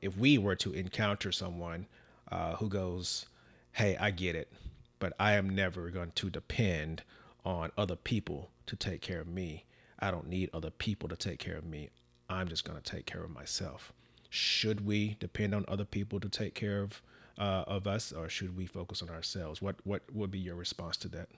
if 0.00 0.16
we 0.16 0.38
were 0.38 0.56
to 0.56 0.72
encounter 0.72 1.32
someone 1.32 1.86
uh, 2.30 2.56
who 2.56 2.68
goes, 2.68 3.26
Hey, 3.72 3.96
I 3.98 4.10
get 4.10 4.34
it, 4.34 4.52
but 4.98 5.12
I 5.18 5.34
am 5.34 5.48
never 5.50 5.90
going 5.90 6.12
to 6.16 6.30
depend 6.30 7.02
on 7.44 7.70
other 7.78 7.96
people 7.96 8.50
to 8.66 8.76
take 8.76 9.00
care 9.00 9.20
of 9.20 9.28
me. 9.28 9.64
I 9.98 10.10
don't 10.10 10.28
need 10.28 10.50
other 10.52 10.70
people 10.70 11.08
to 11.08 11.16
take 11.16 11.38
care 11.38 11.56
of 11.56 11.64
me. 11.64 11.90
I'm 12.28 12.48
just 12.48 12.64
going 12.64 12.80
to 12.80 12.90
take 12.90 13.06
care 13.06 13.24
of 13.24 13.30
myself. 13.30 13.92
Should 14.30 14.84
we 14.84 15.16
depend 15.18 15.54
on 15.54 15.64
other 15.68 15.84
people 15.84 16.20
to 16.20 16.28
take 16.28 16.54
care 16.54 16.82
of 16.82 17.02
uh, 17.38 17.64
of 17.68 17.86
us, 17.86 18.12
or 18.12 18.28
should 18.28 18.56
we 18.56 18.66
focus 18.66 19.00
on 19.00 19.08
ourselves? 19.08 19.62
What 19.62 19.76
what 19.84 20.02
would 20.12 20.30
be 20.30 20.38
your 20.38 20.56
response 20.56 20.96
to 20.98 21.08
that? 21.08 21.28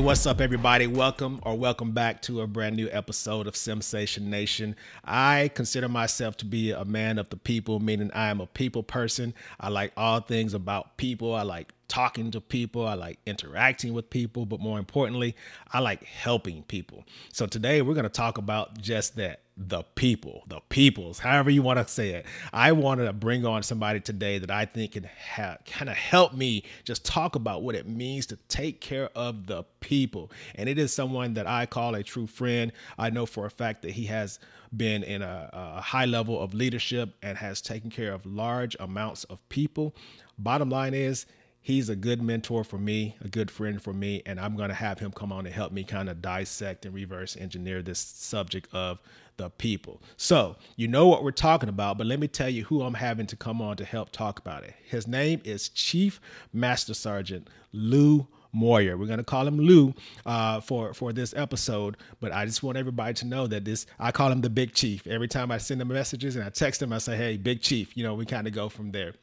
What's 0.00 0.24
up, 0.24 0.40
everybody? 0.40 0.86
Welcome 0.86 1.40
or 1.42 1.56
welcome 1.58 1.92
back 1.92 2.22
to 2.22 2.40
a 2.40 2.46
brand 2.46 2.74
new 2.74 2.88
episode 2.90 3.46
of 3.46 3.54
Simsation 3.54 4.22
Nation. 4.22 4.74
I 5.04 5.50
consider 5.54 5.90
myself 5.90 6.38
to 6.38 6.46
be 6.46 6.70
a 6.70 6.86
man 6.86 7.18
of 7.18 7.28
the 7.28 7.36
people, 7.36 7.80
meaning 7.80 8.10
I 8.14 8.30
am 8.30 8.40
a 8.40 8.46
people 8.46 8.82
person. 8.82 9.34
I 9.60 9.68
like 9.68 9.92
all 9.98 10.20
things 10.20 10.54
about 10.54 10.96
people. 10.96 11.34
I 11.34 11.42
like 11.42 11.72
talking 11.86 12.30
to 12.30 12.40
people. 12.40 12.86
I 12.86 12.94
like 12.94 13.18
interacting 13.26 13.92
with 13.92 14.08
people, 14.08 14.46
but 14.46 14.58
more 14.58 14.78
importantly, 14.78 15.36
I 15.70 15.80
like 15.80 16.02
helping 16.04 16.62
people. 16.62 17.04
So 17.30 17.46
today 17.46 17.82
we're 17.82 17.94
going 17.94 18.04
to 18.04 18.08
talk 18.08 18.38
about 18.38 18.80
just 18.80 19.16
that 19.16 19.40
the 19.68 19.82
people, 19.94 20.42
the 20.46 20.58
peoples, 20.70 21.18
however 21.18 21.50
you 21.50 21.60
want 21.60 21.78
to 21.78 21.86
say 21.86 22.10
it. 22.10 22.24
I 22.50 22.72
wanted 22.72 23.04
to 23.04 23.12
bring 23.12 23.44
on 23.44 23.62
somebody 23.62 24.00
today 24.00 24.38
that 24.38 24.50
I 24.50 24.64
think 24.64 24.92
can 24.92 25.06
ha- 25.34 25.58
kind 25.66 25.90
of 25.90 25.96
help 25.96 26.32
me 26.32 26.64
just 26.84 27.04
talk 27.04 27.34
about 27.34 27.62
what 27.62 27.74
it 27.74 27.86
means 27.86 28.24
to 28.26 28.36
take 28.48 28.80
care 28.80 29.10
of 29.14 29.46
the 29.46 29.64
people. 29.80 30.32
And 30.54 30.66
it 30.66 30.78
is 30.78 30.94
someone 30.94 31.34
that 31.34 31.46
I 31.46 31.66
call 31.66 31.94
a 31.94 32.02
true 32.02 32.26
friend. 32.26 32.72
I 32.98 33.10
know 33.10 33.26
for 33.26 33.44
a 33.44 33.50
fact 33.50 33.82
that 33.82 33.90
he 33.90 34.06
has 34.06 34.38
been 34.74 35.02
in 35.02 35.20
a, 35.20 35.50
a 35.52 35.80
high 35.82 36.06
level 36.06 36.40
of 36.40 36.54
leadership 36.54 37.10
and 37.22 37.36
has 37.36 37.60
taken 37.60 37.90
care 37.90 38.14
of 38.14 38.24
large 38.24 38.76
amounts 38.80 39.24
of 39.24 39.46
people. 39.50 39.94
Bottom 40.38 40.70
line 40.70 40.94
is, 40.94 41.26
he's 41.60 41.90
a 41.90 41.96
good 41.96 42.22
mentor 42.22 42.64
for 42.64 42.78
me, 42.78 43.14
a 43.20 43.28
good 43.28 43.50
friend 43.50 43.82
for 43.82 43.92
me, 43.92 44.22
and 44.24 44.40
I'm 44.40 44.56
going 44.56 44.70
to 44.70 44.74
have 44.74 44.98
him 44.98 45.12
come 45.12 45.32
on 45.32 45.44
and 45.44 45.54
help 45.54 45.72
me 45.72 45.84
kind 45.84 46.08
of 46.08 46.22
dissect 46.22 46.86
and 46.86 46.94
reverse 46.94 47.36
engineer 47.36 47.82
this 47.82 47.98
subject 47.98 48.72
of 48.72 49.02
the 49.40 49.48
people. 49.48 50.02
So, 50.18 50.56
you 50.76 50.86
know 50.86 51.06
what 51.06 51.24
we're 51.24 51.30
talking 51.30 51.70
about, 51.70 51.96
but 51.96 52.06
let 52.06 52.20
me 52.20 52.28
tell 52.28 52.48
you 52.50 52.64
who 52.64 52.82
I'm 52.82 52.94
having 52.94 53.26
to 53.28 53.36
come 53.36 53.62
on 53.62 53.76
to 53.78 53.84
help 53.84 54.10
talk 54.10 54.38
about 54.38 54.64
it. 54.64 54.74
His 54.84 55.08
name 55.08 55.40
is 55.44 55.70
Chief 55.70 56.20
Master 56.52 56.92
Sergeant 56.92 57.48
Lou 57.72 58.26
Moyer. 58.52 58.98
We're 58.98 59.06
gonna 59.06 59.24
call 59.24 59.46
him 59.46 59.58
Lou 59.58 59.94
uh, 60.26 60.60
for 60.60 60.92
for 60.92 61.14
this 61.14 61.32
episode, 61.34 61.96
but 62.20 62.32
I 62.32 62.44
just 62.44 62.62
want 62.62 62.76
everybody 62.76 63.14
to 63.14 63.26
know 63.26 63.46
that 63.46 63.64
this 63.64 63.86
I 63.98 64.12
call 64.12 64.30
him 64.30 64.42
the 64.42 64.50
Big 64.50 64.74
Chief. 64.74 65.06
Every 65.06 65.28
time 65.28 65.50
I 65.50 65.56
send 65.56 65.80
him 65.80 65.88
messages 65.88 66.36
and 66.36 66.44
I 66.44 66.50
text 66.50 66.82
him, 66.82 66.92
I 66.92 66.98
say, 66.98 67.16
"Hey, 67.16 67.38
Big 67.38 67.62
Chief," 67.62 67.96
you 67.96 68.02
know, 68.02 68.14
we 68.14 68.26
kind 68.26 68.46
of 68.46 68.52
go 68.52 68.68
from 68.68 68.90
there. 68.92 69.14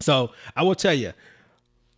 So 0.00 0.32
I 0.54 0.62
will 0.62 0.76
tell 0.76 0.94
you, 0.94 1.12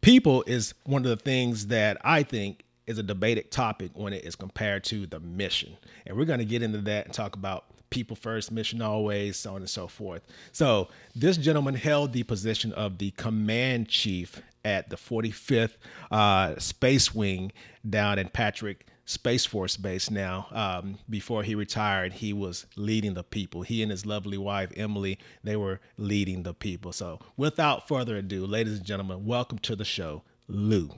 people 0.01 0.45
is 0.47 0.73
one 0.85 1.05
of 1.05 1.11
the 1.11 1.23
things 1.23 1.67
that 1.67 1.99
I 2.03 2.23
think 2.23 2.65
is 2.91 2.99
a 2.99 3.03
debated 3.05 3.51
topic 3.53 3.93
when 3.95 4.13
it 4.13 4.25
is 4.25 4.35
compared 4.35 4.83
to 4.85 5.07
the 5.07 5.21
mission. 5.21 5.77
And 6.07 6.17
we're 6.17 6.25
going 6.25 6.41
to 6.41 6.45
get 6.45 6.63
into 6.63 6.79
that 6.79 7.07
and 7.07 7.15
talk 7.15 7.37
about 7.37 7.67
people 7.89 8.17
first, 8.17 8.51
mission 8.51 8.83
always, 8.83 9.37
so 9.37 9.55
on 9.55 9.59
and 9.59 9.71
so 9.71 9.87
forth. 9.87 10.23
So, 10.53 10.89
this 11.15 11.37
gentleman 11.37 11.75
held 11.75 12.13
the 12.13 12.25
position 12.25 12.73
of 12.73 12.99
the 12.99 13.13
command 13.13 13.89
chief 13.89 14.43
at 14.65 14.91
the 14.91 14.97
45th 14.97 15.77
uh, 16.11 16.59
Space 16.59 17.15
Wing 17.15 17.53
down 17.89 18.19
in 18.19 18.29
Patrick 18.29 18.87
Space 19.05 19.47
Force 19.47 19.77
Base 19.77 20.11
now. 20.11 20.49
Um, 20.51 20.99
before 21.09 21.43
he 21.45 21.55
retired, 21.55 22.15
he 22.15 22.33
was 22.33 22.67
leading 22.77 23.15
the 23.15 23.25
people. 23.25 23.63
He 23.63 23.83
and 23.83 23.91
his 23.91 24.05
lovely 24.05 24.39
wife, 24.39 24.73
Emily, 24.77 25.19
they 25.43 25.57
were 25.57 25.81
leading 25.97 26.43
the 26.43 26.55
people. 26.55 26.93
So, 26.93 27.21
without 27.37 27.87
further 27.87 28.17
ado, 28.17 28.47
ladies 28.47 28.79
and 28.79 28.85
gentlemen, 28.85 29.27
welcome 29.27 29.59
to 29.61 29.77
the 29.77 29.85
show, 29.85 30.23
Lou. 30.49 30.91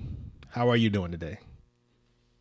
How 0.50 0.68
are 0.68 0.76
you 0.76 0.90
doing 0.90 1.12
today? 1.12 1.38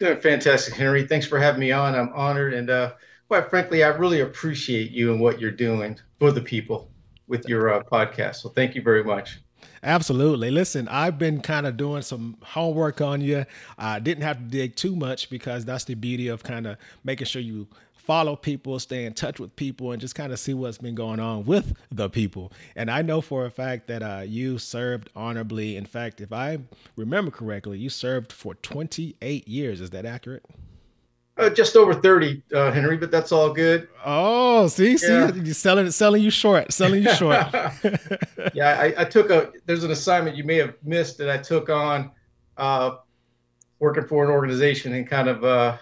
Doing 0.01 0.19
fantastic, 0.19 0.73
Henry. 0.73 1.05
Thanks 1.05 1.27
for 1.27 1.37
having 1.37 1.59
me 1.59 1.71
on. 1.71 1.93
I'm 1.93 2.11
honored. 2.15 2.55
And 2.55 2.71
uh, 2.71 2.93
quite 3.27 3.51
frankly, 3.51 3.83
I 3.83 3.89
really 3.89 4.21
appreciate 4.21 4.89
you 4.89 5.11
and 5.11 5.21
what 5.21 5.39
you're 5.39 5.51
doing 5.51 5.95
for 6.17 6.31
the 6.31 6.41
people 6.41 6.89
with 7.27 7.47
your 7.47 7.71
uh, 7.71 7.83
podcast. 7.83 8.37
So, 8.37 8.49
thank 8.49 8.73
you 8.73 8.81
very 8.81 9.03
much. 9.03 9.41
Absolutely. 9.83 10.49
Listen, 10.49 10.87
I've 10.87 11.19
been 11.19 11.39
kind 11.39 11.67
of 11.67 11.77
doing 11.77 12.01
some 12.01 12.35
homework 12.41 12.99
on 12.99 13.21
you. 13.21 13.45
I 13.77 13.99
didn't 13.99 14.23
have 14.23 14.37
to 14.39 14.43
dig 14.45 14.75
too 14.75 14.95
much 14.95 15.29
because 15.29 15.65
that's 15.65 15.83
the 15.83 15.93
beauty 15.93 16.29
of 16.29 16.41
kind 16.41 16.65
of 16.65 16.77
making 17.03 17.27
sure 17.27 17.43
you 17.43 17.67
follow 18.01 18.35
people, 18.35 18.79
stay 18.79 19.05
in 19.05 19.13
touch 19.13 19.39
with 19.39 19.55
people, 19.55 19.91
and 19.91 20.01
just 20.01 20.15
kind 20.15 20.33
of 20.33 20.39
see 20.39 20.53
what's 20.53 20.77
been 20.77 20.95
going 20.95 21.19
on 21.19 21.45
with 21.45 21.73
the 21.91 22.09
people. 22.09 22.51
And 22.75 22.89
I 22.89 23.01
know 23.01 23.21
for 23.21 23.45
a 23.45 23.51
fact 23.51 23.87
that 23.87 24.01
uh, 24.03 24.23
you 24.25 24.57
served 24.57 25.09
honorably. 25.15 25.77
In 25.77 25.85
fact, 25.85 26.21
if 26.21 26.33
I 26.33 26.59
remember 26.95 27.31
correctly, 27.31 27.77
you 27.77 27.89
served 27.89 28.33
for 28.33 28.55
28 28.55 29.47
years. 29.47 29.81
Is 29.81 29.91
that 29.91 30.05
accurate? 30.05 30.43
Uh, 31.37 31.49
just 31.49 31.75
over 31.75 31.93
30, 31.93 32.43
uh, 32.53 32.71
Henry, 32.71 32.97
but 32.97 33.09
that's 33.09 33.31
all 33.31 33.53
good. 33.53 33.87
Oh, 34.05 34.67
see, 34.67 34.91
yeah. 34.91 35.31
see, 35.31 35.39
You're 35.39 35.53
selling 35.53 35.89
selling 35.89 36.21
you 36.21 36.29
short, 36.29 36.73
selling 36.73 37.03
you 37.03 37.13
short. 37.15 37.37
yeah, 38.53 38.77
I, 38.79 38.93
I, 38.97 39.05
took 39.05 39.29
a, 39.29 39.51
there's 39.65 39.83
an 39.83 39.91
assignment 39.91 40.35
you 40.35 40.43
may 40.43 40.57
have 40.57 40.75
missed 40.83 41.17
that 41.19 41.29
I 41.29 41.37
took 41.37 41.69
on 41.69 42.11
uh, 42.57 42.97
working 43.79 44.05
for 44.05 44.23
an 44.23 44.29
organization 44.29 44.93
and 44.93 45.07
kind 45.07 45.29
of 45.29 45.43
uh, 45.43 45.77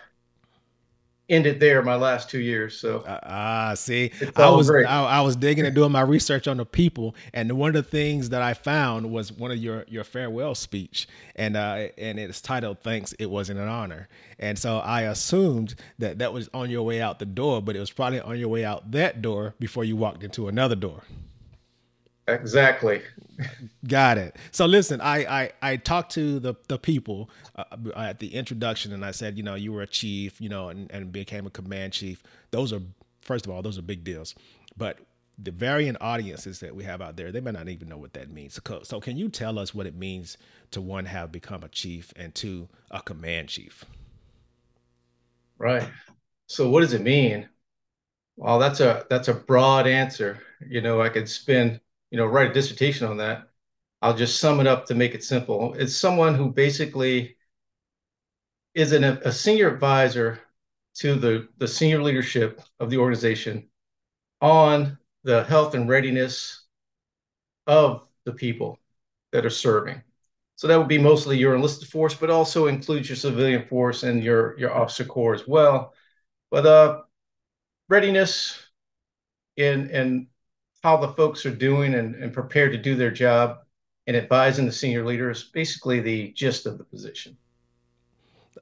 ended 1.30 1.60
there 1.60 1.82
my 1.82 1.96
last 1.96 2.30
two 2.30 2.40
years. 2.40 2.78
So 2.78 3.04
ah, 3.08 3.70
uh, 3.70 3.76
see, 3.76 4.12
I 4.36 4.50
was 4.50 4.70
I, 4.70 4.84
I, 4.84 5.22
was 5.22 5.36
digging 5.36 5.66
and 5.66 5.76
doing 5.76 5.92
my 5.92 6.02
research 6.02 6.48
on 6.48 6.58
the 6.58 6.66
people, 6.66 7.16
and 7.34 7.52
one 7.54 7.70
of 7.70 7.76
the 7.76 7.90
things 7.90 8.30
that 8.30 8.42
I 8.42 8.54
found 8.54 9.12
was 9.12 9.32
one 9.32 9.52
of 9.52 9.58
your 9.58 9.86
your 9.88 10.04
farewell 10.04 10.56
speech, 10.56 11.08
and 11.36 11.56
uh, 11.56 11.88
and 11.98 12.20
it's 12.20 12.42
titled 12.42 12.80
"Thanks, 12.80 13.14
it 13.14 13.30
wasn't 13.30 13.60
an 13.60 13.68
honor." 13.68 14.10
And 14.40 14.58
so 14.58 14.78
I 14.80 15.02
assumed 15.02 15.76
that 16.00 16.20
that 16.20 16.34
was 16.34 16.50
on 16.54 16.70
your 16.70 16.84
way 16.84 17.02
out 17.02 17.20
the 17.20 17.26
door, 17.26 17.62
but 17.62 17.76
it 17.76 17.80
was 17.80 17.92
probably 17.92 18.22
on 18.22 18.40
your 18.40 18.50
way 18.50 18.64
out 18.64 18.92
that 18.92 19.22
door 19.22 19.56
before 19.60 19.84
you 19.84 19.96
walked 19.96 20.24
into 20.24 20.48
another 20.48 20.76
door. 20.76 21.04
Exactly. 22.34 23.02
Got 23.88 24.18
it. 24.18 24.36
So 24.52 24.66
listen, 24.66 25.00
I 25.02 25.44
I, 25.44 25.52
I 25.62 25.78
talked 25.78 26.12
to 26.14 26.40
the 26.40 26.56
the 26.68 26.78
people 26.78 27.30
uh, 27.56 27.64
at 27.96 28.20
the 28.20 28.34
introduction, 28.36 28.94
and 28.94 29.06
I 29.06 29.12
said, 29.12 29.38
you 29.38 29.44
know, 29.44 29.56
you 29.56 29.72
were 29.72 29.82
a 29.82 29.88
chief, 29.88 30.42
you 30.42 30.50
know, 30.50 30.70
and, 30.70 30.92
and 30.92 31.12
became 31.12 31.46
a 31.46 31.50
command 31.50 31.94
chief. 31.94 32.22
Those 32.52 32.74
are 32.74 32.82
first 33.22 33.46
of 33.46 33.52
all, 33.52 33.62
those 33.62 33.78
are 33.78 33.82
big 33.82 34.04
deals. 34.04 34.36
But 34.78 35.00
the 35.42 35.52
varying 35.52 35.96
audiences 36.02 36.60
that 36.60 36.76
we 36.76 36.84
have 36.84 37.02
out 37.02 37.16
there, 37.16 37.32
they 37.32 37.40
may 37.40 37.52
not 37.52 37.70
even 37.70 37.88
know 37.88 37.98
what 37.98 38.14
that 38.14 38.30
means. 38.30 38.60
So, 38.66 38.82
so 38.84 39.00
can 39.00 39.18
you 39.18 39.30
tell 39.30 39.58
us 39.58 39.74
what 39.74 39.86
it 39.86 39.96
means 39.96 40.38
to 40.72 40.82
one 40.82 41.06
have 41.06 41.32
become 41.32 41.64
a 41.64 41.70
chief 41.70 42.12
and 42.18 42.36
two 42.36 42.68
a 42.92 43.02
command 43.02 43.48
chief? 43.48 43.86
Right. 45.58 45.90
So 46.48 46.70
what 46.70 46.82
does 46.82 46.94
it 46.94 47.02
mean? 47.02 47.50
Well, 48.38 48.60
that's 48.60 48.80
a 48.82 49.06
that's 49.10 49.30
a 49.30 49.34
broad 49.36 49.88
answer. 49.88 50.42
You 50.68 50.82
know, 50.82 51.02
I 51.02 51.10
could 51.10 51.30
spend 51.30 51.82
you 52.12 52.18
know, 52.18 52.26
write 52.26 52.52
a 52.52 52.54
dissertation 52.54 53.08
on 53.08 53.18
that. 53.18 53.50
I'll 54.02 54.16
just 54.16 54.40
sum 54.40 54.60
it 54.60 54.68
up 54.68 54.86
to 54.88 54.96
make 54.96 55.14
it 55.14 55.24
simple. 55.24 55.74
It's 55.74 55.96
someone 55.96 56.36
who 56.36 56.52
basically 56.52 57.36
is 58.74 58.92
an, 58.94 59.04
a 59.04 59.32
senior 59.32 59.74
advisor 59.74 60.40
to 60.96 61.16
the, 61.16 61.48
the 61.58 61.68
senior 61.68 62.02
leadership 62.02 62.62
of 62.80 62.90
the 62.90 62.98
organization 62.98 63.68
on 64.42 64.98
the 65.24 65.44
health 65.44 65.76
and 65.76 65.90
readiness 65.90 66.66
of 67.68 68.04
the 68.26 68.34
people 68.34 68.80
that 69.32 69.46
are 69.46 69.50
serving. 69.50 70.02
So 70.56 70.68
that 70.68 70.78
would 70.78 70.88
be 70.88 70.98
mostly 70.98 71.38
your 71.38 71.56
enlisted 71.56 71.88
force, 71.88 72.14
but 72.14 72.30
also 72.30 72.68
includes 72.68 73.10
your 73.10 73.16
civilian 73.16 73.66
force 73.68 74.04
and 74.04 74.24
your, 74.24 74.58
your 74.60 74.74
officer 74.74 75.06
corps 75.06 75.36
as 75.36 75.48
well. 75.48 75.94
But 76.52 76.66
uh, 76.66 77.02
readiness 77.88 78.58
and, 79.58 79.90
and 79.92 80.28
how 80.84 80.98
the 80.98 81.10
folks 81.10 81.46
are 81.46 81.54
doing 81.54 81.96
and, 81.96 82.16
and 82.16 82.34
prepared 82.34 82.72
to 82.72 82.78
do 82.78 82.96
their 82.96 83.12
job 83.12 83.60
and 84.08 84.16
advising 84.16 84.66
the 84.66 84.72
senior 84.72 85.06
leaders, 85.06 85.46
basically 85.54 86.00
the 86.00 86.32
gist 86.32 86.66
of 86.66 86.78
the 86.78 86.84
position. 86.84 87.38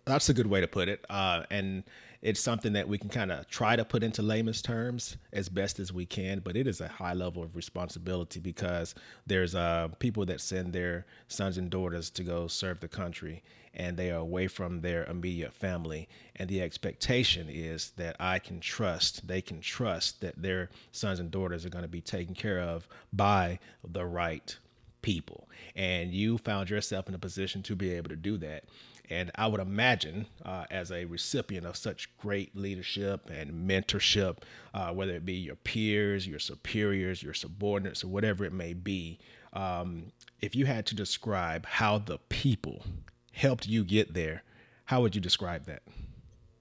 That's 0.06 0.30
a 0.30 0.34
good 0.34 0.48
way 0.48 0.62
to 0.62 0.68
put 0.68 0.90
it. 0.90 1.06
Uh, 1.10 1.44
and 1.50 1.84
it's 2.22 2.40
something 2.40 2.74
that 2.74 2.88
we 2.88 2.98
can 2.98 3.10
kind 3.10 3.32
of 3.32 3.48
try 3.48 3.76
to 3.76 3.86
put 3.86 4.04
into 4.04 4.22
layman's 4.22 4.62
terms 4.62 5.18
as 5.34 5.50
best 5.50 5.80
as 5.80 5.94
we 5.94 6.06
can, 6.06 6.40
but 6.40 6.56
it 6.56 6.68
is 6.68 6.82
a 6.82 6.88
high 6.88 7.14
level 7.14 7.44
of 7.44 7.56
responsibility 7.56 8.40
because 8.40 8.96
there's 9.26 9.56
uh, 9.56 9.88
people 10.00 10.26
that 10.26 10.42
send 10.42 10.74
their 10.74 11.06
sons 11.28 11.58
and 11.58 11.70
daughters 11.70 12.10
to 12.10 12.24
go 12.24 12.48
serve 12.48 12.80
the 12.80 12.88
country 12.88 13.44
and 13.78 13.96
they 13.96 14.10
are 14.12 14.20
away 14.20 14.48
from 14.48 14.82
their 14.82 15.06
immediate 15.06 15.54
family. 15.54 16.10
And 16.36 16.50
the 16.50 16.62
expectation 16.62 17.48
is 17.48 17.92
that 17.98 18.16
I 18.20 18.40
can 18.40 18.60
trust, 18.60 19.28
they 19.28 19.42
can 19.42 19.62
trust 19.62 20.22
that 20.22 20.42
their 20.42 20.70
sons 20.92 21.20
and 21.20 21.30
daughters 21.30 21.66
are 21.66 21.70
going 21.70 21.84
to 21.84 21.88
be 21.88 22.02
taken 22.02 22.34
care 22.34 22.60
of 22.60 22.88
by 23.14 23.60
the 23.88 24.06
right 24.06 24.58
people. 25.04 25.48
And 25.76 26.12
you 26.12 26.40
found 26.40 26.70
yourself 26.70 27.08
in 27.08 27.14
a 27.14 27.20
position 27.20 27.62
to 27.64 27.76
be 27.76 27.92
able 27.92 28.10
to 28.10 28.16
do 28.16 28.38
that. 28.40 28.66
And 29.10 29.32
I 29.36 29.48
would 29.48 29.62
imagine, 29.62 30.28
uh, 30.44 30.66
as 30.70 30.92
a 30.92 31.06
recipient 31.06 31.66
of 31.66 31.78
such 31.78 32.10
great 32.18 32.56
leadership 32.56 33.30
and 33.30 33.70
mentorship, 33.70 34.40
uh, 34.74 34.92
whether 34.92 35.14
it 35.14 35.26
be 35.26 35.34
your 35.34 35.56
peers, 35.56 36.28
your 36.28 36.40
superiors, 36.40 37.24
your 37.24 37.34
subordinates, 37.34 38.04
or 38.04 38.08
whatever 38.08 38.44
it 38.44 38.52
may 38.54 38.74
be, 38.74 39.20
um, 39.54 40.12
if 40.42 40.56
you 40.56 40.66
had 40.66 40.86
to 40.88 40.96
describe 40.96 41.66
how 41.66 41.98
the 41.98 42.18
people 42.30 42.84
helped 43.32 43.68
you 43.68 43.84
get 43.84 44.14
there, 44.14 44.44
how 44.86 45.02
would 45.02 45.16
you 45.16 45.22
describe 45.22 45.66
that? 45.66 45.84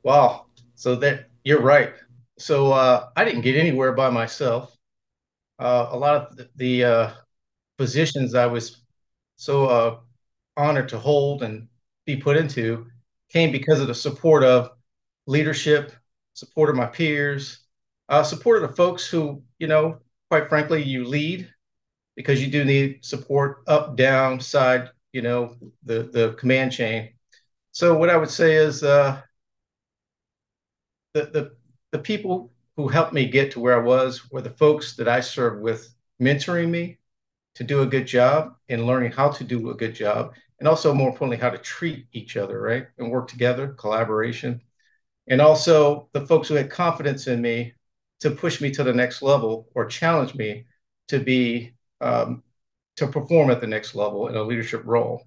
Wow. 0.03 0.47
So 0.77 0.95
that 0.97 1.29
you're 1.45 1.63
right. 1.63 1.95
So 2.39 2.73
uh, 2.73 3.09
I 3.17 3.25
didn't 3.25 3.41
get 3.41 3.57
anywhere 3.57 3.93
by 3.93 4.11
myself. 4.11 4.77
Uh, 5.59 5.89
a 5.91 5.97
lot 5.97 6.15
of 6.15 6.37
the, 6.37 6.49
the 6.57 6.85
uh, 6.85 7.11
positions 7.79 8.35
I 8.35 8.47
was 8.47 8.83
so 9.37 9.67
uh, 9.67 9.99
honored 10.57 10.89
to 10.91 10.99
hold 10.99 11.43
and 11.43 11.67
be 12.07 12.17
put 12.17 12.37
into 12.37 12.87
came 13.29 13.53
because 13.53 13.81
of 13.81 13.89
the 13.89 13.95
support 13.95 14.45
of 14.45 14.71
leadership, 15.27 15.93
support 16.35 16.71
of 16.71 16.77
my 16.77 16.87
peers, 16.87 17.61
uh, 18.09 18.23
support 18.23 18.63
of 18.63 18.71
the 18.71 18.77
folks 18.77 19.07
who, 19.07 19.43
you 19.59 19.67
know, 19.67 19.99
quite 20.31 20.49
frankly, 20.49 20.83
you 20.83 21.05
lead 21.05 21.49
because 22.15 22.43
you 22.43 22.51
do 22.51 22.65
need 22.65 23.05
support 23.05 23.63
up, 23.67 23.97
down, 23.97 24.41
side, 24.41 24.91
you 25.13 25.23
know, 25.23 25.57
the, 25.85 26.05
the 26.13 26.35
command 26.39 26.73
chain. 26.73 27.11
So 27.73 27.97
what 27.97 28.11
I 28.11 28.17
would 28.17 28.31
say 28.31 28.55
is 28.55 28.83
uh, 28.83 29.21
the, 31.13 31.25
the, 31.27 31.57
the 31.91 31.99
people 31.99 32.53
who 32.77 32.89
helped 32.89 33.13
me 33.13 33.27
get 33.27 33.51
to 33.53 33.61
where 33.61 33.79
I 33.79 33.85
was 33.85 34.31
were 34.31 34.43
the 34.43 34.51
folks 34.51 34.97
that 34.97 35.09
I 35.09 35.21
served 35.21 35.63
with 35.63 35.93
mentoring 36.21 36.71
me 36.71 36.99
to 37.57 37.65
do 37.65 37.83
a 37.83 37.87
good 37.87 38.07
job 38.07 38.55
and 38.69 38.87
learning 38.87 39.13
how 39.13 39.31
to 39.31 39.45
do 39.45 39.71
a 39.71 39.75
good 39.75 39.95
job 39.95 40.35
and 40.59 40.69
also 40.69 40.95
more 40.95 41.09
importantly 41.09 41.37
how 41.39 41.51
to 41.51 41.59
treat 41.59 42.07
each 42.13 42.37
other 42.37 42.61
right? 42.61 42.87
And 42.99 43.11
work 43.11 43.29
together 43.29 43.69
collaboration. 43.69 44.61
And 45.29 45.41
also 45.41 46.09
the 46.13 46.27
folks 46.27 46.49
who 46.49 46.55
had 46.55 46.71
confidence 46.71 47.27
in 47.27 47.43
me 47.43 47.75
to 48.21 48.31
push 48.31 48.61
me 48.61 48.71
to 48.73 48.85
the 48.85 48.93
next 48.95 49.23
level 49.23 49.69
or 49.75 49.87
challenge 49.87 50.35
me 50.35 50.67
to 51.09 51.19
be 51.19 51.75
um, 52.01 52.43
to 52.97 53.07
perform 53.07 53.51
at 53.51 53.61
the 53.61 53.67
next 53.67 53.95
level 53.95 54.29
in 54.29 54.37
a 54.37 54.43
leadership 54.43 54.83
role. 54.85 55.23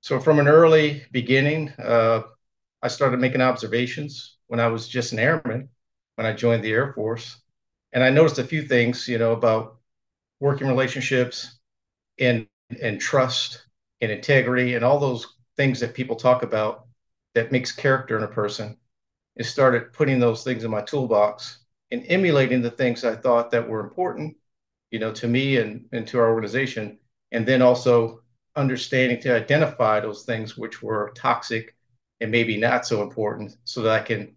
So 0.00 0.20
from 0.20 0.38
an 0.38 0.48
early 0.48 1.04
beginning 1.12 1.70
uh, 1.78 2.22
i 2.82 2.88
started 2.88 3.20
making 3.20 3.40
observations 3.40 4.36
when 4.48 4.60
i 4.60 4.68
was 4.68 4.88
just 4.88 5.12
an 5.12 5.18
airman 5.18 5.68
when 6.16 6.26
i 6.26 6.32
joined 6.32 6.62
the 6.64 6.72
air 6.72 6.92
force. 6.92 7.40
And 7.92 8.04
i 8.04 8.10
noticed 8.10 8.38
a 8.38 8.44
few 8.44 8.62
things 8.62 9.08
you 9.08 9.18
know 9.18 9.32
about 9.32 9.78
working 10.40 10.68
relationships 10.68 11.58
and 12.20 12.46
and 12.82 13.00
trust 13.00 13.63
and 14.04 14.12
integrity 14.12 14.74
and 14.74 14.84
all 14.84 14.98
those 14.98 15.26
things 15.56 15.80
that 15.80 15.94
people 15.94 16.16
talk 16.16 16.42
about 16.42 16.86
that 17.34 17.52
makes 17.52 17.72
character 17.72 18.16
in 18.16 18.24
a 18.24 18.28
person 18.28 18.76
and 19.36 19.46
started 19.46 19.92
putting 19.92 20.18
those 20.18 20.44
things 20.44 20.64
in 20.64 20.70
my 20.70 20.82
toolbox 20.82 21.64
and 21.90 22.04
emulating 22.08 22.62
the 22.62 22.70
things 22.70 23.04
I 23.04 23.16
thought 23.16 23.50
that 23.50 23.68
were 23.68 23.80
important, 23.80 24.36
you 24.90 24.98
know, 24.98 25.12
to 25.12 25.26
me 25.26 25.58
and, 25.58 25.86
and 25.92 26.06
to 26.08 26.18
our 26.18 26.30
organization. 26.30 26.98
And 27.32 27.46
then 27.46 27.62
also 27.62 28.20
understanding 28.56 29.20
to 29.20 29.34
identify 29.34 29.98
those 29.98 30.24
things 30.24 30.56
which 30.56 30.82
were 30.82 31.12
toxic 31.16 31.74
and 32.20 32.30
maybe 32.30 32.56
not 32.56 32.86
so 32.86 33.02
important 33.02 33.56
so 33.64 33.82
that 33.82 34.00
I 34.00 34.04
can 34.04 34.36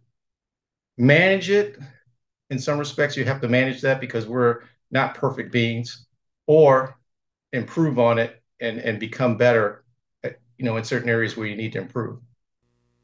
manage 0.97 1.49
it. 1.49 1.77
In 2.49 2.57
some 2.57 2.79
respects, 2.79 3.15
you 3.15 3.25
have 3.25 3.41
to 3.41 3.47
manage 3.47 3.81
that 3.81 4.01
because 4.01 4.25
we're 4.25 4.61
not 4.89 5.15
perfect 5.15 5.51
beings 5.51 6.07
or 6.47 6.97
improve 7.53 7.99
on 7.99 8.17
it 8.17 8.41
and 8.59 8.79
and 8.79 8.99
become 8.99 9.37
better 9.37 9.83
at, 10.23 10.39
you 10.57 10.65
know 10.65 10.77
in 10.77 10.83
certain 10.83 11.09
areas 11.09 11.37
where 11.37 11.47
you 11.47 11.55
need 11.55 11.73
to 11.73 11.79
improve. 11.79 12.19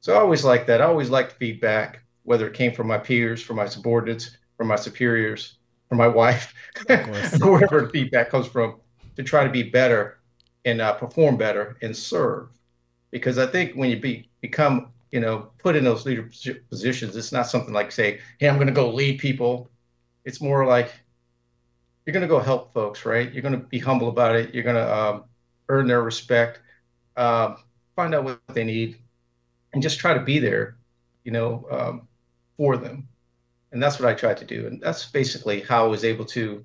So 0.01 0.13
i 0.13 0.19
always 0.19 0.43
like 0.43 0.67
that. 0.67 0.81
I 0.81 0.85
always 0.85 1.09
liked 1.09 1.33
feedback 1.33 2.03
whether 2.23 2.47
it 2.47 2.53
came 2.53 2.73
from 2.73 2.87
my 2.87 2.97
peers 2.97 3.41
from 3.41 3.57
my 3.57 3.67
subordinates 3.67 4.37
from 4.57 4.67
my 4.67 4.75
superiors 4.75 5.57
from 5.89 5.97
my 5.97 6.07
wife 6.07 6.53
wherever 7.41 7.89
feedback 7.89 8.29
comes 8.29 8.47
from 8.47 8.79
to 9.15 9.23
try 9.23 9.43
to 9.43 9.49
be 9.49 9.63
better 9.63 10.19
and 10.65 10.81
uh, 10.81 10.93
perform 10.93 11.37
better 11.37 11.77
and 11.81 11.95
serve. 11.95 12.49
Because 13.11 13.37
i 13.37 13.45
think 13.45 13.73
when 13.75 13.89
you 13.89 13.99
be 13.99 14.29
become 14.41 14.91
you 15.11 15.19
know 15.19 15.51
put 15.59 15.75
in 15.75 15.83
those 15.83 16.05
leadership 16.05 16.67
positions 16.69 17.15
it's 17.15 17.31
not 17.31 17.47
something 17.47 17.73
like 17.73 17.91
say 17.91 18.19
hey 18.39 18.49
i'm 18.49 18.55
going 18.55 18.67
to 18.67 18.73
go 18.73 18.89
lead 18.89 19.19
people. 19.19 19.69
It's 20.25 20.41
more 20.41 20.65
like 20.65 20.91
you're 22.05 22.13
going 22.13 22.21
to 22.21 22.27
go 22.27 22.39
help 22.39 22.73
folks 22.73 23.05
right? 23.05 23.31
You're 23.31 23.41
going 23.41 23.59
to 23.59 23.65
be 23.67 23.79
humble 23.79 24.09
about 24.09 24.35
it. 24.35 24.53
You're 24.53 24.63
going 24.63 24.75
to 24.75 24.95
um, 24.95 25.23
earn 25.69 25.87
their 25.87 26.01
respect, 26.01 26.59
um, 27.17 27.57
find 27.95 28.13
out 28.13 28.23
what 28.23 28.39
they 28.49 28.63
need, 28.63 28.97
and 29.73 29.81
just 29.81 29.99
try 29.99 30.13
to 30.13 30.19
be 30.19 30.39
there, 30.39 30.77
you 31.23 31.31
know, 31.31 31.65
um, 31.71 32.07
for 32.57 32.77
them. 32.77 33.07
And 33.71 33.81
that's 33.81 33.99
what 33.99 34.07
I 34.07 34.13
tried 34.13 34.37
to 34.37 34.45
do. 34.45 34.67
And 34.67 34.81
that's 34.81 35.05
basically 35.05 35.61
how 35.61 35.85
I 35.85 35.87
was 35.87 36.03
able 36.03 36.25
to. 36.25 36.63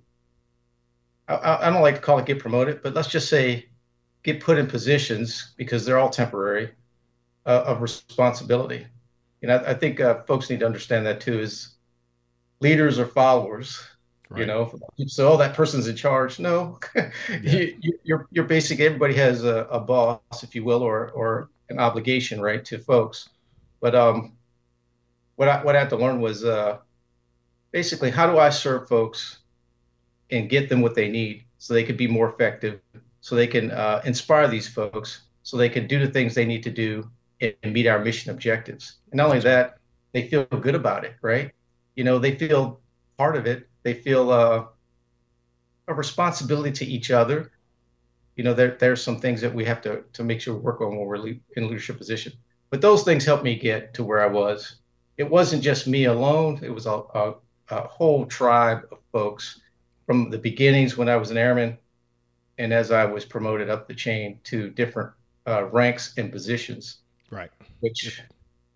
I, 1.27 1.67
I 1.67 1.71
don't 1.71 1.83
like 1.83 1.97
to 1.97 2.01
call 2.01 2.19
it 2.19 2.27
get 2.27 2.39
promoted, 2.39 2.83
but 2.83 2.95
let's 2.95 3.09
just 3.09 3.29
say 3.29 3.69
get 4.23 4.41
put 4.41 4.59
in 4.59 4.67
positions 4.67 5.55
because 5.57 5.85
they're 5.85 5.99
all 5.99 6.11
temporary 6.11 6.71
uh, 7.47 7.65
of 7.67 7.81
responsibility. 7.81 8.87
And 9.43 9.53
I, 9.53 9.71
I 9.71 9.75
think 9.75 10.01
uh, 10.01 10.23
folks 10.25 10.51
need 10.51 10.61
to 10.61 10.67
understand 10.67 11.07
that 11.07 11.21
too. 11.21 11.41
Is 11.41 11.77
leaders 12.61 12.99
or 12.99 13.07
followers 13.07 13.81
Right. 14.31 14.41
You 14.41 14.47
know, 14.47 14.79
so 15.07 15.33
oh, 15.33 15.37
that 15.39 15.55
person's 15.55 15.89
in 15.89 15.97
charge. 15.97 16.39
No, 16.39 16.79
yeah. 16.95 17.11
you, 17.41 17.99
you're 18.03 18.29
you're 18.31 18.45
basically 18.45 18.85
everybody 18.85 19.15
has 19.15 19.43
a, 19.43 19.67
a, 19.71 19.81
boss, 19.81 20.43
if 20.43 20.55
you 20.55 20.65
will, 20.65 20.83
or 20.83 21.11
or 21.13 21.49
an 21.71 21.79
obligation, 21.79 22.39
right, 22.39 22.63
to 22.67 22.79
folks. 22.79 23.31
But 23.81 23.95
um, 23.95 24.37
what 25.37 25.49
I 25.49 25.65
what 25.65 25.77
I 25.77 25.79
had 25.79 25.89
to 25.91 25.97
learn 25.97 26.21
was 26.21 26.45
uh, 26.45 26.77
basically 27.71 28.11
how 28.11 28.31
do 28.31 28.39
I 28.39 28.51
serve 28.51 28.87
folks 28.87 29.39
and 30.31 30.51
get 30.51 30.69
them 30.69 30.83
what 30.83 30.95
they 30.95 31.09
need 31.09 31.45
so 31.57 31.73
they 31.73 31.85
could 31.85 31.97
be 31.97 32.07
more 32.07 32.29
effective, 32.29 32.81
so 33.23 33.35
they 33.35 33.47
can 33.47 33.71
uh, 33.71 34.03
inspire 34.05 34.47
these 34.47 34.69
folks, 34.69 35.23
so 35.43 35.57
they 35.57 35.71
can 35.71 35.87
do 35.87 35.99
the 35.99 36.13
things 36.13 36.35
they 36.35 36.45
need 36.45 36.63
to 36.65 36.71
do 36.71 37.09
and, 37.41 37.55
and 37.63 37.73
meet 37.73 37.87
our 37.87 37.99
mission 37.99 38.31
objectives. 38.31 38.97
And 39.11 39.17
not 39.17 39.29
only 39.29 39.41
that, 39.41 39.79
they 40.13 40.29
feel 40.29 40.45
good 40.45 40.75
about 40.75 41.05
it, 41.05 41.17
right? 41.23 41.51
You 41.97 42.05
know, 42.05 42.19
they 42.19 42.37
feel 42.37 42.81
part 43.17 43.37
of 43.37 43.47
it 43.47 43.69
they 43.89 43.95
feel 43.95 44.31
uh, 44.31 44.67
a 45.87 45.95
responsibility 45.95 46.71
to 46.73 46.85
each 46.85 47.11
other. 47.11 47.53
You 48.37 48.45
know, 48.45 48.53
there 48.53 48.77
there's 48.79 49.03
some 49.03 49.19
things 49.19 49.41
that 49.41 49.55
we 49.55 49.65
have 49.65 49.81
to 49.83 50.05
to 50.13 50.23
make 50.23 50.43
sure 50.43 50.55
we 50.55 50.61
work 50.61 50.83
on 50.83 50.91
when 50.91 51.07
we're 51.07 51.17
in 51.57 51.69
leadership 51.69 51.97
position. 51.97 52.33
But 52.71 52.83
those 52.83 53.03
things 53.03 53.25
helped 53.25 53.45
me 53.45 53.59
get 53.59 53.95
to 53.95 54.05
where 54.05 54.23
I 54.23 54.27
was. 54.27 54.77
It 55.17 55.29
wasn't 55.29 55.63
just 55.63 55.87
me 55.87 56.05
alone. 56.05 56.61
It 56.63 56.69
was 56.69 56.85
a, 56.85 57.01
a, 57.15 57.35
a 57.71 57.81
whole 57.89 58.27
tribe 58.27 58.83
of 58.93 58.99
folks 59.11 59.61
from 60.05 60.29
the 60.29 60.39
beginnings 60.39 60.99
when 60.99 61.09
I 61.09 61.17
was 61.17 61.31
an 61.31 61.39
airman, 61.39 61.79
and 62.59 62.75
as 62.75 62.91
I 62.91 63.07
was 63.07 63.25
promoted 63.25 63.71
up 63.71 63.89
the 63.89 63.95
chain 63.95 64.39
to 64.45 64.69
different 64.69 65.11
uh, 65.47 65.65
ranks 65.65 66.13
and 66.19 66.31
positions, 66.31 66.99
right, 67.31 67.51
which 67.81 68.21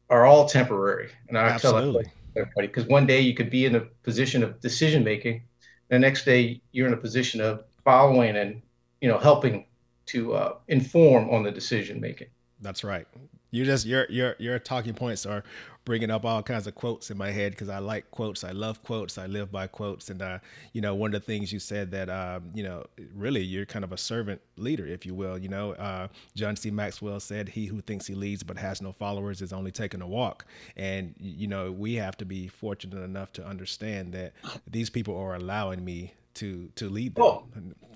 are 0.09 0.25
all 0.25 0.49
temporary. 0.49 1.11
And 1.29 1.37
I 1.37 1.51
Absolutely. 1.51 2.05
tell 2.05 2.13
everybody 2.37 2.67
because 2.67 2.87
one 2.87 3.07
day 3.07 3.21
you 3.21 3.35
could 3.35 3.51
be 3.51 3.65
in 3.65 3.75
a 3.75 3.81
position 4.03 4.43
of 4.43 4.61
decision 4.61 5.05
making 5.05 5.43
the 5.89 5.99
next 5.99 6.25
day 6.25 6.61
you're 6.73 6.87
in 6.87 6.95
a 6.95 6.97
position 6.97 7.41
of 7.41 7.65
following 7.85 8.37
and 8.37 8.63
you 9.01 9.09
know 9.09 9.19
helping 9.19 9.67
to 10.07 10.35
uh, 10.35 10.55
inform 10.69 11.31
on 11.31 11.43
the 11.43 11.51
decision 11.51 12.01
making. 12.01 12.29
That's 12.61 12.85
right. 12.85 13.07
You 13.51 13.65
just 13.65 13.87
your 13.87 14.07
your 14.09 14.35
your 14.39 14.59
talking 14.59 14.95
points 14.95 15.27
are 15.27 15.45
bringing 15.85 16.11
up 16.11 16.25
all 16.25 16.43
kinds 16.43 16.67
of 16.67 16.75
quotes 16.75 17.11
in 17.11 17.19
my 17.19 17.31
head 17.31 17.53
because 17.53 17.69
I 17.69 17.79
like 17.79 18.11
quotes. 18.11 18.45
I 18.45 18.53
love 18.53 18.83
quotes. 18.83 19.19
I 19.19 19.27
live 19.27 19.51
by 19.51 19.67
quotes. 19.67 20.11
And, 20.11 20.23
uh, 20.23 20.39
you 20.73 20.81
know, 20.81 20.95
one 20.95 21.15
of 21.15 21.21
the 21.21 21.27
things 21.27 21.53
you 21.53 21.59
said 21.59 21.91
that, 21.91 22.09
um, 22.09 22.51
you 22.55 22.63
know, 22.63 22.85
really 23.15 23.43
you're 23.43 23.67
kind 23.67 23.85
of 23.85 23.93
a 23.93 23.97
servant 23.97 24.41
leader, 24.57 24.87
if 24.87 25.05
you 25.05 25.15
will. 25.15 25.37
You 25.39 25.49
know, 25.49 25.73
uh, 25.73 26.09
John 26.37 26.57
C. 26.57 26.71
Maxwell 26.71 27.21
said, 27.21 27.49
He 27.49 27.67
who 27.67 27.81
thinks 27.81 28.07
he 28.07 28.15
leads 28.15 28.43
but 28.43 28.57
has 28.59 28.81
no 28.81 28.93
followers 28.93 29.43
is 29.43 29.53
only 29.53 29.73
taking 29.73 30.03
a 30.03 30.07
walk. 30.07 30.45
And, 30.77 31.15
you 31.19 31.49
know, 31.49 31.73
we 31.73 31.95
have 31.95 32.17
to 32.19 32.25
be 32.25 32.49
fortunate 32.49 33.03
enough 33.03 33.33
to 33.35 33.47
understand 33.47 34.13
that 34.13 34.33
these 34.71 34.91
people 34.91 35.17
are 35.17 35.35
allowing 35.35 35.85
me 35.85 36.15
to 36.35 36.71
to 36.77 36.89
lead 36.89 37.15
them. 37.15 37.25
Oh, 37.25 37.45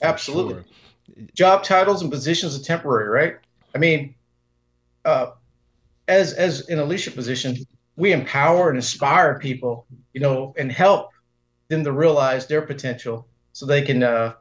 absolutely. 0.02 0.54
Sure. 0.54 1.24
Job 1.34 1.62
titles 1.62 2.02
and 2.02 2.10
positions 2.10 2.58
are 2.58 2.62
temporary, 2.62 3.08
right? 3.08 3.36
I 3.74 3.78
mean, 3.78 4.14
uh, 5.04 5.30
as 6.08 6.32
as 6.34 6.68
in 6.68 6.78
a 6.78 6.84
leadership 6.84 7.14
position, 7.14 7.56
we 7.96 8.12
empower 8.12 8.68
and 8.68 8.76
inspire 8.76 9.38
people, 9.38 9.86
you 10.12 10.20
know, 10.20 10.54
and 10.58 10.70
help 10.70 11.10
them 11.68 11.82
to 11.84 11.92
realize 11.92 12.46
their 12.46 12.62
potential 12.62 13.26
so 13.52 13.66
they 13.66 13.82
can 13.82 14.02
uh, 14.02 14.34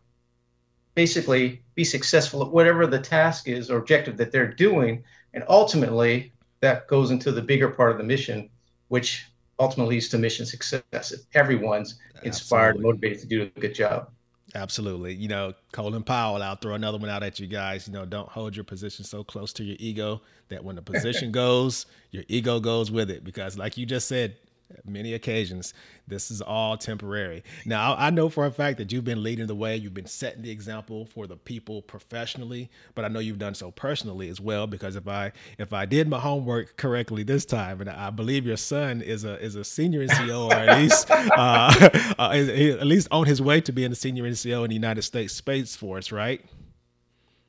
basically 0.93 1.61
be 1.73 1.83
successful 1.83 2.41
at 2.43 2.51
whatever 2.51 2.85
the 2.85 2.99
task 2.99 3.47
is 3.47 3.71
or 3.71 3.77
objective 3.77 4.17
that 4.17 4.31
they're 4.31 4.53
doing. 4.53 5.03
And 5.33 5.43
ultimately, 5.47 6.33
that 6.61 6.87
goes 6.87 7.11
into 7.11 7.31
the 7.31 7.41
bigger 7.41 7.69
part 7.69 7.91
of 7.91 7.97
the 7.97 8.03
mission, 8.03 8.49
which 8.89 9.25
ultimately 9.59 9.95
leads 9.95 10.09
to 10.09 10.17
mission 10.17 10.45
success. 10.45 11.11
If 11.11 11.21
everyone's 11.33 11.99
inspired, 12.23 12.75
Absolutely. 12.75 12.83
motivated 12.83 13.19
to 13.21 13.27
do 13.27 13.41
a 13.43 13.59
good 13.59 13.75
job. 13.75 14.09
Absolutely. 14.55 15.13
You 15.13 15.27
know, 15.27 15.53
Colin 15.73 16.01
Powell, 16.01 16.41
I'll 16.41 16.55
throw 16.55 16.75
another 16.75 16.97
one 16.97 17.09
out 17.09 17.23
at 17.23 17.39
you 17.41 17.47
guys. 17.47 17.87
You 17.87 17.93
know, 17.93 18.05
don't 18.05 18.29
hold 18.29 18.55
your 18.55 18.63
position 18.63 19.03
so 19.03 19.21
close 19.21 19.51
to 19.53 19.63
your 19.65 19.75
ego 19.79 20.21
that 20.47 20.63
when 20.63 20.77
the 20.77 20.81
position 20.81 21.31
goes, 21.33 21.85
your 22.11 22.23
ego 22.29 22.61
goes 22.61 22.89
with 22.89 23.11
it. 23.11 23.25
Because, 23.25 23.57
like 23.57 23.77
you 23.77 23.85
just 23.85 24.07
said, 24.07 24.37
many 24.85 25.13
occasions. 25.13 25.73
This 26.07 26.31
is 26.31 26.41
all 26.41 26.77
temporary. 26.77 27.43
Now, 27.65 27.95
I 27.97 28.09
know 28.09 28.29
for 28.29 28.45
a 28.45 28.51
fact 28.51 28.77
that 28.77 28.91
you've 28.91 29.03
been 29.03 29.23
leading 29.23 29.47
the 29.47 29.55
way. 29.55 29.75
You've 29.75 29.93
been 29.93 30.05
setting 30.05 30.41
the 30.41 30.51
example 30.51 31.05
for 31.05 31.27
the 31.27 31.35
people 31.35 31.81
professionally, 31.81 32.69
but 32.93 33.05
I 33.05 33.07
know 33.07 33.19
you've 33.19 33.39
done 33.39 33.55
so 33.55 33.71
personally 33.71 34.29
as 34.29 34.39
well. 34.39 34.67
Because 34.67 34.95
if 34.95 35.07
I 35.07 35.31
if 35.57 35.73
I 35.73 35.85
did 35.85 36.07
my 36.07 36.19
homework 36.19 36.77
correctly 36.77 37.23
this 37.23 37.45
time, 37.45 37.81
and 37.81 37.89
I 37.89 38.09
believe 38.09 38.45
your 38.45 38.57
son 38.57 39.01
is 39.01 39.23
a 39.23 39.39
is 39.41 39.55
a 39.55 39.63
senior 39.63 40.05
NCO, 40.05 40.51
or 40.51 40.53
at 40.53 40.77
least 40.79 41.09
uh, 41.11 41.89
uh, 42.19 42.31
at 42.31 42.87
least 42.87 43.07
on 43.11 43.25
his 43.25 43.41
way 43.41 43.61
to 43.61 43.71
being 43.71 43.91
a 43.91 43.95
senior 43.95 44.23
NCO 44.23 44.63
in 44.63 44.69
the 44.69 44.75
United 44.75 45.03
States 45.03 45.33
Space 45.33 45.75
Force, 45.75 46.11
right? 46.11 46.43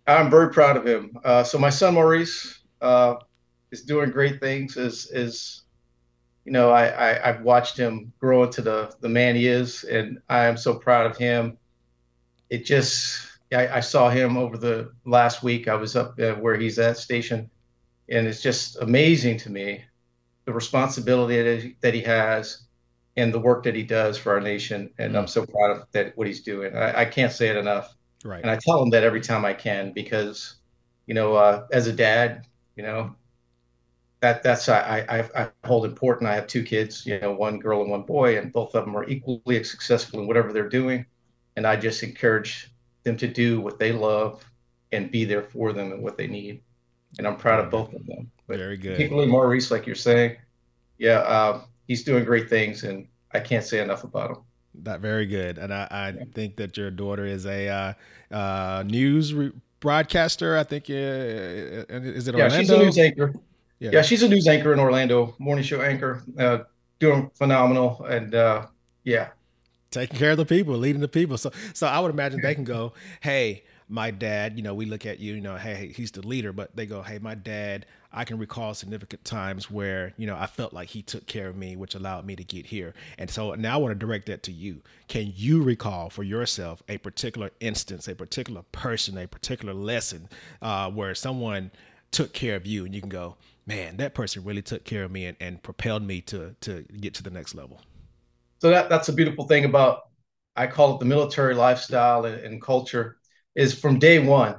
I'm 0.07 0.31
very 0.31 0.51
proud 0.53 0.77
of 0.77 0.87
him. 0.87 1.19
Uh, 1.25 1.43
so 1.43 1.59
my 1.59 1.71
son 1.71 1.95
Maurice 1.95 2.61
uh, 2.81 3.17
is 3.73 3.83
doing 3.83 4.11
great 4.11 4.41
things. 4.41 4.77
Is 4.77 5.11
is 5.11 5.66
you 6.47 6.53
know, 6.53 6.71
I, 6.71 7.11
I 7.11 7.33
have 7.33 7.43
watched 7.43 7.77
him 7.77 8.13
grow 8.21 8.45
into 8.45 8.63
the 8.63 8.95
the 9.01 9.09
man 9.09 9.35
he 9.35 9.49
is, 9.49 9.83
and 9.85 10.21
I 10.29 10.47
am 10.47 10.57
so 10.57 10.75
proud 10.75 11.11
of 11.11 11.17
him. 11.17 11.59
It 12.49 12.65
just 12.65 13.27
I, 13.53 13.69
I 13.69 13.81
saw 13.81 14.09
him 14.09 14.37
over 14.37 14.57
the 14.57 14.93
last 15.05 15.43
week. 15.43 15.67
I 15.67 15.75
was 15.75 15.97
up 15.97 16.19
uh, 16.21 16.35
where 16.35 16.57
he's 16.57 16.79
at 16.79 16.99
station, 16.99 17.51
and 18.09 18.29
it's 18.29 18.41
just 18.41 18.81
amazing 18.81 19.39
to 19.39 19.51
me 19.51 19.85
the 20.45 20.53
responsibility 20.53 21.43
that 21.43 21.63
he, 21.63 21.77
that 21.81 21.95
he 21.95 22.03
has 22.03 22.63
and 23.17 23.35
the 23.35 23.41
work 23.41 23.65
that 23.65 23.75
he 23.75 23.83
does 23.83 24.17
for 24.17 24.33
our 24.33 24.41
nation. 24.41 24.91
And 24.99 25.11
mm-hmm. 25.11 25.19
I'm 25.19 25.27
so 25.27 25.45
proud 25.45 25.73
of 25.73 25.87
that 25.93 26.17
what 26.17 26.29
he's 26.29 26.43
doing. 26.43 26.77
I, 26.77 27.01
I, 27.01 27.05
can't 27.05 27.33
say 27.33 27.49
it 27.49 27.57
enough. 27.57 27.97
Right. 28.25 28.41
And 28.41 28.51
I 28.51 28.57
tell 28.57 28.81
him 28.81 28.91
that 28.91 29.03
every 29.03 29.21
time 29.21 29.45
I 29.45 29.55
can 29.55 29.93
because, 29.93 30.57
you 31.07 31.15
know, 31.15 31.35
uh, 31.35 31.67
as 31.73 31.89
a 31.89 31.93
dad, 31.93 32.47
you 32.77 32.85
know, 32.85 33.17
that 34.21 34.43
that's 34.43 34.69
I, 34.69 35.05
I 35.09 35.43
I 35.43 35.51
hold 35.65 35.85
important. 35.85 36.29
I 36.29 36.35
have 36.35 36.47
two 36.47 36.63
kids, 36.63 37.05
you 37.07 37.19
know, 37.21 37.33
one 37.33 37.59
girl 37.59 37.83
and 37.83 37.91
one 37.91 38.03
boy, 38.03 38.39
and 38.39 38.53
both 38.53 38.75
of 38.75 38.85
them 38.85 38.97
are 38.97 39.09
equally 39.09 39.63
successful 39.65 40.21
in 40.21 40.27
whatever 40.27 40.53
they're 40.53 40.69
doing. 40.69 41.05
And 41.57 41.67
I 41.67 41.77
just 41.77 42.03
encourage 42.03 42.71
them 43.05 43.17
to 43.19 43.29
do 43.29 43.61
what 43.61 43.79
they 43.79 43.93
love 43.93 44.45
and 44.93 45.11
be 45.11 45.25
there 45.25 45.43
for 45.43 45.73
them 45.73 45.93
and 45.93 46.03
what 46.03 46.17
they 46.17 46.27
need. 46.27 46.63
And 47.19 47.27
I'm 47.27 47.37
proud 47.37 47.65
of 47.65 47.71
both 47.71 47.95
of 47.95 48.05
them. 48.07 48.31
But 48.47 48.59
Very 48.59 48.77
good. 48.77 48.97
Particularly 48.97 49.29
Maurice, 49.29 49.71
like 49.71 49.87
you're 49.87 49.95
saying, 49.95 50.37
yeah, 50.99 51.21
uh, 51.21 51.63
he's 51.87 52.05
doing 52.05 52.25
great 52.25 52.49
things, 52.49 52.85
and 52.85 53.09
I 53.33 53.41
can't 53.41 53.65
say 53.65 53.81
enough 53.81 54.05
about 54.05 54.31
him. 54.31 54.37
That 54.83 55.01
very 55.01 55.27
good, 55.27 55.57
and 55.57 55.73
I, 55.73 55.89
I 55.91 56.09
yeah. 56.11 56.25
think 56.35 56.57
that 56.57 56.77
your 56.77 56.91
daughter 56.91 57.25
is 57.25 57.47
a 57.47 57.69
uh, 57.69 58.35
uh, 58.35 58.85
news 58.87 59.33
re- 59.33 59.53
broadcaster. 59.81 60.57
I 60.57 60.65
think 60.65 60.91
uh, 60.91 60.93
is 60.93 62.29
it 62.29 62.35
Orlando? 62.35 62.55
Yeah, 62.55 62.61
she's 62.61 62.71
a 62.71 62.79
news 62.79 62.99
anchor. 62.99 63.33
Yeah. 63.79 63.91
yeah, 63.93 64.03
she's 64.03 64.23
a 64.23 64.29
news 64.29 64.49
anchor 64.49 64.73
in 64.73 64.81
Orlando, 64.81 65.35
morning 65.39 65.65
show 65.65 65.83
anchor, 65.83 66.23
uh, 66.39 66.59
doing 66.99 67.31
phenomenal, 67.35 68.03
and 68.05 68.35
uh, 68.35 68.67
yeah, 69.05 69.29
taking 69.91 70.19
care 70.19 70.31
of 70.31 70.39
the 70.39 70.47
people, 70.47 70.77
leading 70.77 71.01
the 71.01 71.09
people. 71.09 71.37
So, 71.39 71.51
so 71.75 71.87
I 71.87 72.01
would 72.01 72.11
imagine 72.11 72.41
they 72.41 72.55
can 72.55 72.65
go, 72.65 72.95
hey, 73.21 73.65
my 73.89 74.11
dad. 74.11 74.57
You 74.57 74.63
know, 74.63 74.75
we 74.75 74.87
look 74.87 75.07
at 75.07 75.19
you, 75.19 75.35
you 75.35 75.41
know, 75.41 75.57
hey, 75.57 75.93
he's 75.95 76.11
the 76.11 76.27
leader, 76.27 76.53
but 76.53 76.75
they 76.75 76.87
go, 76.87 77.03
hey, 77.03 77.19
my 77.19 77.35
dad. 77.35 77.87
I 78.13 78.25
can 78.25 78.39
recall 78.39 78.73
significant 78.73 79.27
times 79.27 79.71
where 79.71 80.15
you 80.17 80.27
know 80.27 80.37
I 80.37 80.47
felt 80.47 80.73
like 80.73 80.89
he 80.89 81.03
took 81.03 81.27
care 81.27 81.49
of 81.49 81.57
me, 81.57 81.77
which 81.77 81.95
allowed 81.95 82.25
me 82.25 82.35
to 82.37 82.45
get 82.45 82.65
here. 82.65 82.95
And 83.19 83.29
so 83.29 83.55
now 83.57 83.75
I 83.75 83.77
want 83.77 83.93
to 83.93 84.07
direct 84.07 84.25
that 84.27 84.43
to 84.45 84.53
you. 84.53 84.81
Can 85.07 85.35
you 85.37 85.63
recall 85.63 86.09
for 86.09 86.23
yourself 86.23 86.83
a 86.89 86.97
particular 86.97 87.51
instance, 87.61 88.09
a 88.09 88.15
particular 88.15 88.63
person, 88.73 89.19
a 89.19 89.29
particular 89.29 89.75
lesson 89.75 90.31
uh, 90.63 90.91
where 90.91 91.15
someone 91.15 91.71
took 92.11 92.33
care 92.33 92.57
of 92.57 92.65
you, 92.67 92.87
and 92.87 92.95
you 92.95 93.03
can 93.03 93.11
go, 93.11 93.37
man, 93.67 93.97
that 93.97 94.15
person 94.15 94.45
really 94.45 94.63
took 94.63 94.85
care 94.85 95.05
of 95.05 95.11
me 95.11 95.27
and, 95.27 95.37
and 95.41 95.63
propelled 95.63 96.03
me 96.03 96.21
to 96.23 96.55
to 96.61 96.83
get 97.01 97.15
to 97.15 97.23
the 97.23 97.31
next 97.31 97.55
level. 97.55 97.81
So 98.61 98.71
that 98.71 98.89
that's 98.89 99.09
a 99.09 99.13
beautiful 99.13 99.47
thing 99.47 99.65
about 99.65 100.03
I 100.55 100.67
call 100.67 100.95
it 100.95 101.01
the 101.01 101.05
military 101.05 101.55
lifestyle 101.55 102.25
and, 102.25 102.41
and 102.41 102.63
culture 102.63 103.19
is 103.55 103.79
from 103.79 103.99
day 103.99 104.19
one, 104.19 104.57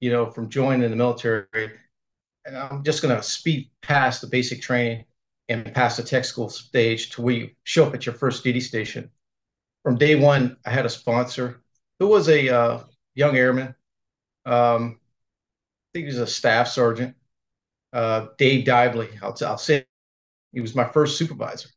you 0.00 0.10
know, 0.10 0.30
from 0.30 0.48
joining 0.48 0.90
the 0.90 0.96
military. 0.96 1.46
And 2.44 2.56
I'm 2.56 2.82
just 2.82 3.02
gonna 3.02 3.22
speed 3.22 3.70
past 3.82 4.20
the 4.20 4.26
basic 4.26 4.62
training 4.62 5.04
and 5.48 5.72
past 5.74 5.98
the 5.98 6.02
tech 6.02 6.24
school 6.24 6.48
stage 6.48 7.10
to 7.10 7.22
where 7.22 7.34
you 7.34 7.50
show 7.64 7.86
up 7.86 7.94
at 7.94 8.06
your 8.06 8.14
first 8.14 8.42
duty 8.42 8.60
station. 8.60 9.10
From 9.82 9.96
day 9.96 10.14
one, 10.14 10.56
I 10.64 10.70
had 10.70 10.86
a 10.86 10.90
sponsor 10.90 11.62
who 11.98 12.08
was 12.08 12.28
a 12.28 12.48
uh, 12.48 12.80
young 13.14 13.36
airman. 13.36 13.74
Um, 14.46 14.98
I 15.00 15.88
think 15.92 16.04
he 16.04 16.12
was 16.12 16.18
a 16.18 16.26
staff 16.26 16.68
sergeant 16.68 17.14
uh, 17.92 18.28
Dave 18.38 18.64
Dively. 18.66 19.10
I'll, 19.22 19.36
I'll 19.46 19.58
say 19.58 19.84
he 20.52 20.60
was 20.60 20.74
my 20.74 20.84
first 20.84 21.18
supervisor. 21.18 21.68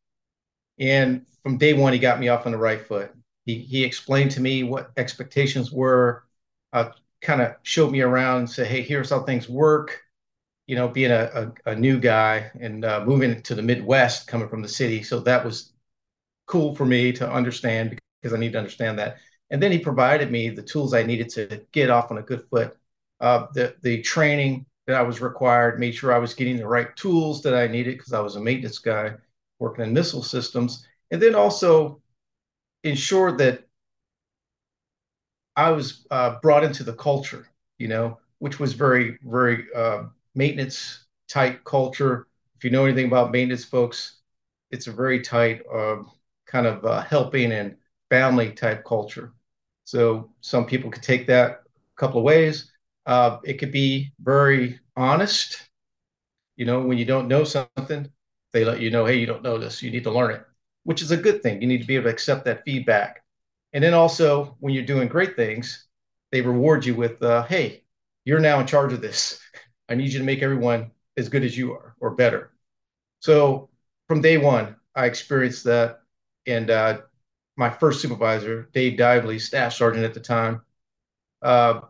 And 0.80 1.26
from 1.44 1.58
day 1.58 1.74
one, 1.74 1.94
he 1.94 2.00
got 2.00 2.20
me 2.20 2.30
off 2.30 2.46
on 2.46 2.52
the 2.52 2.58
right 2.58 2.82
foot. 2.82 3.12
He, 3.46 3.60
he 3.60 3.84
explained 3.84 4.32
to 4.32 4.42
me 4.42 4.64
what 4.64 4.92
expectations 4.98 5.72
were, 5.72 6.24
uh, 6.72 6.92
kind 7.22 7.42
of 7.42 7.56
showed 7.64 7.92
me 7.92 8.02
around 8.02 8.40
and 8.40 8.50
said, 8.50 8.68
hey, 8.68 8.82
here's 8.82 9.10
how 9.10 9.24
things 9.24 9.50
work. 9.50 10.02
You 10.66 10.78
know, 10.78 10.88
being 10.88 11.12
a, 11.12 11.52
a, 11.66 11.72
a 11.72 11.76
new 11.76 12.00
guy 12.00 12.50
and 12.60 12.86
uh, 12.86 13.04
moving 13.06 13.42
to 13.42 13.54
the 13.56 13.62
Midwest, 13.62 14.28
coming 14.28 14.48
from 14.48 14.62
the 14.62 14.68
city. 14.68 15.04
So 15.04 15.20
that 15.22 15.44
was 15.44 15.74
cool 16.46 16.76
for 16.76 16.86
me 16.86 17.12
to 17.14 17.30
understand 17.30 18.00
because 18.22 18.34
I 18.34 18.40
need 18.40 18.54
to 18.54 18.60
understand 18.60 19.00
that. 19.00 19.18
And 19.50 19.62
then 19.62 19.72
he 19.72 19.80
provided 19.80 20.32
me 20.32 20.50
the 20.50 20.64
tools 20.64 20.94
I 20.94 21.04
needed 21.04 21.30
to 21.30 21.66
get 21.72 21.90
off 21.90 22.12
on 22.12 22.18
a 22.18 22.22
good 22.22 22.44
foot. 22.50 22.78
Uh, 23.20 23.48
the 23.54 23.76
the 23.82 24.02
training, 24.02 24.66
that 24.88 24.96
I 24.98 25.02
was 25.04 25.22
required, 25.22 25.80
made 25.80 25.94
sure 25.96 26.14
I 26.14 26.18
was 26.20 26.34
getting 26.34 26.58
the 26.58 26.68
right 26.68 26.96
tools 26.96 27.42
that 27.44 27.56
I 27.56 27.68
needed 27.68 27.98
because 27.98 28.14
I 28.14 28.20
was 28.22 28.36
a 28.36 28.42
maintenance 28.42 28.80
guy 28.80 29.14
working 29.60 29.86
in 29.86 29.94
missile 29.94 30.24
systems, 30.24 30.86
and 31.12 31.22
then 31.22 31.36
also 31.36 32.02
ensured 32.84 33.40
that 33.40 33.66
I 35.56 35.72
was 35.72 36.06
uh, 36.12 36.40
brought 36.42 36.64
into 36.64 36.84
the 36.84 36.94
culture, 36.94 37.48
you 37.78 37.88
know, 37.88 38.20
which 38.40 38.60
was 38.60 38.74
very, 38.74 39.18
very 39.24 39.66
uh, 39.76 40.06
maintenance 40.36 41.06
tight 41.28 41.64
culture. 41.64 42.28
If 42.58 42.64
you 42.64 42.72
know 42.72 42.86
anything 42.86 43.08
about 43.08 43.32
maintenance, 43.32 43.66
folks, 43.66 44.20
it's 44.72 44.88
a 44.88 44.92
very 44.92 45.22
tight 45.22 45.62
uh, 45.72 46.04
kind 46.48 46.66
of 46.66 46.86
uh, 46.86 47.02
helping 47.04 47.52
and 47.52 47.78
family 48.10 48.52
type 48.52 48.84
culture. 48.86 49.34
So 49.86 50.32
some 50.42 50.66
people 50.66 50.90
could 50.92 51.04
take 51.04 51.28
that 51.28 51.52
a 51.52 52.00
couple 52.00 52.20
of 52.20 52.24
ways. 52.26 52.72
Uh, 53.06 53.40
it 53.44 53.56
could 53.56 53.72
be 53.72 54.14
very 54.22 54.80
honest. 54.96 55.70
You 56.56 56.66
know, 56.66 56.82
when 56.82 56.98
you 56.98 57.06
don't 57.06 57.28
know 57.28 57.44
something, 57.44 58.10
they 58.54 58.64
let 58.66 58.80
you 58.82 58.92
know, 58.92 59.06
hey, 59.06 59.18
you 59.18 59.26
don't 59.26 59.44
know 59.44 59.58
this, 59.58 59.82
you 59.82 59.92
need 59.92 60.04
to 60.04 60.12
learn 60.12 60.32
it, 60.32 60.46
which 60.84 61.02
is 61.02 61.12
a 61.12 61.18
good 61.18 61.42
thing. 61.42 61.62
You 61.62 61.68
need 61.68 61.82
to 61.82 61.88
be 61.88 61.96
able 61.96 62.06
to 62.06 62.12
accept 62.12 62.46
that 62.46 62.64
feedback. 62.66 63.24
And 63.74 63.84
then 63.84 63.94
also, 63.94 64.56
when 64.60 64.74
you're 64.74 64.86
doing 64.86 65.08
great 65.08 65.36
things, 65.36 65.88
they 66.32 66.42
reward 66.42 66.86
you 66.86 66.96
with, 66.96 67.22
uh, 67.24 67.44
hey, 67.44 67.84
you're 68.26 68.40
now 68.40 68.60
in 68.60 68.68
charge 68.68 68.94
of 68.94 69.02
this. 69.02 69.40
I 69.90 69.96
need 69.96 70.14
you 70.14 70.20
to 70.20 70.26
make 70.26 70.42
everyone 70.42 70.92
as 71.18 71.30
good 71.30 71.44
as 71.44 71.58
you 71.58 71.74
are 71.74 71.96
or 72.00 72.12
better. 72.12 72.52
So 73.20 73.70
from 74.08 74.22
day 74.22 74.38
one, 74.38 74.76
I 74.96 75.06
experienced 75.06 75.64
that. 75.66 76.02
And 76.46 76.70
uh, 76.70 77.02
my 77.58 77.70
first 77.70 78.02
supervisor, 78.02 78.70
Dave 78.74 78.98
Dively, 79.00 79.40
staff 79.40 79.74
sergeant 79.74 80.06
at 80.06 80.14
the 80.14 80.20
time, 80.20 80.62
uh, 81.42 81.82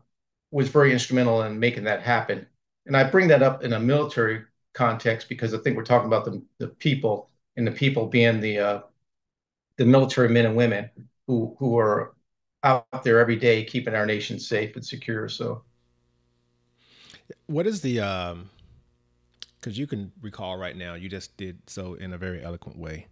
was 0.53 0.69
very 0.69 0.93
instrumental 0.93 1.41
in 1.41 1.60
making 1.60 1.83
that 1.83 2.03
happen. 2.03 2.45
And 2.86 2.95
I 2.95 3.03
bring 3.03 3.27
that 3.29 3.41
up 3.41 3.63
in 3.63 3.74
a 3.74 3.79
military 3.79 4.43
context 4.74 5.27
because 5.27 5.53
I 5.53 5.57
think 5.57 5.75
we're 5.75 5.83
talking 5.83 6.07
about 6.07 6.25
the, 6.25 6.43
the 6.60 6.67
people 6.67 7.29
and 7.57 7.65
the 7.65 7.72
people 7.72 8.05
being 8.07 8.39
the 8.39 8.60
uh, 8.60 8.81
the 9.77 9.86
military 9.86 10.29
men 10.29 10.45
and 10.45 10.55
women 10.55 10.89
who 11.27 11.55
who 11.57 11.77
are 11.77 12.13
out 12.63 13.03
there 13.03 13.19
every 13.19 13.36
day 13.36 13.63
keeping 13.63 13.95
our 13.95 14.05
nation 14.05 14.39
safe 14.39 14.75
and 14.75 14.86
secure. 14.86 15.27
So, 15.27 15.63
what 17.48 17.65
is 17.65 17.81
the 17.81 18.00
um? 18.00 18.50
Because 19.60 19.77
you 19.79 19.88
can 19.88 20.12
recall 20.22 20.57
right 20.57 20.75
now, 20.75 20.93
you 20.93 21.10
just 21.10 21.36
did 21.38 21.57
so 21.67 21.95
in 21.95 22.13
a 22.13 22.17
very 22.17 22.43
eloquent 22.43 22.77
way, 22.77 23.07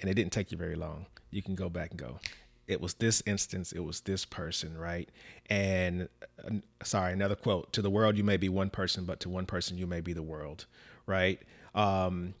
and 0.00 0.08
it 0.08 0.14
didn't 0.14 0.32
take 0.32 0.52
you 0.52 0.58
very 0.58 0.76
long. 0.76 1.06
You 1.30 1.42
can 1.42 1.56
go 1.56 1.68
back 1.68 1.90
and 1.90 1.98
go 1.98 2.20
it 2.66 2.80
was 2.80 2.94
this 2.94 3.22
instance, 3.26 3.72
it 3.72 3.80
was 3.80 4.00
this 4.00 4.24
person, 4.24 4.76
right? 4.76 5.08
And 5.50 6.08
uh, 6.44 6.56
sorry, 6.82 7.12
another 7.12 7.36
quote: 7.36 7.72
"To 7.74 7.82
the 7.82 7.90
world, 7.90 8.16
you 8.16 8.24
may 8.24 8.36
be 8.36 8.48
one 8.48 8.70
person, 8.70 9.04
but 9.04 9.20
to 9.20 9.28
one 9.28 9.46
person, 9.46 9.78
you 9.78 9.86
may 9.86 10.00
be 10.00 10.12
the 10.12 10.22
world." 10.22 10.66
Right? 11.06 11.40
Um, 11.74 12.34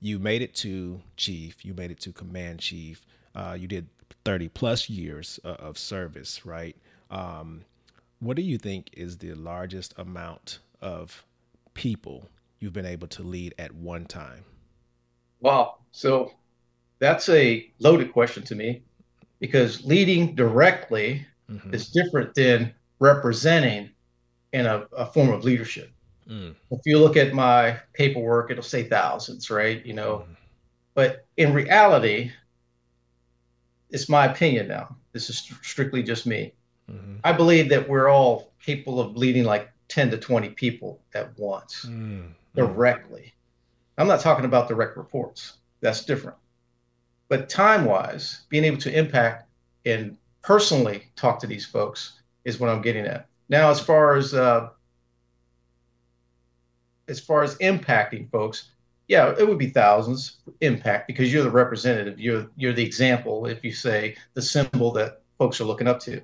you 0.00 0.18
made 0.18 0.42
it 0.42 0.54
to 0.56 1.00
chief, 1.16 1.64
you 1.64 1.74
made 1.74 1.90
it 1.90 2.00
to 2.00 2.12
command 2.12 2.60
chief. 2.60 3.04
Uh, 3.34 3.56
you 3.58 3.66
did 3.66 3.88
30 4.24 4.48
plus 4.48 4.88
years 4.88 5.40
uh, 5.44 5.48
of 5.48 5.76
service, 5.78 6.46
right? 6.46 6.76
Um, 7.10 7.62
what 8.20 8.36
do 8.36 8.42
you 8.42 8.58
think 8.58 8.90
is 8.92 9.18
the 9.18 9.34
largest 9.34 9.94
amount 9.98 10.60
of 10.80 11.24
people 11.74 12.28
you've 12.60 12.72
been 12.72 12.86
able 12.86 13.08
to 13.08 13.22
lead 13.22 13.54
at 13.58 13.74
one 13.74 14.06
time? 14.06 14.44
Wow. 15.40 15.76
So 15.92 16.32
that's 16.98 17.28
a 17.28 17.70
loaded 17.78 18.12
question 18.12 18.42
to 18.44 18.54
me 18.54 18.82
because 19.38 19.84
leading 19.84 20.34
directly 20.34 21.26
mm-hmm. 21.50 21.74
is 21.74 21.88
different 21.88 22.34
than 22.34 22.72
representing 22.98 23.90
in 24.52 24.66
a, 24.66 24.86
a 24.96 25.06
form 25.06 25.30
of 25.30 25.44
leadership. 25.44 25.90
Mm. 26.28 26.54
If 26.70 26.80
you 26.84 26.98
look 26.98 27.16
at 27.16 27.34
my 27.34 27.78
paperwork, 27.92 28.50
it'll 28.50 28.62
say 28.62 28.84
thousands, 28.84 29.50
right? 29.50 29.84
You 29.84 29.94
know, 29.94 30.24
mm. 30.28 30.36
but 30.94 31.26
in 31.36 31.52
reality, 31.52 32.32
it's 33.90 34.08
my 34.08 34.26
opinion 34.26 34.68
now. 34.68 34.96
This 35.12 35.30
is 35.30 35.52
strictly 35.62 36.02
just 36.02 36.26
me. 36.26 36.52
Mm-hmm. 36.90 37.16
I 37.24 37.32
believe 37.32 37.68
that 37.68 37.88
we're 37.88 38.08
all 38.08 38.52
capable 38.60 39.00
of 39.00 39.16
leading 39.16 39.44
like 39.44 39.70
10 39.88 40.10
to 40.10 40.18
20 40.18 40.50
people 40.50 41.00
at 41.14 41.36
once 41.38 41.86
mm. 41.86 42.28
directly. 42.54 43.34
I'm 43.98 44.08
not 44.08 44.20
talking 44.20 44.44
about 44.44 44.68
direct 44.68 44.96
reports. 44.96 45.54
That's 45.80 46.04
different. 46.04 46.36
But 47.28 47.48
time 47.48 47.84
wise, 47.84 48.42
being 48.48 48.64
able 48.64 48.78
to 48.78 48.96
impact 48.96 49.48
and 49.84 50.16
personally 50.42 51.10
talk 51.16 51.40
to 51.40 51.46
these 51.46 51.66
folks 51.66 52.20
is 52.44 52.60
what 52.60 52.70
I'm 52.70 52.82
getting 52.82 53.04
at. 53.04 53.26
Now, 53.48 53.70
as 53.70 53.80
far 53.80 54.16
as 54.16 54.34
uh, 54.34 54.68
as 57.08 57.20
far 57.20 57.42
as 57.42 57.56
impacting 57.56 58.30
folks, 58.30 58.70
yeah, 59.08 59.34
it 59.38 59.46
would 59.46 59.58
be 59.58 59.70
thousands 59.70 60.38
impact 60.60 61.06
because 61.06 61.32
you're 61.32 61.44
the 61.44 61.50
representative. 61.50 62.18
You're 62.18 62.48
you're 62.56 62.72
the 62.72 62.84
example. 62.84 63.46
If 63.46 63.64
you 63.64 63.72
say 63.72 64.16
the 64.34 64.42
symbol 64.42 64.92
that 64.92 65.22
folks 65.38 65.60
are 65.60 65.64
looking 65.64 65.88
up 65.88 66.00
to, 66.00 66.20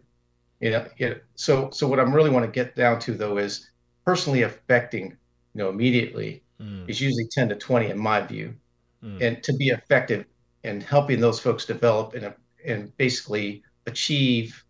you 0.61 0.71
know. 0.71 0.87
Yeah. 0.99 1.15
So 1.35 1.71
so 1.71 1.87
what 1.87 2.01
I'm 2.01 2.15
really 2.15 2.31
want 2.31 2.45
to 2.45 2.51
get 2.51 2.75
down 2.75 2.99
to 3.01 3.15
though 3.15 3.39
is 3.39 3.71
personally 4.05 4.43
affecting, 4.43 5.07
you 5.07 5.17
know, 5.55 5.69
immediately 5.69 6.43
mm. 6.61 6.89
is 6.89 7.01
usually 7.01 7.27
10 7.31 7.51
to 7.51 7.55
20 7.57 7.91
in 7.91 7.99
my 7.99 8.21
view, 8.21 8.55
mm. 9.03 9.21
and 9.21 9.43
to 9.45 9.53
be 9.53 9.69
effective 9.69 10.25
in 10.65 10.81
helping 10.81 11.21
those 11.21 11.41
folks 11.41 11.65
develop 11.65 12.15
and 12.15 12.33
and 12.65 12.97
basically 12.97 13.63
achieve, 13.87 14.65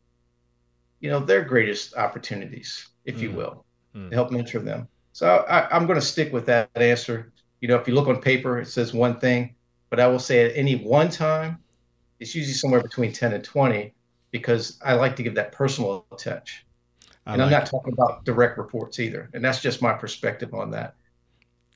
you 1.00 1.10
know, 1.10 1.20
their 1.20 1.42
greatest 1.42 1.94
opportunities, 1.94 2.88
if 3.04 3.16
mm. 3.16 3.20
you 3.20 3.32
will, 3.32 3.64
to 3.94 4.10
help 4.14 4.30
mentor 4.30 4.60
them. 4.60 4.88
So 5.12 5.44
I, 5.48 5.76
am 5.76 5.86
going 5.86 6.00
to 6.00 6.04
stick 6.04 6.32
with 6.32 6.46
that 6.46 6.70
answer. 6.74 7.32
You 7.60 7.68
know, 7.68 7.76
if 7.76 7.86
you 7.86 7.94
look 7.94 8.08
on 8.08 8.20
paper, 8.20 8.58
it 8.58 8.66
says 8.66 8.94
one 8.94 9.20
thing, 9.20 9.54
but 9.90 10.00
I 10.00 10.08
will 10.08 10.18
say 10.18 10.46
at 10.46 10.56
any 10.56 10.76
one 10.76 11.10
time, 11.10 11.58
it's 12.18 12.34
usually 12.34 12.54
somewhere 12.54 12.80
between 12.80 13.12
10 13.12 13.34
and 13.34 13.44
20 13.44 13.92
because 14.30 14.78
I 14.82 14.94
like 14.94 15.16
to 15.16 15.22
give 15.22 15.34
that 15.34 15.52
personal 15.52 16.06
touch. 16.16 16.64
I 17.26 17.34
and 17.34 17.42
like 17.42 17.46
I'm 17.46 17.52
not 17.52 17.66
talking 17.66 17.92
about 17.92 18.24
direct 18.24 18.56
reports 18.58 18.98
either. 18.98 19.28
And 19.34 19.44
that's 19.44 19.60
just 19.60 19.82
my 19.82 19.92
perspective 19.92 20.54
on 20.54 20.70
that. 20.70 20.94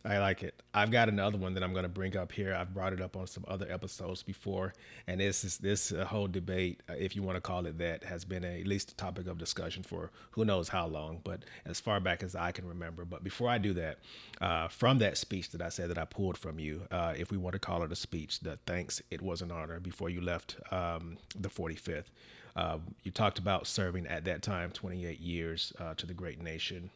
I 0.07 0.19
like 0.19 0.45
it. 0.45 0.63
I've 0.73 0.93
got 0.93 1.09
another 1.09 1.37
one 1.37 1.55
that 1.55 1.65
I'm 1.65 1.73
going 1.73 1.83
to 1.83 1.89
bring 1.89 2.17
up 2.17 2.31
here. 2.31 2.55
I've 2.55 2.73
brought 2.73 2.93
it 2.93 3.01
up 3.01 3.17
on 3.17 3.27
some 3.27 3.45
other 3.49 3.67
episodes 3.69 4.23
before, 4.23 4.73
and 5.09 5.21
this 5.21 5.43
is 5.43 5.59
this 5.59 5.91
whole 6.07 6.29
debate, 6.29 6.81
uh, 6.89 6.93
if 6.97 7.17
you 7.17 7.25
want 7.25 7.37
to 7.37 7.41
call 7.41 7.67
it 7.67 7.77
that, 7.79 8.05
has 8.05 8.25
been 8.25 8.45
a, 8.45 8.61
at 8.61 8.69
least 8.69 8.93
a 8.93 8.95
topic 8.95 9.27
of 9.27 9.37
discussion 9.37 9.83
for 9.83 10.13
who 10.31 10.45
knows 10.45 10.69
how 10.69 10.87
long, 10.87 11.21
but 11.25 11.45
as 11.65 11.81
far 11.81 11.99
back 11.99 12.23
as 12.23 12.37
I 12.37 12.53
can 12.53 12.69
remember. 12.69 13.05
But 13.05 13.25
before 13.25 13.49
I 13.49 13.59
do 13.59 13.73
that, 13.75 13.99
uh, 14.41 14.69
from 14.69 14.99
that 14.99 15.19
speech 15.19 15.51
that 15.51 15.61
I 15.61 15.71
said 15.71 15.91
that 15.91 15.99
I 15.99 16.05
pulled 16.05 16.39
from 16.39 16.61
you, 16.61 16.83
uh, 16.93 17.15
if 17.17 17.33
we 17.33 17.37
want 17.37 17.55
to 17.55 17.59
call 17.59 17.83
it 17.83 17.91
a 17.91 17.97
speech, 17.97 18.39
the 18.39 18.61
thanks, 18.65 19.03
it 19.11 19.21
was 19.21 19.43
an 19.43 19.51
honor 19.51 19.81
before 19.81 20.09
you 20.09 20.21
left 20.21 20.57
um, 20.71 21.19
the 21.37 21.49
45th. 21.49 22.05
Uh, 22.55 22.79
you 23.03 23.11
talked 23.11 23.41
about 23.41 23.67
serving 23.67 24.07
at 24.07 24.25
that 24.25 24.43
time 24.43 24.71
28 24.71 25.19
years 25.19 25.73
uh, 25.81 25.95
to 25.95 26.07
the 26.07 26.15
great 26.15 26.41
nation. 26.41 26.91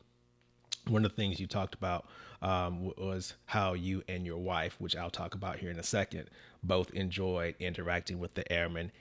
One 0.88 1.04
of 1.04 1.10
the 1.10 1.16
things 1.16 1.38
you 1.38 1.46
talked 1.46 1.74
about 1.74 2.06
um, 2.42 2.92
was 2.96 3.34
how 3.46 3.74
you 3.74 4.02
and 4.08 4.24
your 4.24 4.38
wife, 4.38 4.76
which 4.78 4.96
I'll 4.96 5.10
talk 5.10 5.34
about 5.34 5.58
here 5.58 5.70
in 5.70 5.78
a 5.78 5.84
second, 5.84 6.30
both 6.62 6.90
enjoyed 6.90 7.54
interacting 7.58 8.18
with 8.18 8.34
the 8.34 8.50
airmen 8.50 8.92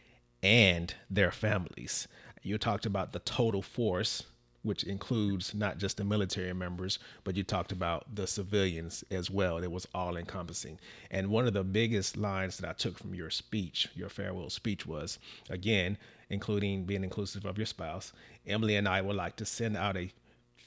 and 0.44 0.94
their 1.10 1.32
families. 1.32 2.08
You 2.42 2.58
talked 2.58 2.86
about 2.86 3.12
the 3.12 3.20
total 3.20 3.62
force, 3.62 4.24
which 4.62 4.84
includes 4.84 5.54
not 5.54 5.78
just 5.78 5.98
the 5.98 6.04
military 6.04 6.54
members, 6.54 7.00
but 7.24 7.36
you 7.36 7.44
talked 7.44 7.72
about 7.72 8.14
the 8.14 8.28
civilians 8.28 9.04
as 9.10 9.30
well. 9.30 9.58
It 9.58 9.72
was 9.72 9.88
all 9.94 10.18
encompassing. 10.18 10.80
And 11.10 11.30
one 11.30 11.48
of 11.48 11.54
the 11.54 11.64
biggest 11.64 12.18
lines 12.18 12.58
that 12.58 12.70
I 12.70 12.74
took 12.74 12.98
from 12.98 13.16
your 13.16 13.30
speech, 13.30 13.88
your 13.96 14.10
farewell 14.10 14.50
speech, 14.50 14.86
was 14.86 15.18
again, 15.50 15.98
including 16.30 16.84
being 16.84 17.04
inclusive 17.04 17.46
of 17.46 17.58
your 17.58 17.66
spouse, 17.66 18.12
Emily 18.46 18.76
and 18.76 18.88
I 18.88 19.02
would 19.02 19.16
like 19.16 19.36
to 19.38 19.46
send 19.46 19.78
out 19.78 19.98
a 19.98 20.12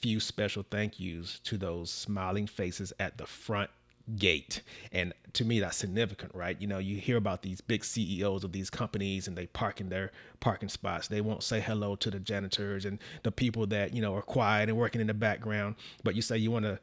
few 0.03 0.19
special 0.19 0.65
thank 0.69 0.99
yous 0.99 1.39
to 1.45 1.57
those 1.57 1.89
smiling 1.89 2.45
faces 2.45 2.91
at 2.99 3.17
the 3.17 3.25
front 3.25 3.69
gate. 4.17 4.61
And 4.91 5.13
to 5.31 5.45
me, 5.45 5.61
that's 5.61 5.77
significant, 5.77 6.35
right? 6.35 6.59
You 6.59 6.67
know, 6.67 6.77
you 6.77 6.97
hear 6.97 7.15
about 7.15 7.41
these 7.41 7.61
big 7.61 7.85
CEOs 7.85 8.43
of 8.43 8.51
these 8.51 8.69
companies 8.69 9.29
and 9.29 9.37
they 9.37 9.45
park 9.47 9.79
in 9.79 9.87
their 9.87 10.11
parking 10.41 10.67
spots. 10.67 11.07
They 11.07 11.21
won't 11.21 11.41
say 11.41 11.61
hello 11.61 11.95
to 11.95 12.11
the 12.11 12.19
janitors 12.19 12.83
and 12.83 12.99
the 13.23 13.31
people 13.31 13.65
that, 13.67 13.93
you 13.93 14.01
know, 14.01 14.13
are 14.13 14.21
quiet 14.21 14.67
and 14.67 14.77
working 14.77 14.99
in 14.99 15.07
the 15.07 15.13
background. 15.13 15.75
But 16.03 16.15
you 16.15 16.21
say 16.21 16.37
you 16.37 16.51
want 16.51 16.65
to 16.65 16.79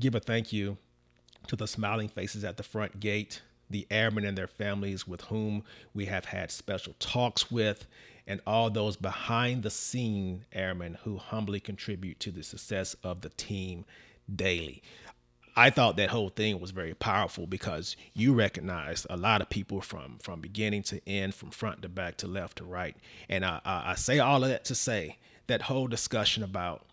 give 0.00 0.16
a 0.16 0.20
thank 0.20 0.52
you 0.52 0.76
to 1.46 1.54
the 1.54 1.68
smiling 1.68 2.08
faces 2.08 2.42
at 2.42 2.56
the 2.56 2.64
front 2.64 2.98
gate, 2.98 3.40
the 3.74 3.88
airmen 3.90 4.24
and 4.24 4.38
their 4.38 4.46
families 4.46 5.04
with 5.04 5.22
whom 5.22 5.64
we 5.94 6.04
have 6.04 6.26
had 6.26 6.48
special 6.48 6.94
talks 7.00 7.50
with, 7.50 7.88
and 8.24 8.40
all 8.46 8.70
those 8.70 8.96
behind 8.96 9.64
the 9.64 9.70
scene 9.70 10.44
airmen 10.52 10.96
who 11.02 11.16
humbly 11.18 11.58
contribute 11.58 12.20
to 12.20 12.30
the 12.30 12.44
success 12.44 12.94
of 13.02 13.22
the 13.22 13.30
team 13.30 13.84
daily. 14.32 14.80
I 15.56 15.70
thought 15.70 15.96
that 15.96 16.10
whole 16.10 16.28
thing 16.28 16.60
was 16.60 16.70
very 16.70 16.94
powerful 16.94 17.48
because 17.48 17.96
you 18.12 18.32
recognized 18.32 19.08
a 19.10 19.16
lot 19.16 19.42
of 19.42 19.50
people 19.50 19.80
from 19.80 20.18
from 20.22 20.40
beginning 20.40 20.84
to 20.84 21.00
end, 21.08 21.34
from 21.34 21.50
front 21.50 21.82
to 21.82 21.88
back 21.88 22.16
to 22.18 22.28
left 22.28 22.58
to 22.58 22.64
right. 22.64 22.96
And 23.28 23.44
I, 23.44 23.60
I, 23.64 23.90
I 23.90 23.94
say 23.96 24.20
all 24.20 24.44
of 24.44 24.50
that 24.50 24.64
to 24.66 24.76
say 24.76 25.18
that 25.48 25.62
whole 25.62 25.88
discussion 25.88 26.44
about 26.44 26.86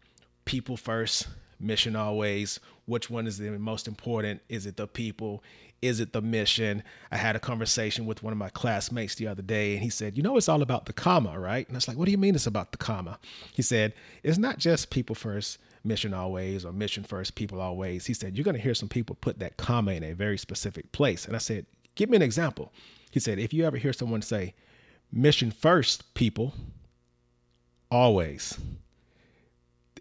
people 0.46 0.78
first, 0.78 1.28
mission 1.62 1.96
always, 1.96 2.60
which 2.86 3.10
one 3.10 3.28
is 3.28 3.38
the 3.38 3.52
most 3.52 3.88
important? 3.88 4.42
Is 4.50 4.66
it 4.66 4.78
the 4.78 4.88
people? 4.88 5.44
Is 5.82 6.00
it 6.00 6.14
the 6.14 6.22
mission? 6.22 6.84
I 7.12 7.18
had 7.18 7.36
a 7.36 7.40
conversation 7.40 8.06
with 8.06 8.22
one 8.22 8.34
of 8.34 8.38
my 8.38 8.50
classmates 8.50 9.16
the 9.16 9.28
other 9.28 9.42
day, 9.42 9.74
and 9.74 9.84
he 9.84 9.90
said, 9.90 10.18
You 10.18 10.24
know, 10.24 10.38
it's 10.38 10.50
all 10.50 10.62
about 10.62 10.86
the 10.86 10.94
comma, 10.94 11.40
right? 11.40 11.68
And 11.68 11.76
I 11.76 11.78
was 11.78 11.88
like, 11.88 11.98
What 11.98 12.06
do 12.06 12.12
you 12.12 12.18
mean 12.18 12.36
it's 12.36 12.48
about 12.48 12.72
the 12.72 12.78
comma? 12.78 13.20
He 13.54 13.62
said, 13.62 13.94
It's 14.24 14.38
not 14.38 14.58
just 14.58 14.90
people 14.90 15.16
first, 15.16 15.58
mission 15.84 16.14
always, 16.14 16.66
or 16.66 16.72
mission 16.72 17.04
first, 17.04 17.36
people 17.36 17.60
always. 17.60 18.06
He 18.06 18.14
said, 18.14 18.36
You're 18.36 18.46
going 18.46 18.56
to 18.56 18.62
hear 18.62 18.76
some 18.76 18.90
people 18.90 19.16
put 19.20 19.40
that 19.40 19.58
comma 19.58 19.94
in 19.94 20.04
a 20.04 20.14
very 20.14 20.38
specific 20.38 20.92
place. 20.92 21.26
And 21.26 21.36
I 21.36 21.40
said, 21.40 21.66
Give 21.96 22.10
me 22.10 22.18
an 22.18 22.22
example. 22.22 22.72
He 23.10 23.20
said, 23.20 23.40
If 23.40 23.54
you 23.54 23.66
ever 23.66 23.78
hear 23.78 23.94
someone 23.94 24.22
say, 24.22 24.54
Mission 25.12 25.52
first, 25.52 26.14
people, 26.14 26.54
always 27.90 28.58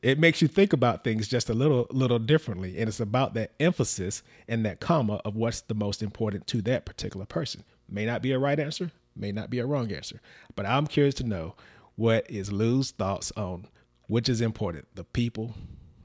it 0.03 0.19
makes 0.19 0.41
you 0.43 0.49
think 0.49 0.73
about 0.73 1.05
things 1.05 1.29
just 1.29 1.51
a 1.51 1.55
little 1.55 1.87
little 1.91 2.19
differently. 2.19 2.79
And 2.79 2.89
it's 2.89 3.01
about 3.01 3.35
that 3.35 3.53
emphasis 3.61 4.23
and 4.49 4.65
that 4.65 4.81
comma 4.81 5.21
of 5.25 5.37
what's 5.37 5.61
the 5.63 5.75
most 5.75 6.03
important 6.03 6.47
to 6.49 6.63
that 6.63 6.85
particular 6.87 7.27
person. 7.27 7.65
May 7.89 8.07
not 8.07 8.23
be 8.23 8.33
a 8.33 8.39
right 8.39 8.59
answer 8.59 8.91
may 9.17 9.33
not 9.33 9.51
be 9.51 9.59
a 9.59 9.67
wrong 9.67 9.91
answer 9.93 10.21
but 10.55 10.67
i'm 10.67 10.87
curious 10.87 11.15
to 11.15 11.25
know 11.25 11.55
what 11.97 12.29
is 12.31 12.53
lou's 12.53 12.91
thoughts 12.93 13.33
on 13.37 13.67
which 14.07 14.29
is 14.29 14.41
important 14.41 14.87
the 14.95 15.05
people 15.05 15.55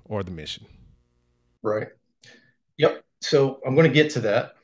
or 0.06 0.22
the 0.22 0.30
mission? 0.32 0.66
Right. 1.64 1.88
Yep. 2.78 3.04
So 3.22 3.60
i'm 3.66 3.76
going 3.76 3.88
to 3.88 3.94
get 3.94 4.12
to 4.12 4.20
that 4.22 4.56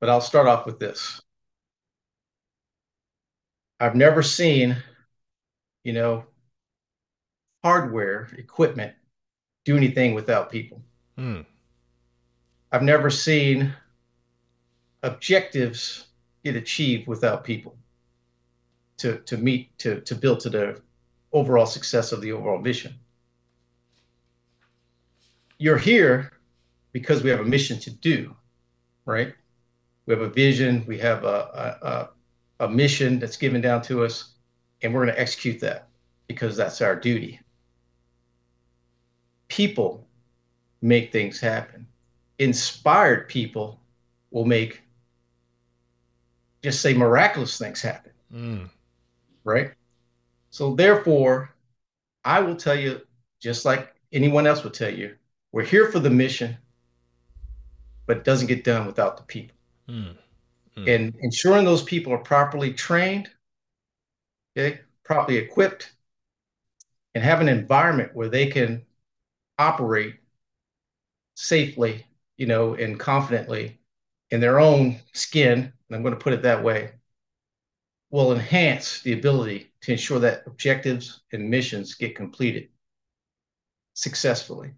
but 0.00 0.08
i'll 0.08 0.20
start 0.20 0.46
off 0.46 0.66
with 0.66 0.78
this. 0.78 1.20
I've 3.80 3.94
never 3.94 4.22
seen 4.22 4.76
you 5.84 5.92
know 5.92 6.24
hardware, 7.66 8.28
equipment 8.38 8.94
do 9.64 9.76
anything 9.76 10.14
without 10.14 10.52
people. 10.52 10.80
Hmm. 11.18 11.40
I've 12.70 12.84
never 12.84 13.10
seen 13.10 13.74
objectives 15.02 16.06
get 16.44 16.54
achieved 16.54 17.08
without 17.08 17.42
people 17.42 17.76
to, 18.98 19.18
to 19.18 19.36
meet, 19.36 19.76
to, 19.78 20.00
to 20.02 20.14
build 20.14 20.38
to 20.40 20.50
the 20.50 20.80
overall 21.32 21.66
success 21.66 22.12
of 22.12 22.20
the 22.20 22.30
overall 22.30 22.60
mission. 22.60 22.94
You're 25.58 25.76
here 25.92 26.30
because 26.92 27.24
we 27.24 27.30
have 27.30 27.40
a 27.40 27.52
mission 27.56 27.80
to 27.80 27.90
do, 27.90 28.32
right? 29.06 29.34
We 30.06 30.14
have 30.14 30.22
a 30.22 30.30
vision, 30.30 30.84
we 30.86 30.98
have 30.98 31.24
a, 31.24 32.08
a, 32.60 32.64
a 32.64 32.68
mission 32.68 33.18
that's 33.18 33.36
given 33.36 33.60
down 33.60 33.82
to 33.82 34.04
us, 34.04 34.34
and 34.82 34.94
we're 34.94 35.04
going 35.04 35.16
to 35.16 35.20
execute 35.20 35.58
that 35.62 35.88
because 36.28 36.56
that's 36.56 36.80
our 36.80 36.94
duty 36.94 37.40
people 39.48 40.06
make 40.82 41.12
things 41.12 41.40
happen. 41.40 41.86
Inspired 42.38 43.28
people 43.28 43.80
will 44.30 44.44
make 44.44 44.82
just 46.62 46.80
say 46.80 46.94
miraculous 46.94 47.58
things 47.58 47.80
happen. 47.80 48.12
Mm. 48.32 48.70
Right. 49.44 49.72
So, 50.50 50.74
therefore, 50.74 51.54
I 52.24 52.40
will 52.40 52.56
tell 52.56 52.74
you, 52.74 53.02
just 53.40 53.64
like 53.64 53.94
anyone 54.12 54.46
else 54.46 54.64
would 54.64 54.74
tell 54.74 54.92
you, 54.92 55.14
we're 55.52 55.64
here 55.64 55.90
for 55.92 56.00
the 56.00 56.10
mission, 56.10 56.56
but 58.06 58.16
it 58.18 58.24
doesn't 58.24 58.48
get 58.48 58.64
done 58.64 58.86
without 58.86 59.16
the 59.16 59.22
people. 59.24 59.56
Mm. 59.88 60.16
Mm. 60.76 60.94
And 60.94 61.14
ensuring 61.20 61.64
those 61.64 61.82
people 61.82 62.12
are 62.12 62.18
properly 62.18 62.72
trained, 62.72 63.30
okay, 64.56 64.80
properly 65.04 65.38
equipped, 65.38 65.92
and 67.14 67.22
have 67.22 67.40
an 67.40 67.48
environment 67.48 68.10
where 68.14 68.28
they 68.28 68.46
can 68.46 68.84
operate 69.58 70.16
safely, 71.34 72.06
you 72.36 72.46
know, 72.46 72.74
and 72.74 72.98
confidently 72.98 73.78
in 74.30 74.40
their 74.40 74.58
own 74.58 75.00
skin, 75.12 75.72
and 75.88 75.96
I'm 75.96 76.02
going 76.02 76.14
to 76.14 76.20
put 76.20 76.32
it 76.32 76.42
that 76.42 76.62
way, 76.62 76.92
will 78.10 78.32
enhance 78.32 79.02
the 79.02 79.12
ability 79.12 79.72
to 79.82 79.92
ensure 79.92 80.18
that 80.20 80.44
objectives 80.46 81.20
and 81.32 81.50
missions 81.50 81.94
get 81.94 82.16
completed 82.16 82.68
successfully. 83.94 84.72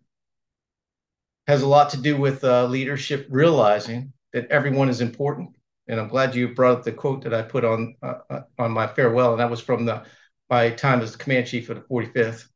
Has 1.47 1.63
a 1.63 1.69
lot 1.69 1.91
to 1.91 1.97
do 1.97 2.17
with 2.17 2.45
uh, 2.45 2.67
leadership 2.67 3.27
realizing 3.31 4.13
that 4.33 4.51
everyone 4.51 4.89
is 4.89 5.01
important. 5.01 5.57
And 5.87 5.99
I'm 5.99 6.09
glad 6.09 6.35
you 6.35 6.49
brought 6.49 6.79
up 6.79 6.85
the 6.85 6.93
quote 6.93 7.23
that 7.23 7.33
I 7.33 7.43
put 7.43 7.65
on 7.65 7.97
uh, 8.03 8.19
uh 8.29 8.41
on 8.59 8.73
my 8.73 8.87
farewell, 8.87 9.33
and 9.33 9.41
that 9.41 9.51
was 9.51 9.61
from 9.61 9.87
the 9.87 10.05
my 10.51 10.71
time 10.71 11.01
as 11.01 11.13
the 11.13 11.19
command 11.19 11.47
chief 11.47 11.71
of 11.71 11.77
the 11.77 11.83
45th. 11.83 12.47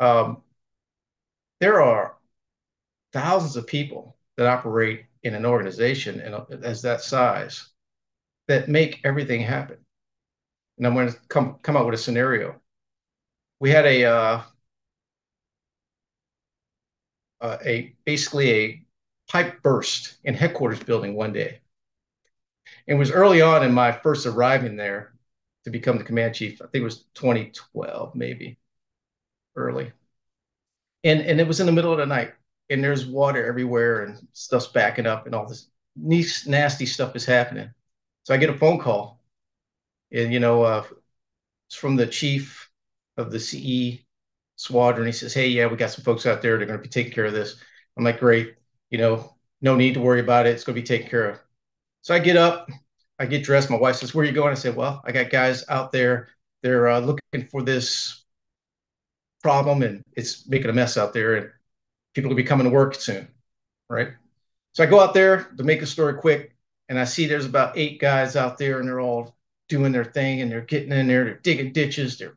Um, 0.00 0.43
there 1.60 1.82
are 1.82 2.16
thousands 3.12 3.56
of 3.56 3.66
people 3.66 4.16
that 4.36 4.46
operate 4.46 5.06
in 5.22 5.34
an 5.34 5.46
organization 5.46 6.20
and 6.20 6.64
as 6.64 6.82
that 6.82 7.00
size 7.00 7.70
that 8.48 8.68
make 8.68 9.00
everything 9.04 9.40
happen. 9.40 9.78
And 10.76 10.86
I'm 10.86 10.94
going 10.94 11.10
to 11.10 11.18
come 11.28 11.58
come 11.62 11.76
up 11.76 11.86
with 11.86 11.94
a 11.94 11.98
scenario. 11.98 12.60
We 13.60 13.70
had 13.70 13.86
a 13.86 14.04
uh, 14.04 14.42
uh, 17.40 17.58
a 17.64 17.94
basically 18.04 18.50
a 18.50 18.86
pipe 19.30 19.62
burst 19.62 20.16
in 20.24 20.34
headquarters 20.34 20.82
building 20.82 21.14
one 21.14 21.32
day. 21.32 21.60
It 22.86 22.94
was 22.94 23.10
early 23.10 23.40
on 23.40 23.64
in 23.64 23.72
my 23.72 23.92
first 23.92 24.26
arriving 24.26 24.76
there 24.76 25.14
to 25.64 25.70
become 25.70 25.98
the 25.98 26.04
command 26.04 26.34
chief. 26.34 26.60
I 26.60 26.66
think 26.66 26.82
it 26.82 26.84
was 26.84 27.04
2012, 27.14 28.14
maybe 28.14 28.58
early. 29.56 29.92
And 31.04 31.20
and 31.20 31.40
it 31.40 31.46
was 31.46 31.60
in 31.60 31.66
the 31.66 31.72
middle 31.72 31.92
of 31.92 31.98
the 31.98 32.06
night, 32.06 32.34
and 32.70 32.82
there's 32.82 33.06
water 33.06 33.46
everywhere, 33.46 34.04
and 34.04 34.26
stuff's 34.32 34.68
backing 34.68 35.06
up, 35.06 35.26
and 35.26 35.34
all 35.34 35.46
this 35.46 35.68
nice 35.96 36.46
nasty 36.46 36.86
stuff 36.86 37.14
is 37.16 37.24
happening. 37.24 37.70
So 38.24 38.34
I 38.34 38.38
get 38.38 38.50
a 38.50 38.58
phone 38.58 38.78
call, 38.78 39.20
and 40.12 40.32
you 40.32 40.40
know, 40.40 40.62
uh, 40.62 40.84
it's 41.68 41.76
from 41.76 41.96
the 41.96 42.06
chief 42.06 42.70
of 43.16 43.30
the 43.30 43.40
CE 43.40 44.04
squadron. 44.56 45.06
He 45.06 45.12
says, 45.12 45.34
"Hey, 45.34 45.48
yeah, 45.48 45.66
we 45.66 45.76
got 45.76 45.90
some 45.90 46.04
folks 46.04 46.26
out 46.26 46.42
there. 46.42 46.56
They're 46.56 46.66
going 46.66 46.78
to 46.78 46.82
be 46.82 46.88
taking 46.88 47.12
care 47.12 47.26
of 47.26 47.34
this." 47.34 47.56
I'm 47.96 48.04
like, 48.04 48.20
"Great, 48.20 48.56
you 48.90 48.98
know, 48.98 49.36
no 49.60 49.76
need 49.76 49.94
to 49.94 50.00
worry 50.00 50.20
about 50.20 50.46
it. 50.46 50.50
It's 50.50 50.64
going 50.64 50.74
to 50.76 50.80
be 50.82 50.86
taken 50.86 51.08
care 51.08 51.30
of." 51.30 51.40
So 52.02 52.14
I 52.14 52.18
get 52.18 52.36
up, 52.36 52.70
I 53.18 53.26
get 53.26 53.44
dressed. 53.44 53.70
My 53.70 53.76
wife 53.78 53.96
says, 53.96 54.14
"Where 54.14 54.24
are 54.24 54.28
you 54.28 54.32
going?" 54.34 54.52
I 54.52 54.54
said, 54.54 54.76
"Well, 54.76 55.02
I 55.04 55.12
got 55.12 55.30
guys 55.30 55.64
out 55.68 55.92
there. 55.92 56.28
They're 56.62 56.88
uh, 56.88 57.00
looking 57.00 57.46
for 57.50 57.62
this 57.62 58.23
problem, 59.44 59.82
and 59.82 60.02
it's 60.16 60.48
making 60.48 60.70
a 60.70 60.72
mess 60.72 60.98
out 60.98 61.12
there, 61.12 61.34
and 61.36 61.50
people 62.14 62.30
will 62.30 62.36
be 62.36 62.42
coming 62.42 62.64
to 62.64 62.70
work 62.70 62.96
soon, 62.96 63.28
right?" 63.88 64.08
So 64.72 64.82
I 64.82 64.86
go 64.86 65.00
out 65.00 65.14
there 65.14 65.44
to 65.56 65.62
make 65.62 65.82
a 65.82 65.86
story 65.86 66.14
quick 66.14 66.54
and 66.88 66.98
I 66.98 67.04
see 67.04 67.26
there's 67.26 67.46
about 67.46 67.76
eight 67.76 68.00
guys 68.00 68.36
out 68.36 68.58
there 68.58 68.78
and 68.80 68.88
they're 68.88 69.00
all 69.00 69.34
doing 69.68 69.92
their 69.92 70.04
thing 70.04 70.40
and 70.40 70.50
they're 70.50 70.60
getting 70.60 70.92
in 70.92 71.06
there, 71.06 71.24
they're 71.24 71.38
digging 71.38 71.72
ditches, 71.72 72.18
they're 72.18 72.36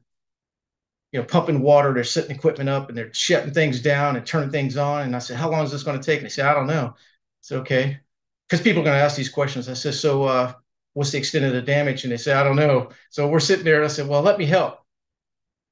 you 1.11 1.19
know 1.19 1.25
pumping 1.25 1.61
water, 1.61 1.93
they're 1.93 2.03
setting 2.03 2.35
equipment 2.35 2.69
up 2.69 2.89
and 2.89 2.97
they're 2.97 3.13
shutting 3.13 3.53
things 3.53 3.81
down 3.81 4.15
and 4.15 4.25
turning 4.25 4.51
things 4.51 4.77
on. 4.77 5.03
And 5.03 5.15
I 5.15 5.19
said, 5.19 5.37
How 5.37 5.49
long 5.49 5.65
is 5.65 5.71
this 5.71 5.83
going 5.83 5.99
to 5.99 6.05
take? 6.05 6.19
And 6.19 6.25
they 6.25 6.29
said, 6.29 6.45
I 6.45 6.53
don't 6.53 6.67
know. 6.67 6.95
It's 7.41 7.51
okay. 7.51 7.99
Because 8.47 8.63
people 8.63 8.81
are 8.81 8.85
going 8.85 8.97
to 8.97 9.03
ask 9.03 9.17
these 9.17 9.29
questions. 9.29 9.67
I 9.67 9.73
said, 9.73 9.93
So 9.93 10.23
uh, 10.23 10.53
what's 10.93 11.11
the 11.11 11.17
extent 11.17 11.45
of 11.45 11.53
the 11.53 11.61
damage? 11.61 12.03
And 12.03 12.11
they 12.11 12.17
said, 12.17 12.37
I 12.37 12.43
don't 12.43 12.55
know. 12.55 12.89
So 13.09 13.27
we're 13.27 13.39
sitting 13.39 13.65
there 13.65 13.77
and 13.77 13.85
I 13.85 13.89
said, 13.89 14.07
Well, 14.07 14.21
let 14.21 14.37
me 14.37 14.45
help. 14.45 14.79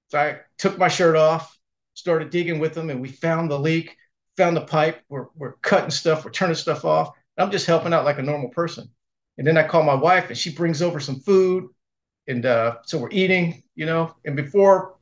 So 0.08 0.20
I 0.20 0.40
took 0.58 0.78
my 0.78 0.88
shirt 0.88 1.16
off, 1.16 1.58
started 1.94 2.30
digging 2.30 2.60
with 2.60 2.74
them, 2.74 2.90
and 2.90 3.02
we 3.02 3.10
found 3.10 3.50
the 3.50 3.60
leak, 3.60 3.98
found 4.38 4.56
the 4.56 4.62
pipe. 4.62 5.02
We're, 5.10 5.28
we're 5.36 5.54
cutting 5.58 5.92
stuff, 5.92 6.26
we're 6.26 6.32
turning 6.32 6.56
stuff 6.56 6.86
off. 6.86 7.12
I'm 7.38 7.52
just 7.52 7.66
helping 7.66 7.94
out 7.94 8.06
like 8.06 8.20
a 8.20 8.24
normal 8.24 8.50
person. 8.50 8.90
And 9.38 9.46
then 9.46 9.58
I 9.58 9.68
call 9.68 9.84
my 9.84 9.96
wife 9.96 10.30
and 10.30 10.38
she 10.38 10.54
brings 10.54 10.82
over 10.82 11.00
some 11.00 11.20
food. 11.20 11.68
And 12.28 12.46
uh, 12.46 12.78
so 12.86 12.98
we're 12.98 13.12
eating, 13.12 13.64
you 13.76 13.86
know, 13.86 14.16
and 14.26 14.36
before 14.36 14.96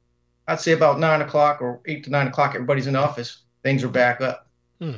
I'd 0.47 0.59
say 0.59 0.71
about 0.71 0.99
nine 0.99 1.21
o'clock 1.21 1.61
or 1.61 1.81
eight 1.85 2.03
to 2.05 2.09
nine 2.09 2.27
o'clock, 2.27 2.55
everybody's 2.55 2.87
in 2.87 2.93
the 2.93 2.99
office, 2.99 3.43
things 3.61 3.83
are 3.83 3.89
back 3.89 4.21
up. 4.21 4.47
Hmm. 4.79 4.97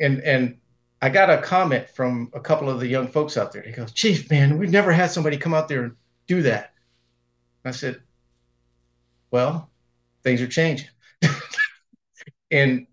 And 0.00 0.20
and 0.20 0.58
I 1.00 1.08
got 1.08 1.30
a 1.30 1.38
comment 1.38 1.88
from 1.88 2.30
a 2.34 2.40
couple 2.40 2.68
of 2.68 2.80
the 2.80 2.86
young 2.86 3.06
folks 3.06 3.36
out 3.36 3.52
there. 3.52 3.62
He 3.62 3.72
goes, 3.72 3.92
Chief, 3.92 4.30
man, 4.30 4.58
we've 4.58 4.70
never 4.70 4.92
had 4.92 5.10
somebody 5.10 5.36
come 5.36 5.54
out 5.54 5.68
there 5.68 5.84
and 5.84 5.96
do 6.26 6.42
that. 6.42 6.74
I 7.64 7.70
said, 7.70 8.00
Well, 9.30 9.70
things 10.22 10.40
are 10.40 10.48
changing. 10.48 10.88
and 12.50 12.86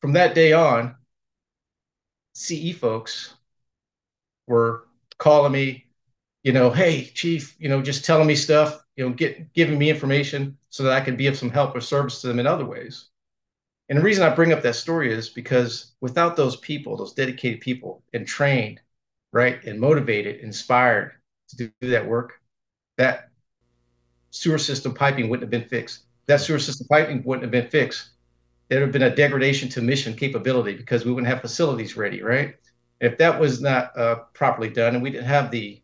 from 0.00 0.12
that 0.12 0.34
day 0.34 0.52
on, 0.52 0.94
CE 2.32 2.72
folks 2.72 3.34
were 4.46 4.86
calling 5.18 5.52
me, 5.52 5.86
you 6.42 6.52
know, 6.52 6.70
hey, 6.70 7.04
chief, 7.06 7.56
you 7.58 7.68
know, 7.68 7.82
just 7.82 8.04
telling 8.04 8.26
me 8.26 8.34
stuff, 8.34 8.84
you 8.96 9.06
know, 9.08 9.14
get 9.14 9.52
giving 9.54 9.78
me 9.78 9.90
information 9.90 10.56
so 10.70 10.82
that 10.82 10.92
I 10.92 11.00
could 11.04 11.16
be 11.16 11.26
of 11.26 11.36
some 11.36 11.50
help 11.50 11.74
or 11.74 11.80
service 11.80 12.20
to 12.20 12.28
them 12.28 12.38
in 12.38 12.46
other 12.46 12.64
ways. 12.66 13.06
And 13.88 13.98
the 13.98 14.02
reason 14.02 14.24
I 14.24 14.34
bring 14.34 14.52
up 14.52 14.62
that 14.62 14.76
story 14.76 15.12
is 15.12 15.30
because 15.30 15.94
without 16.00 16.36
those 16.36 16.56
people, 16.56 16.96
those 16.96 17.14
dedicated 17.14 17.60
people 17.60 18.02
and 18.14 18.26
trained, 18.26 18.80
right, 19.32 19.62
and 19.64 19.80
motivated, 19.80 20.40
inspired 20.42 21.14
to 21.50 21.56
do 21.56 21.90
that 21.90 22.06
work, 22.08 22.40
that 22.98 23.30
sewer 24.34 24.58
system 24.58 24.94
piping 24.94 25.28
wouldn't 25.28 25.42
have 25.42 25.50
been 25.50 25.68
fixed. 25.68 26.04
That 26.26 26.40
sewer 26.40 26.58
system 26.58 26.86
piping 26.88 27.22
wouldn't 27.24 27.42
have 27.42 27.50
been 27.50 27.70
fixed 27.70 28.10
there 28.68 28.80
would 28.80 28.86
have 28.86 28.92
been 28.92 29.12
a 29.12 29.14
degradation 29.14 29.68
to 29.70 29.82
mission 29.82 30.14
capability 30.14 30.74
because 30.74 31.04
we 31.04 31.12
wouldn't 31.12 31.28
have 31.28 31.40
facilities 31.40 31.96
ready, 31.96 32.22
right? 32.22 32.56
If 33.00 33.18
that 33.18 33.38
was 33.38 33.60
not 33.60 33.96
uh, 33.96 34.16
properly 34.32 34.70
done, 34.70 34.94
and 34.94 35.02
we 35.02 35.10
didn't 35.10 35.26
have 35.26 35.50
the 35.50 35.82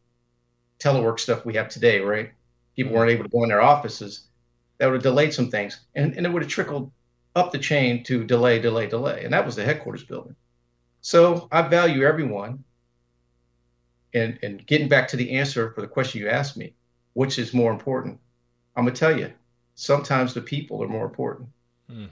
telework 0.78 1.20
stuff 1.20 1.44
we 1.44 1.54
have 1.54 1.68
today, 1.68 2.00
right? 2.00 2.32
People 2.76 2.94
weren't 2.94 3.10
able 3.10 3.24
to 3.24 3.30
go 3.30 3.42
in 3.42 3.50
their 3.50 3.60
offices. 3.60 4.28
That 4.78 4.86
would 4.86 4.94
have 4.94 5.02
delayed 5.02 5.34
some 5.34 5.50
things, 5.50 5.80
and, 5.94 6.14
and 6.16 6.24
it 6.24 6.32
would 6.32 6.42
have 6.42 6.50
trickled 6.50 6.90
up 7.36 7.52
the 7.52 7.58
chain 7.58 8.02
to 8.04 8.24
delay, 8.24 8.58
delay, 8.58 8.86
delay, 8.86 9.24
and 9.24 9.32
that 9.32 9.44
was 9.44 9.56
the 9.56 9.64
headquarters 9.64 10.04
building. 10.04 10.34
So 11.02 11.48
I 11.52 11.62
value 11.62 12.04
everyone. 12.04 12.64
And 14.12 14.40
and 14.42 14.66
getting 14.66 14.88
back 14.88 15.06
to 15.08 15.16
the 15.16 15.30
answer 15.30 15.70
for 15.70 15.82
the 15.82 15.86
question 15.86 16.20
you 16.20 16.28
asked 16.28 16.56
me, 16.56 16.74
which 17.12 17.38
is 17.38 17.54
more 17.54 17.70
important? 17.70 18.18
I'm 18.76 18.85
gonna 18.85 18.96
tell 18.96 19.18
you, 19.18 19.33
sometimes 19.74 20.35
the 20.35 20.40
people 20.40 20.83
are 20.83 20.88
more 20.88 21.04
important. 21.04 21.48
Mm. 21.90 22.11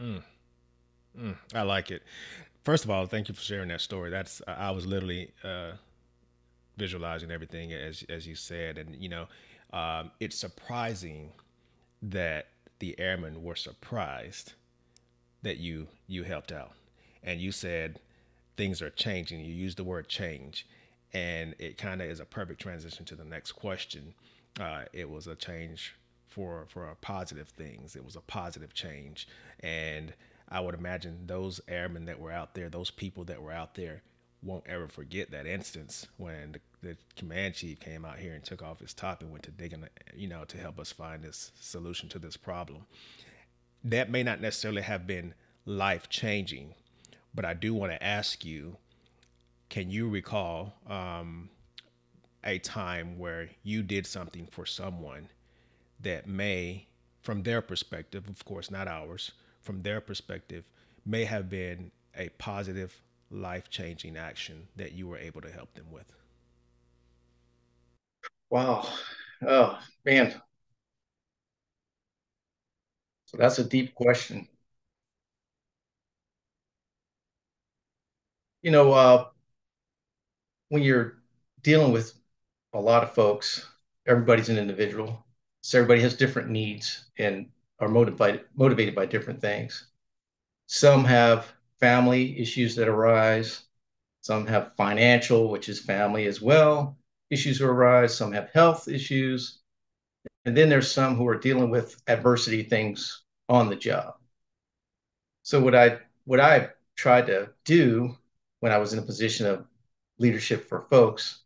Mm. 0.00 0.22
Mm, 1.18 1.36
I 1.54 1.62
like 1.62 1.90
it. 1.90 2.02
First 2.64 2.84
of 2.84 2.90
all, 2.90 3.06
thank 3.06 3.28
you 3.28 3.34
for 3.34 3.40
sharing 3.40 3.68
that 3.68 3.80
story. 3.80 4.10
That's 4.10 4.42
I 4.46 4.70
was 4.70 4.86
literally 4.86 5.30
uh, 5.44 5.72
visualizing 6.76 7.30
everything 7.30 7.72
as 7.72 8.04
as 8.08 8.26
you 8.26 8.34
said, 8.34 8.78
and 8.78 8.94
you 8.96 9.08
know, 9.08 9.26
um, 9.72 10.10
it's 10.20 10.36
surprising 10.36 11.32
that 12.02 12.48
the 12.78 12.98
airmen 12.98 13.42
were 13.42 13.56
surprised 13.56 14.52
that 15.42 15.58
you 15.58 15.86
you 16.06 16.24
helped 16.24 16.52
out, 16.52 16.72
and 17.22 17.40
you 17.40 17.52
said 17.52 18.00
things 18.56 18.82
are 18.82 18.90
changing. 18.90 19.40
You 19.40 19.54
used 19.54 19.78
the 19.78 19.84
word 19.84 20.08
change, 20.08 20.66
and 21.14 21.54
it 21.58 21.78
kind 21.78 22.02
of 22.02 22.10
is 22.10 22.20
a 22.20 22.24
perfect 22.24 22.60
transition 22.60 23.04
to 23.06 23.14
the 23.14 23.24
next 23.24 23.52
question. 23.52 24.12
Uh, 24.58 24.84
it 24.92 25.08
was 25.08 25.26
a 25.26 25.34
change 25.34 25.94
for 26.28 26.64
for 26.68 26.94
positive 27.00 27.48
things. 27.48 27.96
It 27.96 28.04
was 28.04 28.16
a 28.16 28.20
positive 28.20 28.74
change, 28.74 29.28
and 29.60 30.12
I 30.48 30.60
would 30.60 30.74
imagine 30.74 31.26
those 31.26 31.60
airmen 31.68 32.04
that 32.06 32.20
were 32.20 32.32
out 32.32 32.54
there, 32.54 32.68
those 32.68 32.90
people 32.90 33.24
that 33.24 33.42
were 33.42 33.52
out 33.52 33.74
there, 33.74 34.02
won't 34.42 34.66
ever 34.66 34.86
forget 34.86 35.30
that 35.32 35.46
instance 35.46 36.06
when 36.16 36.52
the, 36.52 36.60
the 36.82 36.96
command 37.16 37.54
chief 37.54 37.80
came 37.80 38.04
out 38.04 38.18
here 38.18 38.34
and 38.34 38.44
took 38.44 38.62
off 38.62 38.80
his 38.80 38.94
top 38.94 39.22
and 39.22 39.30
went 39.30 39.42
to 39.44 39.50
digging, 39.50 39.84
you 40.14 40.28
know, 40.28 40.44
to 40.44 40.56
help 40.58 40.78
us 40.78 40.92
find 40.92 41.22
this 41.22 41.52
solution 41.60 42.08
to 42.08 42.18
this 42.18 42.36
problem. 42.36 42.86
That 43.84 44.10
may 44.10 44.22
not 44.22 44.40
necessarily 44.40 44.82
have 44.82 45.06
been 45.06 45.34
life 45.64 46.08
changing, 46.08 46.74
but 47.34 47.44
I 47.44 47.54
do 47.54 47.74
want 47.74 47.92
to 47.92 48.02
ask 48.02 48.44
you: 48.44 48.76
Can 49.68 49.90
you 49.90 50.08
recall 50.08 50.74
um, 50.88 51.50
a 52.46 52.58
time 52.60 53.18
where 53.18 53.50
you 53.62 53.82
did 53.82 54.06
something 54.06 54.46
for 54.46 54.64
someone? 54.64 55.28
that 56.00 56.26
may, 56.26 56.86
from 57.22 57.42
their 57.42 57.60
perspective, 57.62 58.28
of 58.28 58.44
course, 58.44 58.70
not 58.70 58.88
ours, 58.88 59.32
from 59.60 59.82
their 59.82 60.00
perspective, 60.00 60.64
may 61.04 61.24
have 61.24 61.48
been 61.48 61.90
a 62.16 62.28
positive 62.30 63.02
life 63.30 63.68
changing 63.70 64.16
action 64.16 64.68
that 64.76 64.92
you 64.92 65.06
were 65.08 65.18
able 65.18 65.40
to 65.40 65.50
help 65.50 65.74
them 65.74 65.86
with? 65.90 66.12
Wow. 68.50 68.88
Oh, 69.46 69.78
man. 70.04 70.40
So 73.26 73.36
that's 73.36 73.58
a 73.58 73.64
deep 73.64 73.94
question. 73.94 74.48
You 78.62 78.70
know, 78.70 78.92
uh, 78.92 79.26
when 80.68 80.82
you're 80.82 81.18
dealing 81.62 81.92
with 81.92 82.12
a 82.72 82.80
lot 82.80 83.02
of 83.02 83.12
folks, 83.14 83.66
everybody's 84.06 84.48
an 84.48 84.58
individual. 84.58 85.24
So 85.62 85.78
everybody 85.78 86.00
has 86.02 86.14
different 86.16 86.50
needs 86.50 87.06
and 87.18 87.46
are 87.80 87.88
motivated 87.88 88.44
motivated 88.54 88.94
by 88.94 89.06
different 89.06 89.40
things. 89.40 89.88
Some 90.66 91.04
have 91.04 91.52
family 91.80 92.38
issues 92.38 92.76
that 92.76 92.88
arise. 92.88 93.62
Some 94.22 94.46
have 94.46 94.74
financial, 94.76 95.50
which 95.50 95.68
is 95.68 95.80
family 95.80 96.26
as 96.26 96.40
well, 96.42 96.96
issues 97.30 97.58
that 97.58 97.66
arise. 97.66 98.16
Some 98.16 98.32
have 98.32 98.50
health 98.52 98.88
issues. 98.88 99.60
And 100.44 100.56
then 100.56 100.68
there's 100.68 100.90
some 100.90 101.16
who 101.16 101.26
are 101.28 101.38
dealing 101.38 101.70
with 101.70 102.00
adversity 102.06 102.62
things 102.62 103.22
on 103.48 103.68
the 103.68 103.76
job. 103.76 104.14
So 105.42 105.60
what 105.60 105.74
I 105.74 106.00
what 106.24 106.40
I 106.40 106.70
tried 106.96 107.26
to 107.28 107.50
do 107.64 108.16
when 108.60 108.72
I 108.72 108.78
was 108.78 108.92
in 108.92 108.98
a 108.98 109.02
position 109.02 109.46
of 109.46 109.66
leadership 110.18 110.68
for 110.68 110.86
folks 110.90 111.42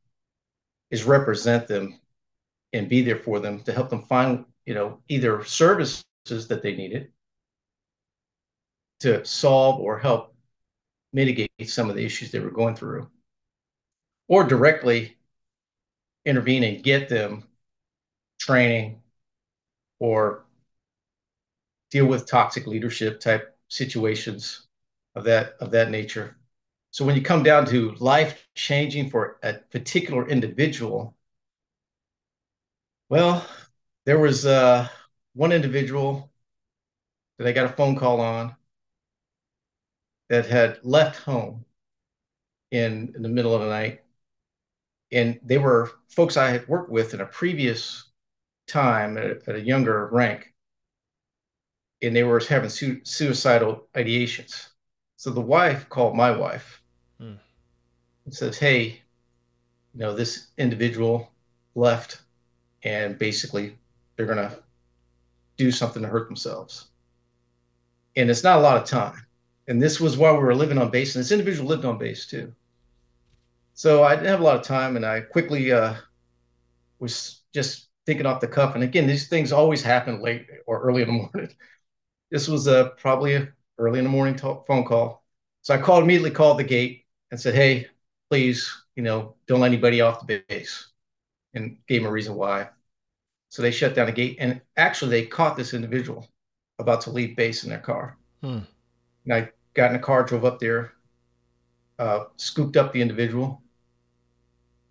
is 0.90 1.04
represent 1.04 1.68
them 1.68 2.00
and 2.72 2.88
be 2.88 3.02
there 3.02 3.18
for 3.18 3.40
them 3.40 3.60
to 3.62 3.72
help 3.72 3.90
them 3.90 4.02
find, 4.02 4.44
you 4.64 4.74
know, 4.74 5.00
either 5.08 5.44
services 5.44 6.04
that 6.26 6.62
they 6.62 6.74
needed 6.74 7.12
to 9.00 9.24
solve 9.24 9.80
or 9.80 9.98
help 9.98 10.34
mitigate 11.12 11.50
some 11.66 11.90
of 11.90 11.96
the 11.96 12.04
issues 12.04 12.30
they 12.30 12.38
were 12.38 12.50
going 12.50 12.76
through, 12.76 13.08
or 14.28 14.44
directly 14.44 15.16
intervene 16.24 16.62
and 16.64 16.84
get 16.84 17.08
them 17.08 17.44
training 18.38 19.00
or 19.98 20.44
deal 21.90 22.06
with 22.06 22.26
toxic 22.26 22.66
leadership 22.66 23.20
type 23.20 23.56
situations 23.68 24.66
of 25.14 25.24
that 25.24 25.54
of 25.60 25.70
that 25.72 25.90
nature. 25.90 26.36
So 26.92 27.04
when 27.04 27.16
you 27.16 27.22
come 27.22 27.42
down 27.42 27.66
to 27.66 27.92
life 27.96 28.48
changing 28.54 29.10
for 29.10 29.38
a 29.42 29.54
particular 29.54 30.28
individual, 30.28 31.16
well, 33.08 33.46
there 34.06 34.18
was 34.18 34.46
uh, 34.46 34.88
one 35.34 35.52
individual 35.52 36.30
that 37.38 37.46
I 37.46 37.52
got 37.52 37.66
a 37.72 37.74
phone 37.76 37.96
call 37.96 38.20
on 38.20 38.54
that 40.28 40.46
had 40.46 40.78
left 40.82 41.16
home 41.22 41.64
in, 42.70 43.12
in 43.14 43.22
the 43.22 43.28
middle 43.28 43.54
of 43.54 43.62
the 43.62 43.68
night. 43.68 44.02
And 45.12 45.40
they 45.42 45.58
were 45.58 45.90
folks 46.08 46.36
I 46.36 46.50
had 46.50 46.68
worked 46.68 46.90
with 46.90 47.14
in 47.14 47.20
a 47.20 47.26
previous 47.26 48.10
time 48.68 49.16
at, 49.18 49.48
at 49.48 49.56
a 49.56 49.60
younger 49.60 50.08
rank. 50.08 50.52
And 52.02 52.14
they 52.14 52.22
were 52.24 52.40
having 52.40 52.70
su- 52.70 53.04
suicidal 53.04 53.88
ideations. 53.94 54.68
So 55.16 55.30
the 55.30 55.40
wife 55.40 55.88
called 55.88 56.16
my 56.16 56.30
wife. 56.30 56.79
And 58.30 58.36
says, 58.36 58.58
Hey, 58.58 59.02
you 59.92 59.98
know, 59.98 60.14
this 60.14 60.52
individual 60.56 61.32
left 61.74 62.22
and 62.84 63.18
basically 63.18 63.76
they're 64.14 64.24
going 64.24 64.38
to 64.38 64.56
do 65.56 65.72
something 65.72 66.00
to 66.00 66.08
hurt 66.08 66.28
themselves. 66.28 66.86
And 68.14 68.30
it's 68.30 68.44
not 68.44 68.58
a 68.58 68.60
lot 68.60 68.76
of 68.76 68.84
time. 68.88 69.26
And 69.66 69.82
this 69.82 69.98
was 69.98 70.16
while 70.16 70.34
we 70.34 70.44
were 70.44 70.54
living 70.54 70.78
on 70.78 70.92
base, 70.92 71.16
and 71.16 71.24
this 71.24 71.32
individual 71.32 71.68
lived 71.68 71.84
on 71.84 71.98
base 71.98 72.24
too. 72.28 72.54
So 73.74 74.04
I 74.04 74.14
didn't 74.14 74.28
have 74.28 74.40
a 74.40 74.44
lot 74.44 74.56
of 74.56 74.62
time, 74.62 74.94
and 74.94 75.04
I 75.04 75.22
quickly 75.22 75.72
uh, 75.72 75.94
was 77.00 77.42
just 77.52 77.88
thinking 78.06 78.26
off 78.26 78.40
the 78.40 78.46
cuff. 78.46 78.76
And 78.76 78.84
again, 78.84 79.08
these 79.08 79.28
things 79.28 79.50
always 79.50 79.82
happen 79.82 80.22
late 80.22 80.46
or 80.68 80.80
early 80.82 81.02
in 81.02 81.08
the 81.08 81.12
morning. 81.34 81.52
This 82.30 82.46
was 82.46 82.68
uh, 82.68 82.90
probably 82.90 83.48
early 83.78 83.98
in 83.98 84.04
the 84.04 84.10
morning 84.10 84.36
talk, 84.36 84.68
phone 84.68 84.84
call. 84.84 85.24
So 85.62 85.74
I 85.74 85.78
called 85.78 86.04
immediately, 86.04 86.30
called 86.30 86.60
the 86.60 86.64
gate, 86.64 87.06
and 87.32 87.40
said, 87.40 87.54
"Hey, 87.54 87.88
please, 88.30 88.72
you 88.96 89.02
know, 89.02 89.34
don't 89.46 89.60
let 89.60 89.72
anybody 89.72 90.00
off 90.00 90.24
the 90.26 90.42
base," 90.48 90.88
and 91.54 91.76
gave 91.86 92.02
them 92.02 92.08
a 92.08 92.12
reason 92.12 92.34
why. 92.34 92.68
So 93.50 93.62
they 93.62 93.72
shut 93.72 93.94
down 93.94 94.06
the 94.06 94.12
gate, 94.12 94.36
and 94.40 94.60
actually 94.76 95.10
they 95.10 95.26
caught 95.26 95.56
this 95.56 95.74
individual 95.74 96.28
about 96.78 97.00
to 97.02 97.10
leave 97.10 97.36
base 97.36 97.64
in 97.64 97.70
their 97.70 97.80
car. 97.80 98.16
Hmm. 98.40 98.60
And 99.24 99.34
I 99.34 99.50
got 99.74 99.90
in 99.90 99.96
a 99.96 100.00
car, 100.00 100.22
drove 100.22 100.44
up 100.44 100.60
there, 100.60 100.92
uh, 101.98 102.26
scooped 102.36 102.76
up 102.76 102.92
the 102.92 103.02
individual, 103.02 103.60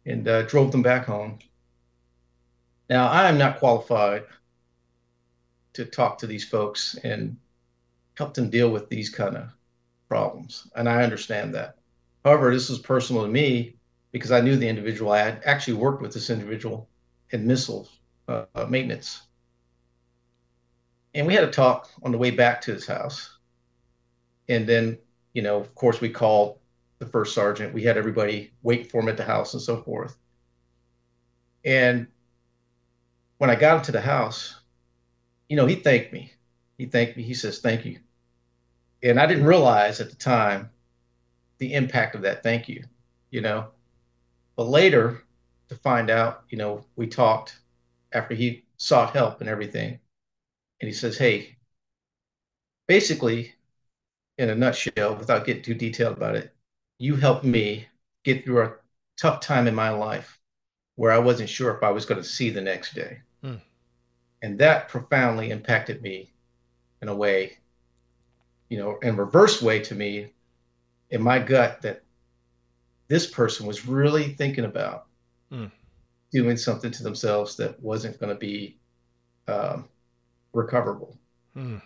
and 0.05 0.27
uh, 0.27 0.43
drove 0.43 0.71
them 0.71 0.83
back 0.83 1.05
home. 1.05 1.39
Now 2.89 3.07
I 3.07 3.29
am 3.29 3.37
not 3.37 3.59
qualified 3.59 4.25
to 5.73 5.85
talk 5.85 6.17
to 6.17 6.27
these 6.27 6.47
folks 6.47 6.95
and 7.03 7.37
help 8.15 8.33
them 8.33 8.49
deal 8.49 8.69
with 8.69 8.89
these 8.89 9.09
kind 9.09 9.37
of 9.37 9.49
problems, 10.09 10.67
and 10.75 10.89
I 10.89 11.03
understand 11.03 11.55
that. 11.55 11.78
However, 12.23 12.53
this 12.53 12.69
was 12.69 12.79
personal 12.79 13.23
to 13.23 13.29
me 13.29 13.75
because 14.11 14.31
I 14.31 14.41
knew 14.41 14.55
the 14.55 14.67
individual. 14.67 15.11
I 15.11 15.19
had 15.19 15.41
actually 15.45 15.75
worked 15.75 16.01
with 16.01 16.13
this 16.13 16.29
individual 16.29 16.89
in 17.31 17.47
missile 17.47 17.87
uh, 18.27 18.45
maintenance. 18.67 19.21
And 21.13 21.25
we 21.25 21.33
had 21.33 21.43
a 21.43 21.51
talk 21.51 21.89
on 22.03 22.11
the 22.11 22.17
way 22.17 22.31
back 22.31 22.61
to 22.61 22.73
his 22.73 22.85
house. 22.85 23.37
And 24.47 24.67
then, 24.67 24.97
you 25.33 25.41
know, 25.41 25.57
of 25.59 25.73
course, 25.75 26.01
we 26.01 26.09
called 26.09 26.59
the 26.99 27.05
first 27.05 27.33
sergeant. 27.33 27.73
We 27.73 27.83
had 27.83 27.97
everybody 27.97 28.51
wait 28.61 28.91
for 28.91 29.01
him 29.01 29.09
at 29.09 29.17
the 29.17 29.23
house 29.23 29.53
and 29.53 29.61
so 29.61 29.81
forth. 29.81 30.17
And 31.65 32.07
when 33.37 33.49
I 33.49 33.55
got 33.55 33.77
him 33.77 33.83
to 33.85 33.91
the 33.91 34.01
house, 34.01 34.59
you 35.47 35.55
know, 35.55 35.65
he 35.65 35.75
thanked 35.75 36.13
me. 36.13 36.31
He 36.77 36.85
thanked 36.85 37.17
me. 37.17 37.23
He 37.23 37.33
says, 37.33 37.59
Thank 37.59 37.85
you. 37.85 37.99
And 39.01 39.19
I 39.19 39.25
didn't 39.25 39.45
realize 39.45 40.01
at 40.01 40.09
the 40.09 40.15
time 40.15 40.69
the 41.59 41.73
impact 41.73 42.15
of 42.15 42.21
that 42.23 42.43
thank 42.43 42.67
you, 42.67 42.83
you 43.29 43.41
know. 43.41 43.67
But 44.55 44.67
later 44.67 45.23
to 45.69 45.75
find 45.75 46.09
out, 46.09 46.43
you 46.49 46.57
know, 46.57 46.83
we 46.95 47.07
talked 47.07 47.59
after 48.11 48.33
he 48.33 48.65
sought 48.77 49.13
help 49.13 49.39
and 49.39 49.49
everything. 49.49 49.99
And 50.81 50.87
he 50.87 50.93
says, 50.93 51.17
Hey, 51.17 51.57
basically, 52.87 53.53
in 54.37 54.49
a 54.49 54.55
nutshell, 54.55 55.15
without 55.15 55.45
getting 55.45 55.63
too 55.63 55.75
detailed 55.75 56.17
about 56.17 56.35
it, 56.35 56.53
you 56.97 57.15
helped 57.15 57.45
me 57.45 57.87
get 58.23 58.43
through 58.43 58.63
a 58.63 58.73
tough 59.17 59.41
time 59.41 59.67
in 59.67 59.75
my 59.75 59.89
life 59.89 60.39
where 60.95 61.11
I 61.11 61.19
wasn't 61.19 61.49
sure 61.49 61.75
if 61.75 61.83
I 61.83 61.91
was 61.91 62.05
going 62.05 62.21
to 62.21 62.27
see 62.27 62.49
the 62.49 62.61
next 62.61 62.93
day. 62.93 63.19
Hmm. 63.41 63.55
And 64.41 64.57
that 64.59 64.89
profoundly 64.89 65.51
impacted 65.51 66.01
me 66.01 66.31
in 67.01 67.09
a 67.09 67.15
way, 67.15 67.57
you 68.69 68.77
know, 68.77 68.97
in 69.01 69.17
reverse 69.17 69.61
way 69.61 69.79
to 69.81 69.95
me 69.95 70.31
in 71.11 71.21
my 71.21 71.39
gut 71.39 71.81
that 71.81 72.03
this 73.09 73.27
person 73.29 73.65
was 73.65 73.85
really 73.85 74.33
thinking 74.35 74.63
about 74.63 75.07
hmm 75.51 75.69
doing 76.31 76.57
something 76.57 76.91
to 76.91 77.03
themselves 77.03 77.55
that 77.57 77.79
wasn't 77.81 78.19
going 78.19 78.31
to 78.31 78.39
be 78.39 78.77
um, 79.47 79.89
recoverable. 80.53 81.17
Hmm. 81.53 81.77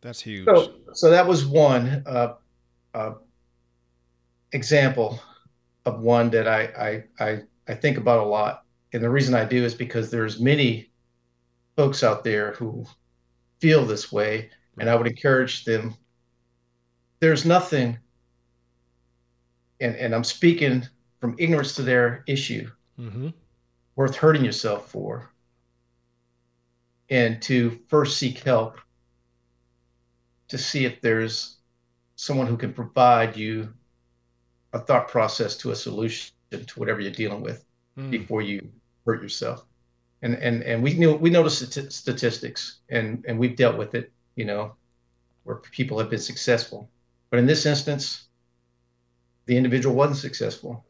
That's 0.00 0.20
huge. 0.20 0.48
So, 0.48 0.74
so 0.92 1.10
that 1.10 1.26
was 1.26 1.46
one 1.46 2.02
uh, 2.06 2.34
uh, 2.94 3.14
example 4.52 5.20
of 5.86 6.02
one 6.02 6.30
that 6.30 6.48
I, 6.48 7.04
I, 7.20 7.24
I 7.26 7.42
I 7.68 7.74
think 7.74 7.98
about 7.98 8.20
a 8.20 8.28
lot, 8.28 8.64
and 8.92 9.02
the 9.02 9.10
reason 9.10 9.34
I 9.34 9.44
do 9.44 9.64
is 9.64 9.74
because 9.74 10.10
there's 10.10 10.40
many 10.40 10.90
folks 11.76 12.02
out 12.04 12.24
there 12.24 12.52
who 12.54 12.86
feel 13.60 13.86
this 13.86 14.12
way, 14.12 14.50
and 14.80 14.90
I 14.90 14.96
would 14.96 15.06
encourage 15.08 15.64
them. 15.64 15.96
There's 17.20 17.46
nothing, 17.46 17.98
and 19.82 19.96
and 19.96 20.14
I'm 20.14 20.24
speaking 20.24 20.86
from 21.20 21.36
ignorance 21.38 21.74
to 21.76 21.82
their 21.82 22.24
issue. 22.26 22.70
Mm-hmm 22.98 23.28
worth 23.96 24.16
hurting 24.16 24.44
yourself 24.44 24.90
for 24.90 25.30
and 27.10 27.42
to 27.42 27.78
first 27.88 28.18
seek 28.18 28.38
help 28.38 28.78
to 30.48 30.56
see 30.56 30.84
if 30.84 31.00
there's 31.00 31.58
someone 32.16 32.46
who 32.46 32.56
can 32.56 32.72
provide 32.72 33.36
you 33.36 33.72
a 34.72 34.78
thought 34.78 35.08
process 35.08 35.56
to 35.56 35.70
a 35.70 35.76
solution 35.76 36.32
to 36.50 36.78
whatever 36.78 37.00
you're 37.00 37.10
dealing 37.10 37.40
with 37.40 37.64
mm. 37.98 38.10
before 38.10 38.42
you 38.42 38.66
hurt 39.04 39.22
yourself 39.22 39.66
and 40.22 40.34
and 40.34 40.62
and 40.62 40.82
we 40.82 40.94
know 40.94 41.14
we 41.14 41.30
notice 41.30 41.58
statistics 41.58 42.78
and 42.88 43.24
and 43.26 43.38
we've 43.38 43.56
dealt 43.56 43.76
with 43.76 43.94
it 43.94 44.12
you 44.36 44.44
know 44.44 44.74
where 45.44 45.56
people 45.56 45.98
have 45.98 46.08
been 46.08 46.18
successful 46.18 46.88
but 47.30 47.38
in 47.38 47.46
this 47.46 47.66
instance 47.66 48.28
the 49.46 49.56
individual 49.56 49.94
wasn't 49.94 50.18
successful 50.18 50.84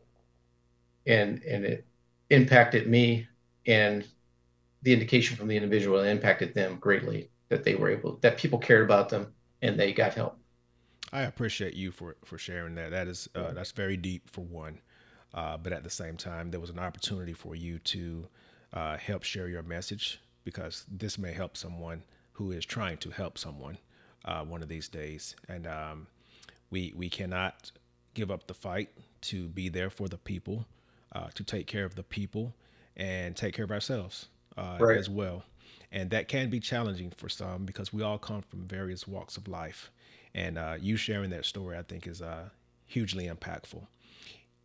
and 1.06 1.42
and 1.42 1.64
it 1.64 1.86
impacted 2.30 2.88
me 2.88 3.26
and 3.66 4.06
the 4.82 4.92
indication 4.92 5.36
from 5.36 5.48
the 5.48 5.56
individual 5.56 6.00
impacted 6.00 6.54
them 6.54 6.76
greatly 6.78 7.30
that 7.48 7.64
they 7.64 7.74
were 7.74 7.90
able 7.90 8.16
that 8.22 8.36
people 8.36 8.58
cared 8.58 8.84
about 8.84 9.08
them 9.08 9.32
and 9.62 9.78
they 9.78 9.92
got 9.92 10.14
help 10.14 10.38
I 11.12 11.22
appreciate 11.22 11.74
you 11.74 11.92
for 11.92 12.16
for 12.24 12.38
sharing 12.38 12.74
that. 12.76 12.90
That 12.90 13.06
is 13.06 13.28
uh, 13.34 13.52
that's 13.52 13.72
very 13.72 13.98
deep 13.98 14.30
for 14.30 14.40
one, 14.40 14.80
uh, 15.34 15.58
but 15.58 15.72
at 15.72 15.84
the 15.84 15.90
same 15.90 16.16
time, 16.16 16.50
there 16.50 16.60
was 16.60 16.70
an 16.70 16.78
opportunity 16.78 17.34
for 17.34 17.54
you 17.54 17.78
to 17.80 18.26
uh, 18.72 18.96
help 18.96 19.22
share 19.22 19.48
your 19.48 19.62
message 19.62 20.20
because 20.44 20.86
this 20.90 21.18
may 21.18 21.32
help 21.32 21.56
someone 21.56 22.02
who 22.32 22.50
is 22.50 22.64
trying 22.64 22.96
to 22.96 23.10
help 23.10 23.36
someone 23.36 23.76
uh, 24.24 24.42
one 24.42 24.62
of 24.62 24.68
these 24.68 24.88
days. 24.88 25.36
And 25.48 25.66
um, 25.66 26.06
we 26.70 26.94
we 26.96 27.10
cannot 27.10 27.70
give 28.14 28.30
up 28.30 28.46
the 28.46 28.54
fight 28.54 28.90
to 29.22 29.48
be 29.48 29.68
there 29.68 29.90
for 29.90 30.08
the 30.08 30.18
people, 30.18 30.66
uh, 31.12 31.28
to 31.34 31.44
take 31.44 31.66
care 31.66 31.84
of 31.84 31.94
the 31.94 32.02
people, 32.02 32.54
and 32.96 33.36
take 33.36 33.54
care 33.54 33.64
of 33.64 33.70
ourselves 33.70 34.28
uh, 34.56 34.76
right. 34.80 34.98
as 34.98 35.08
well. 35.08 35.44
And 35.90 36.10
that 36.10 36.28
can 36.28 36.50
be 36.50 36.60
challenging 36.60 37.12
for 37.16 37.28
some 37.28 37.64
because 37.64 37.92
we 37.92 38.02
all 38.02 38.18
come 38.18 38.42
from 38.42 38.66
various 38.66 39.06
walks 39.06 39.36
of 39.36 39.48
life. 39.48 39.90
And 40.34 40.58
uh, 40.58 40.76
you 40.80 40.96
sharing 40.96 41.30
that 41.30 41.44
story, 41.44 41.76
I 41.76 41.82
think, 41.82 42.06
is 42.06 42.22
uh, 42.22 42.48
hugely 42.86 43.28
impactful. 43.28 43.86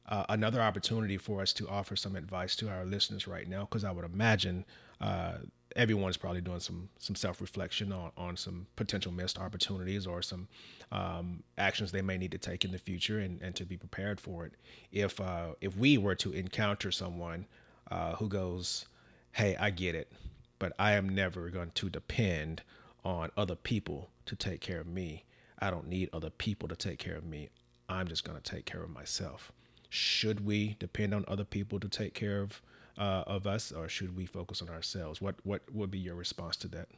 Uh, 0.07 0.23
another 0.29 0.61
opportunity 0.61 1.17
for 1.17 1.41
us 1.41 1.51
to 1.53 1.67
offer 1.67 1.97
some 1.97 2.15
advice 2.15 2.55
to 2.55 2.69
our 2.69 2.85
listeners 2.85 3.27
right 3.27 3.47
now, 3.47 3.61
because 3.61 3.83
I 3.83 3.91
would 3.91 4.05
imagine 4.05 4.63
uh, 5.01 5.33
everyone's 5.77 6.17
probably 6.17 6.41
doing 6.41 6.59
some 6.59 6.89
some 6.97 7.15
self 7.15 7.39
reflection 7.39 7.93
on, 7.93 8.11
on 8.17 8.35
some 8.35 8.67
potential 8.75 9.11
missed 9.11 9.39
opportunities 9.39 10.05
or 10.05 10.21
some 10.21 10.47
um, 10.91 11.43
actions 11.57 11.91
they 11.91 12.01
may 12.01 12.17
need 12.17 12.31
to 12.31 12.37
take 12.37 12.65
in 12.65 12.71
the 12.71 12.77
future 12.77 13.19
and, 13.19 13.41
and 13.41 13.55
to 13.55 13.65
be 13.65 13.77
prepared 13.77 14.19
for 14.19 14.45
it. 14.45 14.53
If 14.91 15.21
uh, 15.21 15.53
if 15.61 15.77
we 15.77 15.97
were 15.97 16.15
to 16.15 16.33
encounter 16.33 16.91
someone 16.91 17.45
uh, 17.89 18.15
who 18.15 18.27
goes, 18.27 18.87
"Hey, 19.31 19.55
I 19.55 19.69
get 19.69 19.95
it, 19.95 20.11
but 20.59 20.73
I 20.79 20.93
am 20.93 21.07
never 21.07 21.49
going 21.49 21.71
to 21.75 21.89
depend 21.89 22.63
on 23.05 23.29
other 23.37 23.55
people 23.55 24.09
to 24.25 24.35
take 24.35 24.59
care 24.59 24.81
of 24.81 24.87
me. 24.87 25.23
I 25.59 25.69
don't 25.69 25.87
need 25.87 26.09
other 26.11 26.31
people 26.31 26.67
to 26.67 26.75
take 26.75 26.99
care 26.99 27.15
of 27.15 27.25
me. 27.25 27.49
I'm 27.87 28.07
just 28.07 28.25
going 28.25 28.39
to 28.39 28.51
take 28.51 28.65
care 28.65 28.83
of 28.83 28.89
myself." 28.89 29.51
Should 29.89 30.45
we 30.45 30.75
depend 30.79 31.13
on 31.13 31.23
other 31.29 31.45
people 31.45 31.79
to 31.79 31.87
take 31.87 32.13
care 32.13 32.41
of 32.41 32.61
uh, 32.97 33.23
of 33.27 33.47
us, 33.47 33.71
or 33.71 33.87
should 33.89 34.15
we 34.15 34.25
focus 34.25 34.61
on 34.61 34.69
ourselves? 34.69 35.21
What 35.21 35.35
what 35.43 35.61
would 35.73 35.91
be 35.91 35.99
your 35.99 36.15
response 36.15 36.57
to 36.57 36.67
that? 36.69 36.89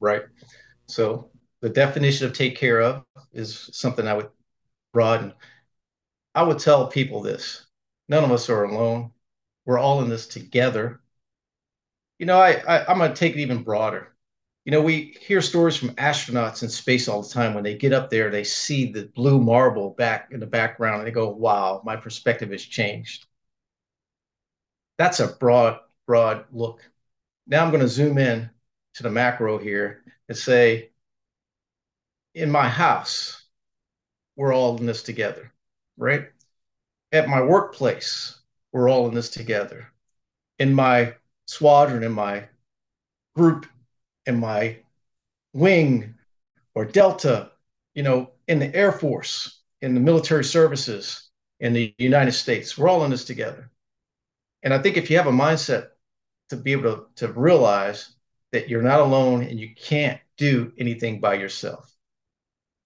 Right. 0.00 0.22
So 0.88 1.30
the 1.60 1.68
definition 1.68 2.26
of 2.26 2.32
take 2.32 2.56
care 2.56 2.80
of 2.80 3.04
is 3.32 3.70
something 3.72 4.06
I 4.06 4.14
would 4.14 4.30
broaden. 4.92 5.32
I 6.34 6.42
would 6.42 6.58
tell 6.58 6.86
people 6.88 7.22
this: 7.22 7.66
none 8.08 8.24
of 8.24 8.32
us 8.32 8.48
are 8.48 8.64
alone. 8.64 9.12
We're 9.64 9.78
all 9.78 10.02
in 10.02 10.08
this 10.08 10.26
together. 10.26 11.00
You 12.18 12.26
know, 12.26 12.38
I, 12.38 12.52
I 12.66 12.86
I'm 12.86 12.98
going 12.98 13.10
to 13.12 13.16
take 13.16 13.34
it 13.34 13.40
even 13.40 13.62
broader. 13.62 14.14
You 14.64 14.72
know, 14.72 14.82
we 14.82 15.16
hear 15.20 15.40
stories 15.42 15.76
from 15.76 15.90
astronauts 15.94 16.62
in 16.62 16.68
space 16.68 17.08
all 17.08 17.22
the 17.22 17.28
time. 17.28 17.54
When 17.54 17.62
they 17.62 17.76
get 17.76 17.92
up 17.92 18.10
there, 18.10 18.30
they 18.30 18.44
see 18.44 18.90
the 18.90 19.06
blue 19.14 19.40
marble 19.40 19.90
back 19.90 20.28
in 20.32 20.40
the 20.40 20.46
background, 20.46 20.98
and 21.00 21.06
they 21.06 21.12
go, 21.12 21.28
"Wow, 21.30 21.82
my 21.84 21.96
perspective 21.96 22.50
has 22.50 22.62
changed." 22.62 23.26
That's 24.98 25.20
a 25.20 25.28
broad, 25.28 25.78
broad 26.06 26.44
look. 26.52 26.80
Now 27.46 27.64
I'm 27.64 27.70
going 27.70 27.82
to 27.82 27.88
zoom 27.88 28.18
in 28.18 28.50
to 28.94 29.02
the 29.02 29.10
macro 29.10 29.58
here 29.58 30.02
and 30.28 30.36
say, 30.36 30.90
in 32.34 32.50
my 32.50 32.68
house, 32.68 33.44
we're 34.36 34.54
all 34.54 34.76
in 34.76 34.86
this 34.86 35.02
together, 35.02 35.52
right? 35.96 36.28
At 37.12 37.28
my 37.28 37.40
workplace, 37.40 38.38
we're 38.72 38.90
all 38.90 39.08
in 39.08 39.14
this 39.14 39.30
together. 39.30 39.86
In 40.58 40.74
my 40.74 41.14
squadron, 41.46 42.02
in 42.02 42.12
my 42.12 42.44
group, 43.34 43.66
in 44.26 44.40
my 44.40 44.78
wing 45.52 46.14
or 46.74 46.84
Delta, 46.84 47.52
you 47.94 48.02
know, 48.02 48.30
in 48.48 48.58
the 48.58 48.74
Air 48.74 48.92
Force, 48.92 49.60
in 49.80 49.94
the 49.94 50.00
military 50.00 50.44
services, 50.44 51.30
in 51.60 51.72
the 51.72 51.94
United 51.98 52.32
States, 52.32 52.76
we're 52.76 52.88
all 52.88 53.04
in 53.04 53.10
this 53.10 53.24
together. 53.24 53.70
And 54.66 54.74
I 54.74 54.78
think 54.78 54.96
if 54.96 55.08
you 55.08 55.16
have 55.16 55.28
a 55.28 55.30
mindset 55.30 55.90
to 56.48 56.56
be 56.56 56.72
able 56.72 56.96
to, 56.96 57.06
to 57.26 57.32
realize 57.32 58.16
that 58.50 58.68
you're 58.68 58.82
not 58.82 58.98
alone 58.98 59.44
and 59.44 59.60
you 59.60 59.72
can't 59.76 60.20
do 60.36 60.72
anything 60.76 61.20
by 61.20 61.34
yourself. 61.34 61.94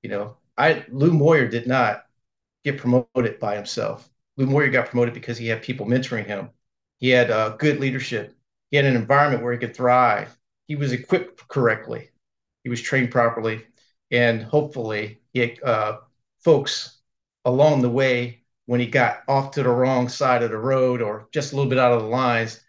You 0.02 0.10
know, 0.10 0.36
I 0.58 0.84
Lou 0.90 1.10
Moyer 1.10 1.48
did 1.48 1.66
not 1.66 2.04
get 2.64 2.76
promoted 2.76 3.40
by 3.40 3.56
himself. 3.56 4.10
Lou 4.36 4.44
Moyer 4.44 4.68
got 4.68 4.90
promoted 4.90 5.14
because 5.14 5.38
he 5.38 5.46
had 5.46 5.62
people 5.62 5.86
mentoring 5.86 6.26
him. 6.26 6.50
He 6.98 7.08
had 7.08 7.30
uh, 7.30 7.56
good 7.56 7.80
leadership. 7.80 8.36
He 8.70 8.76
had 8.76 8.84
an 8.84 8.94
environment 8.94 9.42
where 9.42 9.54
he 9.54 9.58
could 9.58 9.74
thrive. 9.74 10.36
He 10.68 10.76
was 10.76 10.92
equipped 10.92 11.48
correctly. 11.48 12.10
He 12.62 12.68
was 12.68 12.82
trained 12.82 13.10
properly, 13.10 13.64
and 14.10 14.42
hopefully, 14.42 15.22
he 15.32 15.40
had 15.40 15.62
uh, 15.62 16.00
folks 16.40 16.98
along 17.46 17.80
the 17.80 17.88
way 17.88 18.39
when 18.70 18.78
he 18.78 18.86
got 18.86 19.24
off 19.26 19.50
to 19.50 19.64
the 19.64 19.68
wrong 19.68 20.08
side 20.08 20.44
of 20.44 20.52
the 20.52 20.56
road 20.56 21.02
or 21.02 21.26
just 21.32 21.52
a 21.52 21.56
little 21.56 21.68
bit 21.68 21.76
out 21.76 21.90
of 21.90 22.02
the 22.02 22.08
lines, 22.08 22.60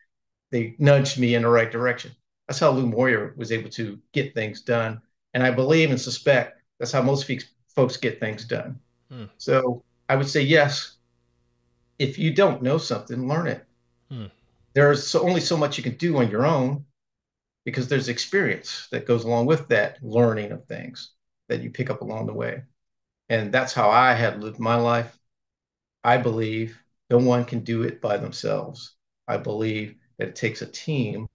they 0.49 0.75
nudged 0.79 1.19
me 1.19 1.35
in 1.35 1.43
the 1.43 1.47
right 1.47 1.71
direction. 1.71 2.09
That's 2.47 2.57
how 2.57 2.71
Lou 2.71 2.87
Moyer 2.87 3.35
was 3.37 3.51
able 3.51 3.69
to 3.69 3.99
get 4.11 4.33
things 4.33 4.63
done. 4.63 4.99
And 5.35 5.43
I 5.43 5.51
believe 5.51 5.91
and 5.91 6.01
suspect 6.01 6.59
that's 6.79 6.91
how 6.91 7.03
most 7.03 7.31
folks 7.75 7.97
get 7.97 8.19
things 8.19 8.45
done. 8.45 8.79
Hmm. 9.11 9.25
So 9.37 9.83
I 10.09 10.15
would 10.15 10.27
say, 10.27 10.41
yes, 10.41 10.97
if 11.99 12.17
you 12.17 12.33
don't 12.33 12.63
know 12.63 12.79
something, 12.79 13.27
learn 13.27 13.45
it. 13.45 13.63
Hmm. 14.09 14.25
There's 14.73 15.05
so, 15.05 15.21
only 15.21 15.39
so 15.39 15.55
much 15.55 15.77
you 15.77 15.83
can 15.83 15.97
do 15.97 16.17
on 16.17 16.31
your 16.31 16.47
own 16.47 16.83
because 17.63 17.87
there's 17.87 18.09
experience 18.09 18.87
that 18.89 19.05
goes 19.05 19.23
along 19.23 19.45
with 19.45 19.67
that 19.67 19.99
learning 20.01 20.51
of 20.51 20.65
things 20.65 21.11
that 21.47 21.61
you 21.61 21.69
pick 21.69 21.91
up 21.91 22.01
along 22.01 22.25
the 22.25 22.33
way. 22.33 22.63
And 23.29 23.51
that's 23.51 23.73
how 23.73 23.91
I 23.91 24.13
had 24.15 24.41
lived 24.41 24.57
my 24.57 24.77
life. 24.77 25.15
I 26.03 26.17
believe 26.17 26.81
no 27.09 27.17
one 27.17 27.45
can 27.45 27.59
do 27.59 27.83
it 27.83 28.01
by 28.01 28.17
themselves. 28.17 28.95
I 29.27 29.37
believe 29.37 29.95
that 30.17 30.29
it 30.29 30.35
takes 30.35 30.61
a 30.61 30.67
team 30.67 31.27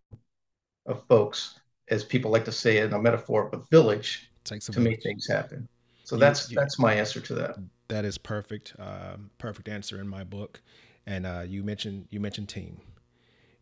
of 0.87 1.02
folks, 1.09 1.61
as 1.88 2.05
people 2.05 2.31
like 2.31 2.44
to 2.44 2.52
say 2.52 2.79
in 2.79 2.92
a 2.92 2.98
metaphor, 2.98 3.50
a 3.52 3.59
village 3.70 4.31
a 4.68 4.72
to 4.72 4.72
village. 4.72 4.90
make 4.90 5.02
things 5.02 5.26
happen. 5.26 5.68
So 6.05 6.16
you, 6.16 6.20
that's 6.20 6.50
you, 6.50 6.57
that's 6.57 6.79
my 6.79 6.94
answer 6.94 7.20
to 7.20 7.35
that. 7.35 7.57
That 7.88 8.05
is 8.05 8.18
perfect. 8.18 8.74
Um, 8.79 9.31
perfect 9.38 9.68
answer 9.68 10.00
in 10.00 10.09
my 10.09 10.24
book. 10.24 10.61
And 11.07 11.26
uh, 11.26 11.44
you 11.46 11.62
mentioned 11.62 12.07
you 12.11 12.20
mentioned 12.20 12.48
team. 12.48 12.81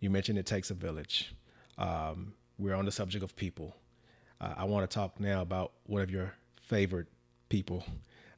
You 0.01 0.11
mentioned 0.11 0.39
it 0.39 0.47
takes 0.47 0.71
a 0.71 0.75
village. 0.75 1.35
Um, 1.79 2.35
we're 2.59 2.75
on 2.75 2.85
the 2.85 2.93
subject 2.93 3.25
of 3.25 3.35
people. 3.37 3.75
Uh, 4.41 4.55
I 4.57 4.65
want 4.65 4.89
to 4.89 4.95
talk 4.95 5.19
now 5.21 5.43
about 5.43 5.73
one 5.87 6.03
of 6.03 6.11
your 6.11 6.35
favorite 6.61 7.07
people, 7.49 7.85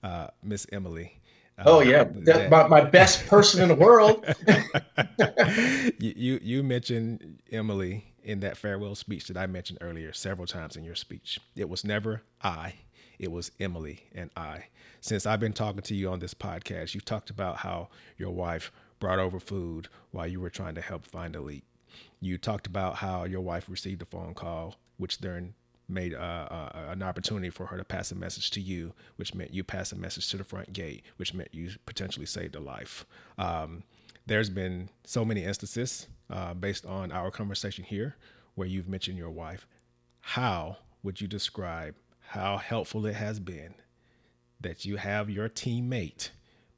uh, 0.03 0.29
Miss 0.43 0.67
Emily. 0.73 1.21
Oh 1.65 1.81
yeah, 1.81 2.03
uh, 2.03 2.13
that, 2.25 2.51
my, 2.51 2.69
my 2.69 2.83
best 2.83 3.27
person 3.27 3.63
in 3.63 3.69
the 3.69 3.75
world. 3.75 4.25
you, 5.99 6.13
you 6.17 6.41
you 6.43 6.63
mentioned 6.63 7.41
Emily 7.51 8.05
in 8.23 8.41
that 8.41 8.57
farewell 8.57 8.95
speech 8.95 9.29
that 9.29 9.37
I 9.37 9.47
mentioned 9.47 9.79
earlier 9.81 10.13
several 10.13 10.47
times 10.47 10.77
in 10.77 10.85
your 10.85 10.95
speech. 10.95 11.41
It 11.55 11.69
was 11.69 11.85
never 11.85 12.23
I, 12.43 12.75
it 13.19 13.31
was 13.33 13.53
Emily 13.59 14.03
and 14.15 14.31
I. 14.37 14.67
Since 15.01 15.25
I've 15.25 15.41
been 15.41 15.53
talking 15.53 15.83
to 15.83 15.95
you 15.95 16.11
on 16.11 16.19
this 16.19 16.35
podcast, 16.35 16.95
you 16.95 17.01
talked 17.01 17.31
about 17.31 17.59
how 17.59 17.89
your 18.19 18.33
wife 18.33 18.73
brought 18.99 19.19
over 19.19 19.39
food 19.39 19.89
while 20.11 20.27
you 20.27 20.41
were 20.41 20.51
trying 20.51 20.75
to 20.75 20.81
help 20.81 21.07
find 21.07 21.37
a 21.37 21.41
leak. 21.41 21.65
You 22.21 22.37
talked 22.37 22.67
about 22.67 22.97
how 22.97 23.25
your 23.25 23.41
wife 23.41 23.69
received 23.69 24.03
a 24.03 24.07
phone 24.07 24.35
call, 24.35 24.77
which 24.97 25.19
then 25.19 25.55
made 25.89 26.15
uh, 26.15 26.17
uh, 26.51 26.71
an 26.91 27.03
opportunity 27.03 27.51
for 27.51 27.67
her 27.67 27.77
to 27.77 27.85
pass 27.85 28.11
a 28.13 28.15
message 28.15 28.51
to 28.53 28.61
you, 28.61 28.93
which 29.17 29.35
meant 29.35 29.55
you 29.55 29.65
passed 29.65 29.93
a 29.93 29.97
message 29.97 30.29
to 30.31 30.37
the 30.37 30.45
front 30.45 30.73
gate, 30.73 31.05
which 31.17 31.35
meant 31.35 31.49
you 31.53 31.71
potentially 31.87 32.27
saved 32.27 32.55
a 32.57 32.61
life. 32.61 33.07
Um, 33.39 33.83
there's 34.27 34.51
been 34.51 34.89
so 35.05 35.25
many 35.25 35.45
instances 35.45 36.09
uh, 36.31 36.55
based 36.55 36.85
on 36.87 37.13
our 37.13 37.31
conversation 37.31 37.85
here 37.85 38.17
where 38.55 38.67
you've 38.69 38.89
mentioned 38.89 39.19
your 39.19 39.31
wife. 39.31 39.67
How 40.21 40.79
would 41.03 41.21
you 41.21 41.29
describe 41.29 41.95
how 42.29 42.57
helpful 42.59 43.07
it 43.07 43.15
has 43.15 43.39
been 43.39 43.75
that 44.61 44.85
you 44.85 44.97
have 44.97 45.31
your 45.31 45.49
teammate 45.49 46.31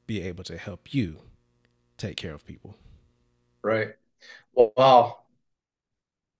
be 0.07 0.21
able 0.21 0.43
to 0.45 0.57
help 0.57 0.93
you 0.93 1.17
take 1.97 2.17
care 2.17 2.33
of 2.33 2.45
people? 2.45 2.75
Right. 3.63 3.95
Well, 4.53 4.73
wow. 4.77 5.19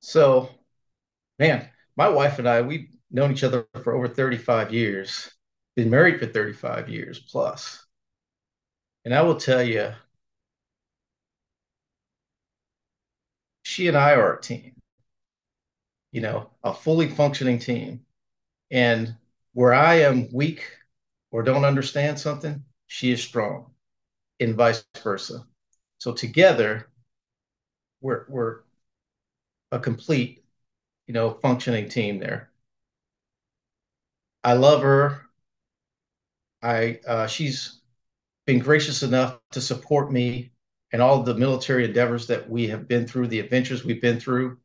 So, 0.02 0.50
man, 1.40 1.70
my 2.00 2.08
wife 2.08 2.40
and 2.40 2.48
I, 2.48 2.62
we've 2.62 2.88
known 3.12 3.34
each 3.34 3.44
other 3.44 3.68
for 3.84 3.94
over 3.94 4.08
35 4.08 4.74
years, 4.74 5.30
been 5.76 5.90
married 5.90 6.18
for 6.18 6.28
35 6.28 6.88
years 6.88 7.20
plus. 7.20 7.86
And 9.04 9.14
I 9.14 9.22
will 9.22 9.36
tell 9.36 9.62
you, 9.62 9.92
she 13.64 13.90
and 13.90 13.98
I 13.98 14.14
are 14.14 14.38
a 14.38 14.42
team, 14.42 14.76
you 16.14 16.22
know, 16.22 16.50
a 16.64 16.74
fully 16.74 17.10
functioning 17.10 17.60
team. 17.60 18.06
And 18.72 19.14
where 19.52 19.74
I 19.74 19.96
am 19.96 20.32
weak 20.32 20.64
or 21.32 21.44
don't 21.44 21.66
understand 21.66 22.18
something, 22.18 22.64
she 22.88 23.12
is 23.12 23.22
strong, 23.22 23.72
and 24.40 24.56
vice 24.56 24.86
versa. 25.04 25.46
So 25.98 26.14
together, 26.14 26.88
we're, 28.00 28.24
we're 28.30 28.60
a 29.74 29.80
complete 29.80 30.46
you 31.10 31.14
know, 31.16 31.34
functioning 31.42 31.90
team 31.90 32.20
there. 32.20 32.52
I 34.44 34.54
love 34.54 34.82
her. 34.82 35.22
I 36.62 37.00
uh, 37.08 37.28
she's 37.28 37.82
been 38.46 38.60
gracious 38.60 39.04
enough 39.04 39.40
to 39.52 39.62
support 39.62 40.12
me 40.12 40.52
and 40.94 41.02
all 41.02 41.24
the 41.24 41.36
military 41.36 41.86
endeavors 41.86 42.28
that 42.28 42.50
we 42.50 42.68
have 42.70 42.88
been 42.88 43.08
through, 43.08 43.28
the 43.28 43.40
adventures 43.42 43.86
we've 43.86 44.02
been 44.02 44.20
through. 44.20 44.60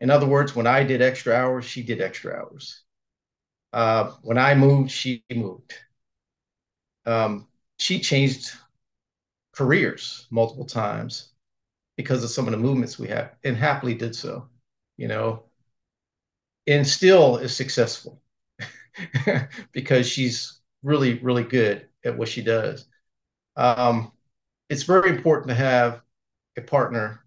In 0.00 0.10
other 0.10 0.26
words, 0.26 0.56
when 0.56 0.66
I 0.66 0.84
did 0.84 1.02
extra 1.02 1.34
hours, 1.34 1.64
she 1.64 1.82
did 1.82 2.00
extra 2.02 2.34
hours. 2.34 2.82
Uh, 3.72 4.12
when 4.22 4.38
I 4.38 4.54
moved, 4.54 4.90
she 4.90 5.24
moved. 5.34 5.74
Um, 7.06 7.46
she 7.78 8.00
changed 8.00 8.52
careers 9.52 10.26
multiple 10.30 10.64
times 10.64 11.32
because 11.96 12.24
of 12.24 12.30
some 12.30 12.46
of 12.46 12.52
the 12.52 12.58
movements 12.58 12.98
we 12.98 13.08
have, 13.08 13.36
and 13.44 13.56
happily 13.56 13.94
did 13.94 14.16
so. 14.16 14.48
You 14.98 15.08
know, 15.08 15.45
and 16.66 16.86
still 16.86 17.38
is 17.38 17.54
successful 17.56 18.20
because 19.72 20.08
she's 20.08 20.60
really, 20.82 21.18
really 21.20 21.44
good 21.44 21.88
at 22.04 22.16
what 22.16 22.28
she 22.28 22.42
does. 22.42 22.86
Um, 23.56 24.12
it's 24.70 24.84
very 24.84 25.10
important 25.10 25.48
to 25.50 25.56
have 25.56 26.02
a 26.56 26.62
partner 26.62 27.24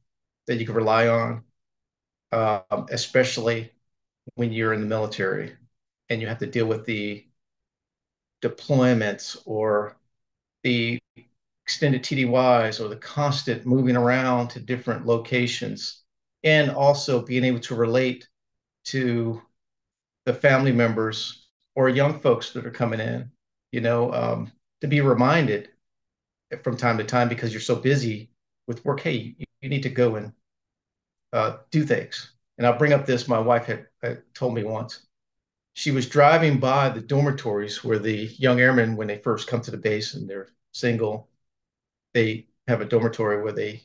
that 0.47 0.57
you 0.57 0.67
can 0.67 0.75
rely 0.75 1.07
on, 1.09 1.43
um, 2.31 2.87
especially 2.91 3.71
when 4.35 4.53
you're 4.53 4.73
in 4.73 4.81
the 4.81 4.87
military 4.87 5.55
and 6.09 6.21
you 6.21 6.27
have 6.27 6.39
to 6.39 6.47
deal 6.47 6.67
with 6.67 6.85
the 6.85 7.25
deployments 8.41 9.37
or 9.45 9.97
the 10.63 10.99
extended 11.65 12.03
TDYs 12.03 12.81
or 12.81 12.89
the 12.89 12.97
constant 12.97 13.67
moving 13.67 13.97
around 13.97 14.49
to 14.49 14.61
different 14.61 15.07
locations, 15.07 16.03
and 16.45 16.71
also 16.71 17.25
being 17.25 17.45
able 17.45 17.61
to 17.61 17.75
relate 17.75 18.28
to 18.91 19.41
the 20.25 20.33
family 20.33 20.71
members 20.71 21.47
or 21.75 21.89
young 21.89 22.19
folks 22.19 22.51
that 22.51 22.65
are 22.65 22.71
coming 22.71 22.99
in, 22.99 23.31
you 23.71 23.81
know, 23.81 24.13
um, 24.13 24.51
to 24.81 24.87
be 24.87 25.01
reminded 25.01 25.69
from 26.63 26.77
time 26.77 26.97
to 26.97 27.03
time 27.03 27.29
because 27.29 27.53
you're 27.53 27.61
so 27.61 27.75
busy 27.75 28.29
with 28.67 28.83
work. 28.85 28.99
Hey, 29.01 29.35
you, 29.37 29.45
you 29.61 29.69
need 29.69 29.83
to 29.83 29.89
go 29.89 30.15
and 30.15 30.33
uh, 31.33 31.57
do 31.71 31.83
things. 31.83 32.31
And 32.57 32.67
I'll 32.67 32.77
bring 32.77 32.93
up 32.93 33.05
this. 33.05 33.27
My 33.27 33.39
wife 33.39 33.65
had, 33.65 33.87
had 34.01 34.23
told 34.33 34.53
me 34.53 34.63
once. 34.63 35.05
She 35.73 35.91
was 35.91 36.09
driving 36.09 36.59
by 36.59 36.89
the 36.89 37.01
dormitories 37.01 37.83
where 37.83 37.99
the 37.99 38.25
young 38.37 38.59
airmen, 38.59 38.95
when 38.95 39.07
they 39.07 39.19
first 39.19 39.47
come 39.47 39.61
to 39.61 39.71
the 39.71 39.77
base 39.77 40.13
and 40.13 40.29
they're 40.29 40.49
single, 40.73 41.29
they 42.13 42.47
have 42.67 42.81
a 42.81 42.85
dormitory 42.85 43.41
where 43.41 43.53
they 43.53 43.81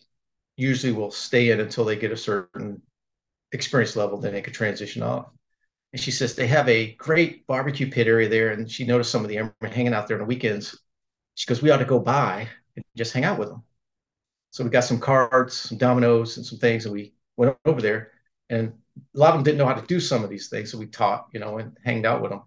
usually 0.57 0.93
will 0.93 1.11
stay 1.11 1.51
in 1.51 1.61
until 1.61 1.85
they 1.85 1.97
get 1.97 2.13
a 2.13 2.17
certain 2.17 2.81
experience 3.55 3.97
level, 3.97 4.19
then 4.19 4.33
they 4.33 4.43
could 4.43 4.53
transition 4.53 5.03
off. 5.03 5.31
And 5.93 6.01
she 6.01 6.11
says 6.11 6.35
they 6.35 6.49
have 6.49 6.69
a 6.69 6.93
great 6.95 7.47
barbecue 7.47 7.89
pit 7.89 8.09
area 8.09 8.29
there. 8.29 8.51
And 8.51 8.71
she 8.71 8.85
noticed 8.85 9.13
some 9.13 9.23
of 9.23 9.29
the 9.29 9.37
airmen 9.37 9.55
hanging 9.63 9.95
out 9.95 10.09
there 10.09 10.17
on 10.17 10.23
the 10.23 10.27
weekends. 10.27 10.77
She 11.37 11.47
goes, 11.47 11.63
We 11.63 11.71
ought 11.71 11.79
to 11.79 11.85
go 11.85 12.01
by 12.01 12.49
and 12.77 12.85
just 12.97 13.13
hang 13.13 13.25
out 13.25 13.39
with 13.39 13.49
them. 13.49 13.63
So 14.51 14.65
we 14.65 14.71
got 14.71 14.85
some 14.85 15.01
cards, 15.01 15.55
some 15.55 15.79
dominoes, 15.79 16.37
and 16.37 16.45
some 16.45 16.59
things, 16.59 16.85
and 16.85 16.95
we 16.95 17.15
went 17.37 17.57
over 17.65 17.81
there. 17.81 18.13
And 18.51 18.73
a 19.15 19.19
lot 19.19 19.31
of 19.31 19.37
them 19.37 19.45
didn't 19.45 19.59
know 19.59 19.67
how 19.67 19.75
to 19.75 19.87
do 19.87 19.99
some 20.01 20.23
of 20.23 20.31
these 20.31 20.49
things. 20.49 20.71
So 20.71 20.79
we 20.79 20.87
taught, 20.87 21.29
you 21.33 21.41
know, 21.41 21.59
and 21.59 21.77
hanged 21.85 22.07
out 22.07 22.23
with 22.23 22.31
them. 22.31 22.43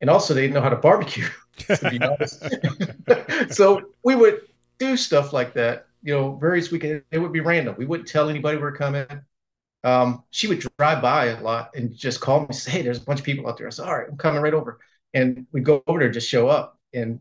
And 0.00 0.10
also, 0.10 0.34
they 0.34 0.42
didn't 0.42 0.54
know 0.54 0.60
how 0.60 0.68
to 0.68 0.76
barbecue, 0.76 1.26
to 1.58 1.90
be 1.90 2.00
honest. 2.02 3.54
so 3.54 3.80
we 4.04 4.14
would 4.14 4.42
do 4.78 4.96
stuff 4.96 5.32
like 5.32 5.54
that, 5.54 5.86
you 6.02 6.14
know, 6.14 6.36
various 6.36 6.70
weekends. 6.70 7.04
It 7.10 7.18
would 7.18 7.32
be 7.32 7.40
random. 7.40 7.74
We 7.78 7.86
wouldn't 7.86 8.08
tell 8.08 8.28
anybody 8.28 8.58
we 8.58 8.62
were 8.62 8.72
coming 8.72 9.06
um, 9.86 10.24
she 10.32 10.48
would 10.48 10.66
drive 10.78 11.00
by 11.00 11.26
a 11.26 11.40
lot 11.40 11.70
and 11.76 11.94
just 11.96 12.20
call 12.20 12.40
me 12.40 12.52
say, 12.52 12.72
Hey, 12.72 12.82
there's 12.82 12.98
a 12.98 13.04
bunch 13.04 13.20
of 13.20 13.24
people 13.24 13.48
out 13.48 13.56
there. 13.56 13.68
I 13.68 13.70
said, 13.70 13.86
All 13.86 13.96
right, 13.96 14.08
I'm 14.10 14.16
coming 14.16 14.42
right 14.42 14.52
over. 14.52 14.80
And 15.14 15.46
we'd 15.52 15.64
go 15.64 15.84
over 15.86 16.00
there, 16.00 16.10
just 16.10 16.28
show 16.28 16.48
up, 16.48 16.76
and 16.92 17.20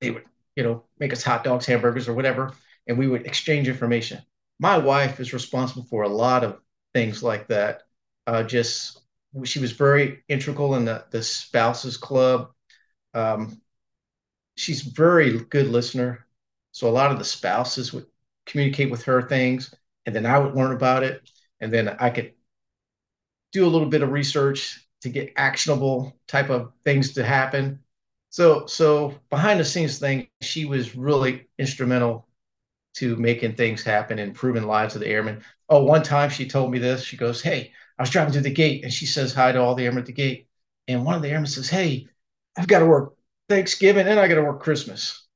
they 0.00 0.10
would, 0.10 0.24
you 0.56 0.62
know, 0.62 0.84
make 0.98 1.12
us 1.12 1.22
hot 1.22 1.44
dogs, 1.44 1.66
hamburgers, 1.66 2.08
or 2.08 2.14
whatever. 2.14 2.54
And 2.86 2.96
we 2.96 3.06
would 3.06 3.26
exchange 3.26 3.68
information. 3.68 4.22
My 4.58 4.78
wife 4.78 5.20
is 5.20 5.34
responsible 5.34 5.84
for 5.84 6.04
a 6.04 6.08
lot 6.08 6.42
of 6.42 6.58
things 6.94 7.22
like 7.22 7.48
that. 7.48 7.82
Uh, 8.26 8.42
just 8.42 8.98
she 9.44 9.58
was 9.58 9.72
very 9.72 10.24
integral 10.26 10.74
in 10.76 10.86
the, 10.86 11.04
the 11.10 11.22
spouses 11.22 11.98
club. 11.98 12.50
Um, 13.12 13.60
she's 14.56 14.80
very 14.80 15.38
good 15.38 15.68
listener. 15.68 16.26
So 16.72 16.88
a 16.88 16.90
lot 16.90 17.12
of 17.12 17.18
the 17.18 17.24
spouses 17.24 17.92
would 17.92 18.06
communicate 18.46 18.90
with 18.90 19.02
her 19.04 19.20
things, 19.20 19.74
and 20.06 20.16
then 20.16 20.24
I 20.24 20.38
would 20.38 20.54
learn 20.54 20.72
about 20.72 21.02
it 21.02 21.28
and 21.60 21.72
then 21.72 21.88
I 21.88 22.10
could 22.10 22.32
do 23.52 23.66
a 23.66 23.68
little 23.68 23.88
bit 23.88 24.02
of 24.02 24.12
research 24.12 24.86
to 25.02 25.08
get 25.08 25.32
actionable 25.36 26.18
type 26.26 26.50
of 26.50 26.72
things 26.84 27.14
to 27.14 27.24
happen. 27.24 27.80
So, 28.30 28.66
so 28.66 29.14
behind 29.30 29.60
the 29.60 29.64
scenes 29.64 29.98
thing, 29.98 30.28
she 30.40 30.64
was 30.64 30.96
really 30.96 31.48
instrumental 31.58 32.28
to 32.96 33.16
making 33.16 33.54
things 33.54 33.82
happen, 33.82 34.18
and 34.18 34.28
improving 34.28 34.64
lives 34.64 34.94
of 34.94 35.02
the 35.02 35.08
airmen. 35.08 35.42
Oh, 35.68 35.84
one 35.84 36.02
time 36.02 36.30
she 36.30 36.48
told 36.48 36.70
me 36.70 36.78
this. 36.78 37.02
She 37.02 37.16
goes, 37.16 37.42
"Hey, 37.42 37.72
I 37.98 38.02
was 38.02 38.10
driving 38.10 38.32
through 38.32 38.42
the 38.42 38.50
gate," 38.50 38.84
and 38.84 38.92
she 38.92 39.06
says 39.06 39.34
hi 39.34 39.52
to 39.52 39.60
all 39.60 39.74
the 39.74 39.84
airmen 39.84 40.00
at 40.00 40.06
the 40.06 40.12
gate. 40.12 40.48
And 40.88 41.04
one 41.04 41.14
of 41.14 41.22
the 41.22 41.28
airmen 41.28 41.46
says, 41.46 41.68
"Hey, 41.68 42.08
I've 42.56 42.68
got 42.68 42.80
to 42.80 42.86
work 42.86 43.14
Thanksgiving 43.48 44.06
and 44.06 44.18
I 44.18 44.28
got 44.28 44.36
to 44.36 44.42
work 44.42 44.62
Christmas." 44.62 45.26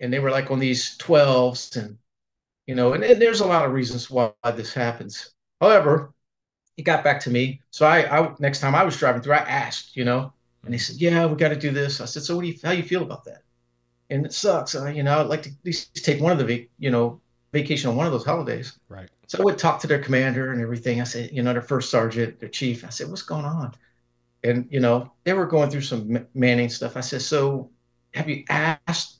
And 0.00 0.12
they 0.12 0.18
were 0.20 0.30
like 0.30 0.50
on 0.50 0.58
these 0.58 0.96
12s 0.98 1.76
and 1.76 1.98
you 2.66 2.74
know, 2.74 2.92
and, 2.92 3.04
and, 3.04 3.20
there's 3.20 3.40
a 3.40 3.46
lot 3.46 3.64
of 3.64 3.72
reasons 3.72 4.10
why 4.10 4.32
this 4.54 4.74
happens. 4.74 5.30
However, 5.60 6.12
he 6.76 6.82
got 6.82 7.04
back 7.04 7.20
to 7.20 7.30
me. 7.30 7.60
So 7.70 7.86
I, 7.86 8.18
I 8.18 8.34
next 8.38 8.60
time 8.60 8.74
I 8.74 8.84
was 8.84 8.96
driving 8.96 9.22
through, 9.22 9.34
I 9.34 9.38
asked, 9.38 9.96
you 9.96 10.04
know, 10.04 10.32
and 10.64 10.74
he 10.74 10.78
said, 10.78 10.96
"Yeah, 10.96 11.26
we 11.26 11.36
got 11.36 11.48
to 11.48 11.56
do 11.56 11.70
this." 11.70 12.00
I 12.00 12.04
said, 12.04 12.22
"So 12.22 12.36
what 12.36 12.42
do 12.42 12.48
you 12.48 12.58
how 12.62 12.72
you 12.72 12.82
feel 12.82 13.02
about 13.02 13.24
that?" 13.24 13.42
And 14.10 14.26
it 14.26 14.32
sucks. 14.32 14.74
Uh, 14.74 14.86
you 14.86 15.02
know, 15.02 15.20
I'd 15.20 15.28
like 15.28 15.42
to 15.42 15.50
at 15.50 15.64
least 15.64 16.04
take 16.04 16.20
one 16.20 16.32
of 16.38 16.46
the 16.46 16.68
you 16.78 16.90
know 16.90 17.20
vacation 17.52 17.88
on 17.88 17.96
one 17.96 18.06
of 18.06 18.12
those 18.12 18.24
holidays. 18.24 18.78
Right. 18.88 19.08
So 19.28 19.38
I 19.38 19.42
would 19.42 19.58
talk 19.58 19.80
to 19.80 19.86
their 19.86 20.02
commander 20.02 20.52
and 20.52 20.60
everything. 20.60 21.00
I 21.00 21.04
said, 21.04 21.30
you 21.32 21.42
know, 21.42 21.52
their 21.52 21.62
first 21.62 21.90
sergeant, 21.90 22.38
their 22.40 22.48
chief. 22.48 22.84
I 22.84 22.90
said, 22.90 23.08
"What's 23.08 23.22
going 23.22 23.44
on?" 23.44 23.72
And 24.44 24.66
you 24.70 24.80
know, 24.80 25.12
they 25.24 25.32
were 25.32 25.46
going 25.46 25.70
through 25.70 25.82
some 25.82 26.26
manning 26.34 26.68
stuff. 26.68 26.96
I 26.96 27.00
said, 27.00 27.22
"So 27.22 27.70
have 28.12 28.28
you 28.28 28.44
asked 28.48 29.15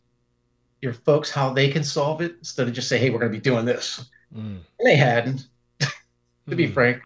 your 0.86 0.94
folks 0.94 1.30
how 1.30 1.52
they 1.52 1.68
can 1.68 1.84
solve 1.84 2.22
it 2.22 2.36
instead 2.38 2.68
of 2.68 2.72
just 2.72 2.88
say, 2.88 2.96
hey, 2.96 3.10
we're 3.10 3.18
going 3.18 3.30
to 3.30 3.38
be 3.38 3.42
doing 3.42 3.66
this. 3.66 4.08
Mm. 4.34 4.60
And 4.78 4.86
they 4.88 4.96
hadn't, 4.96 5.48
to 5.80 5.88
mm. 6.48 6.56
be 6.56 6.68
frank. 6.68 7.02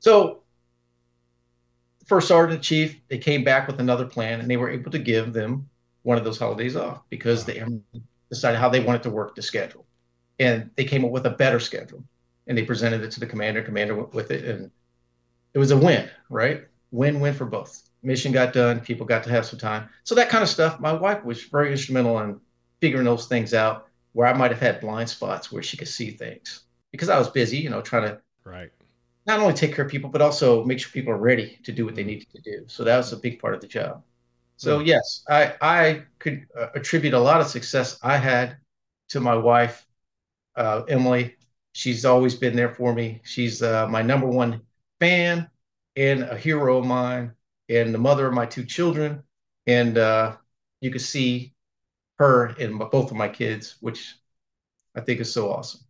So, 0.00 0.40
first 2.06 2.26
sergeant 2.26 2.62
chief, 2.62 2.98
they 3.08 3.18
came 3.18 3.44
back 3.44 3.68
with 3.68 3.78
another 3.78 4.06
plan 4.06 4.40
and 4.40 4.50
they 4.50 4.56
were 4.56 4.70
able 4.70 4.90
to 4.90 4.98
give 4.98 5.32
them 5.32 5.68
one 6.02 6.18
of 6.18 6.24
those 6.24 6.38
holidays 6.38 6.74
off 6.74 7.02
because 7.10 7.46
wow. 7.46 7.54
they 7.54 8.02
decided 8.30 8.58
how 8.58 8.68
they 8.68 8.80
wanted 8.80 9.04
to 9.04 9.10
work 9.10 9.36
the 9.36 9.42
schedule. 9.42 9.86
And 10.40 10.70
they 10.74 10.84
came 10.84 11.04
up 11.04 11.12
with 11.12 11.26
a 11.26 11.30
better 11.30 11.60
schedule 11.60 12.02
and 12.46 12.58
they 12.58 12.64
presented 12.64 13.02
it 13.02 13.12
to 13.12 13.20
the 13.20 13.26
commander. 13.26 13.62
Commander 13.62 13.94
went 13.94 14.14
with 14.14 14.30
it 14.30 14.44
and 14.44 14.70
it 15.54 15.58
was 15.58 15.70
a 15.70 15.76
win, 15.76 16.08
right? 16.30 16.64
Win 16.90 17.20
win 17.20 17.34
for 17.34 17.44
both. 17.44 17.82
Mission 18.02 18.32
got 18.32 18.52
done, 18.52 18.80
people 18.80 19.06
got 19.06 19.22
to 19.24 19.30
have 19.30 19.46
some 19.46 19.58
time. 19.58 19.88
So, 20.02 20.14
that 20.16 20.28
kind 20.28 20.42
of 20.42 20.48
stuff, 20.48 20.80
my 20.80 20.92
wife 20.92 21.22
was 21.24 21.44
very 21.44 21.70
instrumental 21.70 22.18
in 22.18 22.40
figuring 22.82 23.06
those 23.06 23.28
things 23.28 23.54
out 23.54 23.88
where 24.14 24.28
I 24.28 24.34
might 24.34 24.52
have 24.52 24.60
had 24.60 24.82
blind 24.82 25.10
spots 25.10 25.52
where 25.52 25.64
she 25.64 25.78
could 25.78 25.88
see 25.88 26.12
things 26.12 26.64
because 26.92 27.10
I 27.10 27.18
was 27.18 27.30
busy, 27.30 27.58
you 27.58 27.70
know, 27.70 27.82
trying 27.82 28.04
to 28.04 28.22
right 28.44 28.72
not 29.26 29.40
only 29.40 29.54
take 29.54 29.74
care 29.74 29.84
of 29.84 29.90
people 29.90 30.10
but 30.10 30.22
also 30.22 30.64
make 30.64 30.78
sure 30.80 30.90
people 30.92 31.12
are 31.12 31.18
ready 31.18 31.58
to 31.64 31.72
do 31.72 31.84
what 31.84 31.94
they 31.94 32.04
needed 32.04 32.28
to 32.34 32.40
do. 32.42 32.64
So 32.68 32.84
that 32.84 32.96
was 32.96 33.12
a 33.12 33.16
big 33.16 33.38
part 33.40 33.54
of 33.54 33.60
the 33.60 33.66
job. 33.68 34.02
So 34.56 34.80
mm 34.80 34.80
yes, 34.80 35.24
I 35.30 35.54
I 35.60 36.04
could 36.18 36.46
uh, 36.58 36.68
attribute 36.74 37.14
a 37.14 37.20
lot 37.20 37.40
of 37.42 37.48
success 37.48 37.98
I 38.02 38.16
had 38.18 38.58
to 39.10 39.20
my 39.20 39.36
wife, 39.36 39.86
uh, 40.56 40.84
Emily. 40.88 41.36
She's 41.74 42.04
always 42.06 42.34
been 42.36 42.56
there 42.56 42.74
for 42.74 42.94
me. 42.94 43.22
She's 43.24 43.62
uh, 43.62 43.88
my 43.88 44.02
number 44.02 44.28
one 44.28 44.62
fan 45.00 45.50
and 45.96 46.24
a 46.24 46.38
hero 46.38 46.78
of 46.78 46.86
mine, 46.86 47.32
and 47.68 47.94
the 47.94 47.98
mother 47.98 48.26
of 48.28 48.34
my 48.34 48.46
two 48.46 48.64
children. 48.66 49.22
And 49.66 49.98
uh, 49.98 50.36
you 50.80 50.90
can 50.90 51.00
see 51.00 51.51
her 52.22 52.46
and 52.60 52.78
both 52.78 53.10
of 53.10 53.16
my 53.16 53.28
kids, 53.28 53.76
which 53.80 54.16
I 54.96 55.00
think 55.02 55.20
is 55.20 55.32
so 55.32 55.50
awesome. 55.52 55.82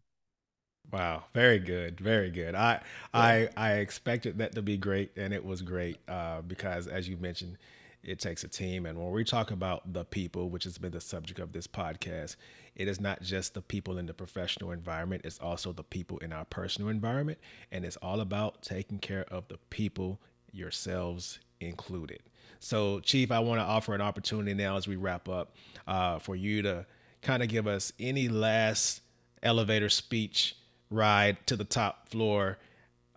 Wow, 0.92 1.24
very 1.32 1.58
good, 1.58 1.98
very 2.00 2.30
good. 2.30 2.54
I 2.54 2.82
yeah. 3.14 3.20
I 3.20 3.48
I 3.56 3.72
expected 3.74 4.38
that 4.38 4.54
to 4.54 4.62
be 4.62 4.76
great, 4.76 5.10
and 5.16 5.32
it 5.32 5.44
was 5.44 5.62
great 5.62 5.98
uh, 6.08 6.42
because, 6.42 6.86
as 6.86 7.08
you 7.08 7.16
mentioned, 7.16 7.56
it 8.02 8.18
takes 8.20 8.44
a 8.44 8.48
team. 8.48 8.84
And 8.86 8.98
when 8.98 9.10
we 9.10 9.24
talk 9.24 9.50
about 9.50 9.92
the 9.92 10.04
people, 10.04 10.50
which 10.50 10.64
has 10.64 10.76
been 10.78 10.92
the 10.92 11.00
subject 11.00 11.40
of 11.40 11.52
this 11.52 11.66
podcast, 11.66 12.36
it 12.76 12.88
is 12.88 13.00
not 13.00 13.22
just 13.22 13.54
the 13.54 13.62
people 13.62 13.96
in 13.98 14.06
the 14.06 14.12
professional 14.14 14.70
environment; 14.72 15.22
it's 15.24 15.38
also 15.38 15.72
the 15.72 15.82
people 15.84 16.18
in 16.18 16.32
our 16.32 16.44
personal 16.44 16.90
environment, 16.90 17.38
and 17.70 17.84
it's 17.86 17.96
all 17.96 18.20
about 18.20 18.62
taking 18.62 18.98
care 18.98 19.24
of 19.30 19.48
the 19.48 19.58
people, 19.70 20.20
yourselves 20.52 21.38
included. 21.60 22.20
So, 22.60 23.00
Chief, 23.00 23.32
I 23.32 23.40
want 23.40 23.60
to 23.60 23.64
offer 23.64 23.94
an 23.94 24.00
opportunity 24.00 24.54
now 24.54 24.76
as 24.76 24.86
we 24.86 24.96
wrap 24.96 25.28
up 25.28 25.56
uh, 25.86 26.18
for 26.20 26.36
you 26.36 26.62
to 26.62 26.86
kind 27.20 27.42
of 27.42 27.48
give 27.48 27.66
us 27.66 27.92
any 27.98 28.28
last 28.28 29.00
elevator 29.42 29.88
speech 29.88 30.56
ride 30.90 31.44
to 31.46 31.56
the 31.56 31.64
top 31.64 32.08
floor 32.08 32.58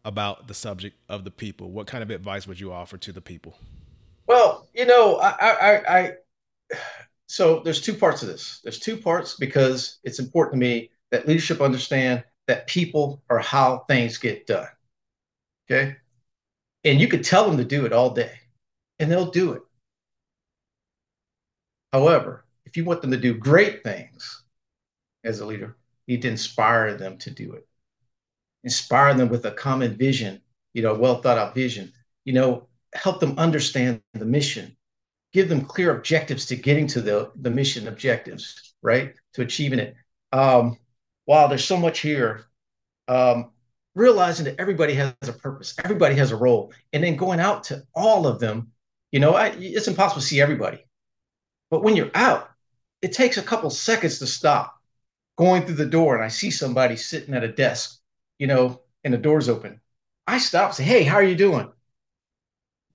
about 0.03 0.47
the 0.47 0.53
subject 0.53 0.97
of 1.09 1.23
the 1.23 1.31
people. 1.31 1.69
What 1.71 1.87
kind 1.87 2.01
of 2.03 2.09
advice 2.09 2.47
would 2.47 2.59
you 2.59 2.71
offer 2.71 2.97
to 2.97 3.11
the 3.11 3.21
people? 3.21 3.57
Well, 4.27 4.67
you 4.73 4.85
know, 4.85 5.17
I, 5.17 5.29
I, 5.39 5.97
I 5.99 6.13
so 7.27 7.59
there's 7.59 7.81
two 7.81 7.93
parts 7.93 8.21
of 8.21 8.29
this. 8.29 8.61
There's 8.63 8.79
two 8.79 8.97
parts 8.97 9.35
because 9.35 9.99
it's 10.03 10.19
important 10.19 10.53
to 10.53 10.59
me 10.59 10.89
that 11.11 11.27
leadership 11.27 11.61
understand 11.61 12.23
that 12.47 12.67
people 12.67 13.21
are 13.29 13.39
how 13.39 13.85
things 13.87 14.17
get 14.17 14.47
done. 14.47 14.67
Okay. 15.69 15.95
And 16.83 16.99
you 16.99 17.07
could 17.07 17.23
tell 17.23 17.47
them 17.47 17.57
to 17.57 17.63
do 17.63 17.85
it 17.85 17.93
all 17.93 18.11
day 18.11 18.31
and 18.99 19.11
they'll 19.11 19.31
do 19.31 19.53
it. 19.53 19.61
However, 21.93 22.45
if 22.65 22.75
you 22.75 22.85
want 22.85 23.01
them 23.01 23.11
to 23.11 23.17
do 23.17 23.33
great 23.33 23.83
things 23.83 24.43
as 25.23 25.39
a 25.39 25.45
leader, 25.45 25.77
you 26.07 26.15
need 26.15 26.21
to 26.23 26.29
inspire 26.29 26.95
them 26.95 27.17
to 27.19 27.31
do 27.31 27.53
it. 27.53 27.67
Inspire 28.63 29.13
them 29.13 29.29
with 29.29 29.45
a 29.45 29.51
common 29.51 29.95
vision, 29.95 30.41
you 30.73 30.81
know, 30.81 30.93
well 30.93 31.21
thought 31.21 31.37
out 31.37 31.55
vision, 31.55 31.93
you 32.25 32.33
know, 32.33 32.67
help 32.93 33.19
them 33.19 33.37
understand 33.37 34.01
the 34.13 34.25
mission, 34.25 34.75
give 35.33 35.49
them 35.49 35.61
clear 35.61 35.95
objectives 35.95 36.45
to 36.47 36.55
getting 36.55 36.87
to 36.87 37.01
the, 37.01 37.31
the 37.41 37.51
mission 37.51 37.87
objectives, 37.87 38.73
right? 38.81 39.13
To 39.33 39.41
achieving 39.41 39.79
it. 39.79 39.95
Um, 40.31 40.77
wow, 41.27 41.47
there's 41.47 41.63
so 41.63 41.77
much 41.77 41.99
here. 41.99 42.45
Um, 43.07 43.51
realizing 43.93 44.45
that 44.45 44.59
everybody 44.59 44.93
has 44.95 45.13
a 45.27 45.33
purpose, 45.33 45.75
everybody 45.83 46.15
has 46.15 46.31
a 46.31 46.35
role, 46.35 46.73
and 46.91 47.03
then 47.03 47.15
going 47.15 47.39
out 47.39 47.63
to 47.65 47.83
all 47.93 48.27
of 48.27 48.39
them. 48.39 48.71
You 49.15 49.21
know, 49.21 49.33
I, 49.33 49.55
it's 49.59 49.87
impossible 49.87 50.21
to 50.21 50.27
see 50.27 50.41
everybody, 50.41 50.85
but 51.71 51.83
when 51.83 51.95
you're 51.95 52.11
out, 52.15 52.49
it 53.01 53.13
takes 53.13 53.37
a 53.37 53.41
couple 53.41 53.69
seconds 53.69 54.19
to 54.19 54.27
stop 54.27 54.75
going 55.37 55.63
through 55.63 55.75
the 55.75 55.85
door 55.85 56.15
and 56.15 56.23
I 56.23 56.27
see 56.27 56.51
somebody 56.51 56.97
sitting 56.97 57.33
at 57.33 57.43
a 57.43 57.47
desk, 57.47 58.01
you 58.39 58.47
know, 58.47 58.81
and 59.05 59.13
the 59.13 59.17
door's 59.17 59.47
open. 59.47 59.79
I 60.27 60.37
stop 60.37 60.71
and 60.71 60.75
say, 60.75 60.83
Hey, 60.83 61.03
how 61.03 61.15
are 61.15 61.23
you 61.23 61.35
doing? 61.35 61.71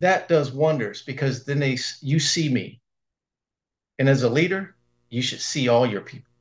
that 0.00 0.28
does 0.28 0.52
wonders 0.52 1.02
because 1.02 1.44
then 1.44 1.58
they 1.58 1.78
you 2.00 2.18
see 2.18 2.48
me 2.48 2.80
and 3.98 4.08
as 4.08 4.22
a 4.22 4.28
leader 4.28 4.74
you 5.10 5.22
should 5.22 5.40
see 5.40 5.68
all 5.68 5.86
your 5.86 6.00
people 6.00 6.32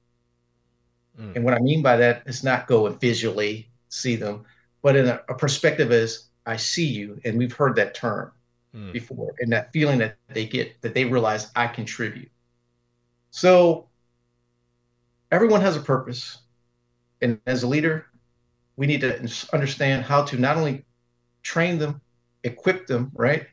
mm. 1.19 1.35
and 1.35 1.45
what 1.45 1.53
i 1.53 1.59
mean 1.59 1.81
by 1.81 1.95
that 1.95 2.23
is 2.25 2.43
not 2.43 2.67
go 2.67 2.87
and 2.87 2.99
visually 2.99 3.69
see 3.89 4.15
them 4.15 4.43
but 4.81 4.95
in 4.95 5.07
a, 5.07 5.21
a 5.29 5.35
perspective 5.35 5.91
is 5.91 6.29
i 6.45 6.55
see 6.55 6.85
you 6.85 7.19
and 7.25 7.37
we've 7.37 7.53
heard 7.53 7.75
that 7.75 7.93
term 7.93 8.31
mm. 8.75 8.91
before 8.93 9.33
and 9.39 9.51
that 9.51 9.71
feeling 9.71 9.99
that 9.99 10.17
they 10.29 10.45
get 10.45 10.81
that 10.81 10.93
they 10.93 11.05
realize 11.05 11.51
i 11.55 11.67
contribute 11.67 12.31
so 13.31 13.87
everyone 15.31 15.61
has 15.61 15.75
a 15.75 15.81
purpose 15.81 16.39
and 17.21 17.39
as 17.45 17.63
a 17.63 17.67
leader 17.67 18.05
we 18.77 18.87
need 18.87 19.01
to 19.01 19.47
understand 19.53 20.05
how 20.05 20.23
to 20.23 20.37
not 20.37 20.55
only 20.55 20.85
train 21.41 21.77
them 21.77 22.01
equip 22.43 22.87
them, 22.87 23.11
right? 23.13 23.47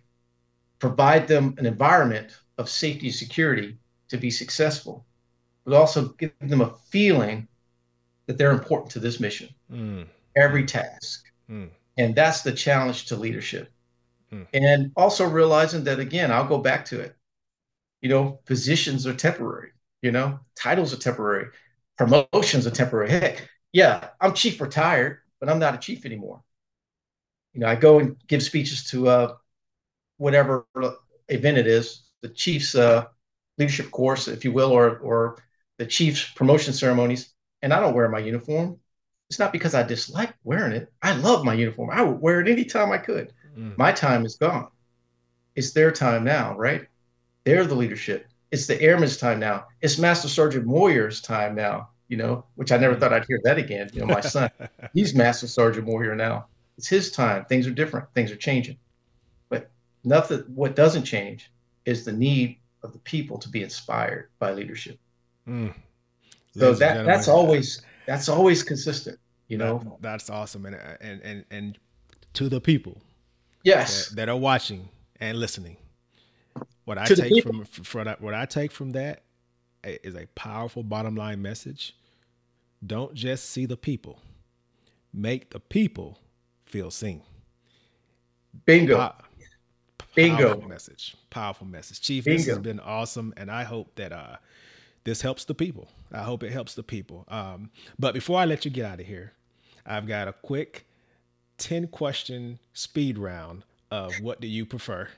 Provide 0.78 1.26
them 1.26 1.54
an 1.58 1.66
environment 1.66 2.38
of 2.58 2.68
safety 2.68 3.06
and 3.06 3.14
security 3.14 3.76
to 4.08 4.16
be 4.16 4.30
successful, 4.30 5.04
but 5.64 5.74
also 5.74 6.08
give 6.18 6.32
them 6.40 6.60
a 6.60 6.74
feeling 6.90 7.48
that 8.26 8.38
they're 8.38 8.52
important 8.52 8.90
to 8.90 9.00
this 9.00 9.20
mission, 9.20 9.48
mm. 9.72 10.06
every 10.36 10.64
task. 10.64 11.24
Mm. 11.50 11.70
And 11.98 12.14
that's 12.14 12.42
the 12.42 12.52
challenge 12.52 13.06
to 13.06 13.16
leadership. 13.16 13.70
Mm. 14.36 14.46
And 14.52 14.92
also 14.96 15.26
realizing 15.26 15.84
that, 15.84 15.98
again, 16.00 16.30
I'll 16.30 16.46
go 16.46 16.58
back 16.58 16.84
to 16.86 17.00
it. 17.00 17.16
You 18.02 18.10
know, 18.10 18.40
positions 18.46 19.06
are 19.06 19.14
temporary, 19.14 19.70
you 20.02 20.12
know, 20.12 20.40
titles 20.54 20.92
are 20.92 20.98
temporary, 20.98 21.48
promotions 21.96 22.66
are 22.66 22.70
temporary. 22.70 23.10
Heck, 23.10 23.48
yeah, 23.72 24.10
I'm 24.20 24.34
chief 24.34 24.60
retired, 24.60 25.18
but 25.40 25.48
I'm 25.48 25.58
not 25.58 25.74
a 25.74 25.78
chief 25.78 26.04
anymore 26.06 26.42
you 27.56 27.60
know, 27.60 27.68
I 27.68 27.74
go 27.74 27.98
and 27.98 28.16
give 28.28 28.42
speeches 28.42 28.84
to 28.90 29.08
uh, 29.08 29.36
whatever 30.18 30.66
event 31.28 31.58
it 31.58 31.66
is, 31.66 32.10
the 32.20 32.28
Chiefs 32.28 32.74
uh, 32.74 33.06
leadership 33.58 33.90
course, 33.90 34.28
if 34.28 34.44
you 34.44 34.52
will, 34.52 34.70
or 34.70 34.98
or 34.98 35.38
the 35.78 35.86
Chiefs 35.86 36.30
promotion 36.34 36.74
ceremonies, 36.74 37.30
and 37.62 37.72
I 37.72 37.80
don't 37.80 37.94
wear 37.94 38.10
my 38.10 38.18
uniform. 38.18 38.78
It's 39.30 39.38
not 39.38 39.52
because 39.52 39.74
I 39.74 39.82
dislike 39.84 40.34
wearing 40.44 40.72
it. 40.72 40.92
I 41.02 41.16
love 41.16 41.44
my 41.44 41.54
uniform. 41.54 41.90
I 41.90 42.02
would 42.02 42.20
wear 42.20 42.40
it 42.42 42.48
anytime 42.48 42.92
I 42.92 42.98
could. 42.98 43.32
Mm. 43.56 43.76
My 43.78 43.92
time 43.92 44.24
is 44.24 44.36
gone. 44.36 44.68
It's 45.54 45.72
their 45.72 45.90
time 45.90 46.24
now, 46.24 46.56
right? 46.56 46.86
They're 47.44 47.66
the 47.66 47.74
leadership. 47.74 48.26
It's 48.50 48.66
the 48.66 48.80
airman's 48.80 49.16
time 49.16 49.40
now. 49.40 49.66
It's 49.80 49.98
Master 49.98 50.28
Sergeant 50.28 50.66
Moyer's 50.66 51.20
time 51.20 51.54
now, 51.54 51.88
you 52.08 52.16
know, 52.16 52.44
which 52.54 52.72
I 52.72 52.76
never 52.76 52.94
mm. 52.94 53.00
thought 53.00 53.12
I'd 53.12 53.26
hear 53.26 53.40
that 53.44 53.58
again. 53.58 53.90
You 53.92 54.00
know, 54.00 54.06
my 54.06 54.20
son, 54.20 54.50
he's 54.92 55.14
Master 55.14 55.46
Sergeant 55.46 55.86
Moyer 55.86 56.14
now. 56.14 56.46
It's 56.78 56.88
his 56.88 57.10
time. 57.10 57.44
Things 57.46 57.66
are 57.66 57.70
different. 57.72 58.06
Things 58.14 58.30
are 58.30 58.36
changing. 58.36 58.76
But 59.48 59.70
nothing. 60.04 60.40
What 60.54 60.76
doesn't 60.76 61.04
change 61.04 61.50
is 61.86 62.04
the 62.04 62.12
need 62.12 62.58
of 62.82 62.92
the 62.92 62.98
people 63.00 63.38
to 63.38 63.48
be 63.48 63.62
inspired 63.62 64.28
by 64.38 64.52
leadership. 64.52 64.98
Mm. 65.48 65.74
So 66.56 66.74
that 66.74 67.06
that's 67.06 67.28
always 67.28 67.82
that's 68.06 68.28
always 68.28 68.62
consistent. 68.62 69.18
You 69.48 69.58
know, 69.58 69.78
that, 69.78 70.02
that's 70.02 70.30
awesome, 70.30 70.66
and 70.66 70.76
and 71.00 71.20
and 71.22 71.44
and 71.50 71.78
to 72.34 72.48
the 72.48 72.60
people, 72.60 73.00
yes, 73.66 74.08
that, 74.08 74.16
that 74.16 74.28
are 74.28 74.36
watching 74.36 74.88
and 75.20 75.38
listening. 75.38 75.76
What 76.84 76.98
I 76.98 77.04
to 77.06 77.16
take 77.16 77.42
from 77.42 77.64
from 77.64 78.08
what 78.20 78.34
I 78.34 78.46
take 78.46 78.72
from 78.72 78.92
that 78.92 79.22
is 79.84 80.14
a 80.14 80.26
powerful 80.34 80.82
bottom 80.82 81.16
line 81.16 81.42
message. 81.42 81.96
Don't 82.84 83.14
just 83.14 83.50
see 83.50 83.66
the 83.66 83.76
people, 83.76 84.20
make 85.12 85.50
the 85.50 85.60
people 85.60 86.18
feel 86.64 86.90
seen. 86.90 87.22
Bingo. 88.64 89.12
Bingo. 90.14 90.48
Powerful 90.48 90.68
message. 90.68 91.16
Powerful 91.30 91.66
message. 91.66 92.00
Chief, 92.00 92.24
Bingo. 92.24 92.38
this 92.38 92.46
has 92.46 92.58
been 92.58 92.80
awesome. 92.80 93.34
And 93.36 93.50
I 93.50 93.64
hope 93.64 93.94
that 93.96 94.12
uh, 94.12 94.36
this 95.04 95.20
helps 95.20 95.44
the 95.44 95.54
people. 95.54 95.90
I 96.12 96.22
hope 96.22 96.42
it 96.42 96.52
helps 96.52 96.74
the 96.74 96.82
people. 96.82 97.24
Um, 97.28 97.70
but 97.98 98.14
before 98.14 98.38
I 98.40 98.44
let 98.46 98.64
you 98.64 98.70
get 98.70 98.86
out 98.86 99.00
of 99.00 99.06
here, 99.06 99.32
I've 99.84 100.06
got 100.06 100.26
a 100.28 100.32
quick 100.32 100.85
10 101.58 101.88
question 101.88 102.58
speed 102.72 103.18
round 103.18 103.64
of 103.90 104.12
what 104.20 104.40
do 104.40 104.46
you 104.46 104.66
prefer? 104.66 105.08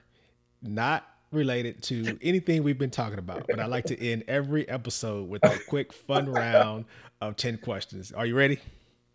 Not 0.63 1.07
related 1.31 1.83
to 1.85 2.19
anything 2.23 2.63
we've 2.63 2.79
been 2.79 2.91
talking 2.91 3.19
about, 3.19 3.47
but 3.49 3.61
I 3.61 3.67
like 3.67 3.85
to 3.87 4.01
end 4.03 4.25
every 4.29 4.69
episode 4.69 5.29
with 5.29 5.45
a 5.45 5.59
quick 5.69 5.93
fun 5.93 6.31
round 6.31 6.87
of 7.21 7.37
10 7.37 7.59
questions. 7.59 8.13
Are 8.13 8.27
you 8.27 8.37
ready? 8.37 8.59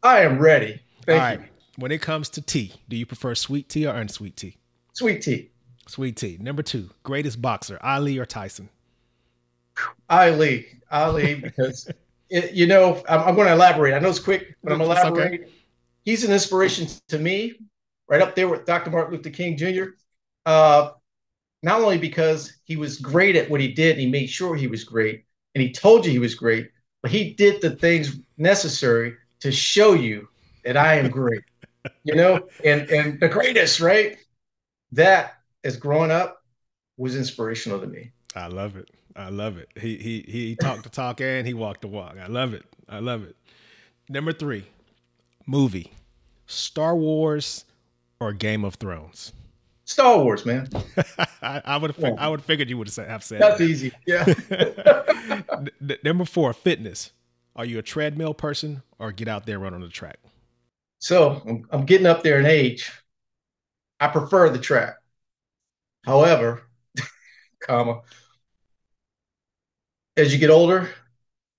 I 0.03 0.21
am 0.21 0.39
ready. 0.39 0.79
Thank 1.05 1.21
All 1.21 1.27
right. 1.27 1.39
you 1.39 1.45
when 1.77 1.91
it 1.91 2.01
comes 2.01 2.29
to 2.29 2.41
tea, 2.41 2.73
do 2.89 2.95
you 2.95 3.05
prefer 3.05 3.35
sweet 3.35 3.69
tea 3.69 3.87
or 3.87 3.95
unsweet 3.95 4.37
tea? 4.37 4.57
Sweet 4.93 5.21
tea. 5.21 5.49
Sweet 5.87 6.15
tea. 6.15 6.37
Number 6.39 6.63
two, 6.63 6.89
greatest 7.03 7.41
boxer, 7.41 7.77
Ali 7.81 8.17
or 8.17 8.25
Tyson? 8.25 8.69
Ali, 10.09 10.67
Ali, 10.91 11.35
because 11.35 11.89
it, 12.29 12.53
you 12.53 12.67
know 12.67 13.03
I'm, 13.09 13.21
I'm, 13.21 13.35
going 13.35 13.47
to 13.47 13.53
elaborate. 13.53 13.93
I 13.93 13.99
know 13.99 14.09
it's 14.09 14.19
quick, 14.19 14.55
but 14.63 14.71
I'm 14.71 14.81
elaborating. 14.81 15.41
Okay. 15.41 15.51
He's 16.03 16.23
an 16.23 16.31
inspiration 16.31 16.87
to 17.09 17.19
me, 17.19 17.53
right 18.07 18.21
up 18.21 18.35
there 18.35 18.49
with 18.49 18.65
Dr. 18.65 18.91
Martin 18.91 19.15
Luther 19.15 19.29
King 19.29 19.57
Jr. 19.57 19.83
Uh, 20.45 20.91
not 21.61 21.81
only 21.81 21.97
because 21.97 22.57
he 22.65 22.75
was 22.75 22.97
great 22.99 23.35
at 23.35 23.49
what 23.49 23.61
he 23.61 23.69
did, 23.69 23.97
he 23.97 24.09
made 24.09 24.27
sure 24.27 24.55
he 24.55 24.67
was 24.67 24.83
great, 24.83 25.25
and 25.55 25.61
he 25.61 25.71
told 25.71 26.05
you 26.05 26.11
he 26.11 26.19
was 26.19 26.35
great, 26.35 26.69
but 27.01 27.11
he 27.11 27.33
did 27.33 27.61
the 27.61 27.71
things 27.77 28.19
necessary 28.37 29.15
to 29.39 29.51
show 29.51 29.93
you 29.93 30.27
that 30.65 30.77
I 30.77 30.95
am 30.95 31.09
great 31.09 31.43
you 32.03 32.15
know, 32.15 32.47
and 32.63 32.89
and 32.89 33.19
the 33.19 33.27
greatest, 33.27 33.79
right? 33.79 34.17
That 34.91 35.35
as 35.63 35.77
growing 35.77 36.11
up 36.11 36.43
was 36.97 37.15
inspirational 37.15 37.79
to 37.79 37.87
me. 37.87 38.11
I 38.35 38.47
love 38.47 38.75
it. 38.75 38.89
I 39.15 39.29
love 39.29 39.57
it. 39.57 39.69
He 39.79 39.97
he 39.97 40.25
he 40.27 40.55
talked 40.55 40.83
the 40.83 40.89
talk 40.89 41.21
and 41.21 41.47
he 41.47 41.53
walked 41.53 41.81
the 41.81 41.87
walk. 41.87 42.17
I 42.21 42.27
love 42.27 42.53
it. 42.53 42.65
I 42.89 42.99
love 42.99 43.23
it. 43.23 43.35
Number 44.09 44.33
three, 44.33 44.65
movie, 45.45 45.91
Star 46.45 46.95
Wars 46.95 47.65
or 48.19 48.33
Game 48.33 48.63
of 48.63 48.75
Thrones. 48.75 49.33
Star 49.85 50.23
Wars, 50.23 50.45
man. 50.45 50.69
I, 51.41 51.61
I 51.65 51.77
would 51.77 51.95
have. 51.95 52.15
I 52.17 52.29
would 52.29 52.39
have 52.39 52.45
figured 52.45 52.69
you 52.69 52.77
would 52.77 52.87
have 52.87 53.23
said. 53.23 53.41
That's 53.41 53.57
that. 53.57 53.61
easy. 53.61 53.91
Yeah. 54.07 54.25
N- 55.81 55.97
number 56.03 56.25
four, 56.25 56.53
fitness. 56.53 57.11
Are 57.55 57.65
you 57.65 57.79
a 57.79 57.83
treadmill 57.83 58.33
person 58.33 58.81
or 58.97 59.11
get 59.11 59.27
out 59.27 59.45
there 59.45 59.59
run 59.59 59.73
on 59.73 59.81
the 59.81 59.89
track? 59.89 60.19
So 60.99 61.41
I'm, 61.47 61.67
I'm 61.71 61.85
getting 61.85 62.07
up 62.07 62.23
there 62.23 62.39
in 62.39 62.45
age. 62.45 62.89
I 63.99 64.07
prefer 64.07 64.49
the 64.49 64.59
track. 64.59 64.95
However, 66.05 66.63
comma, 67.61 68.01
as 70.17 70.33
you 70.33 70.39
get 70.39 70.49
older, 70.49 70.89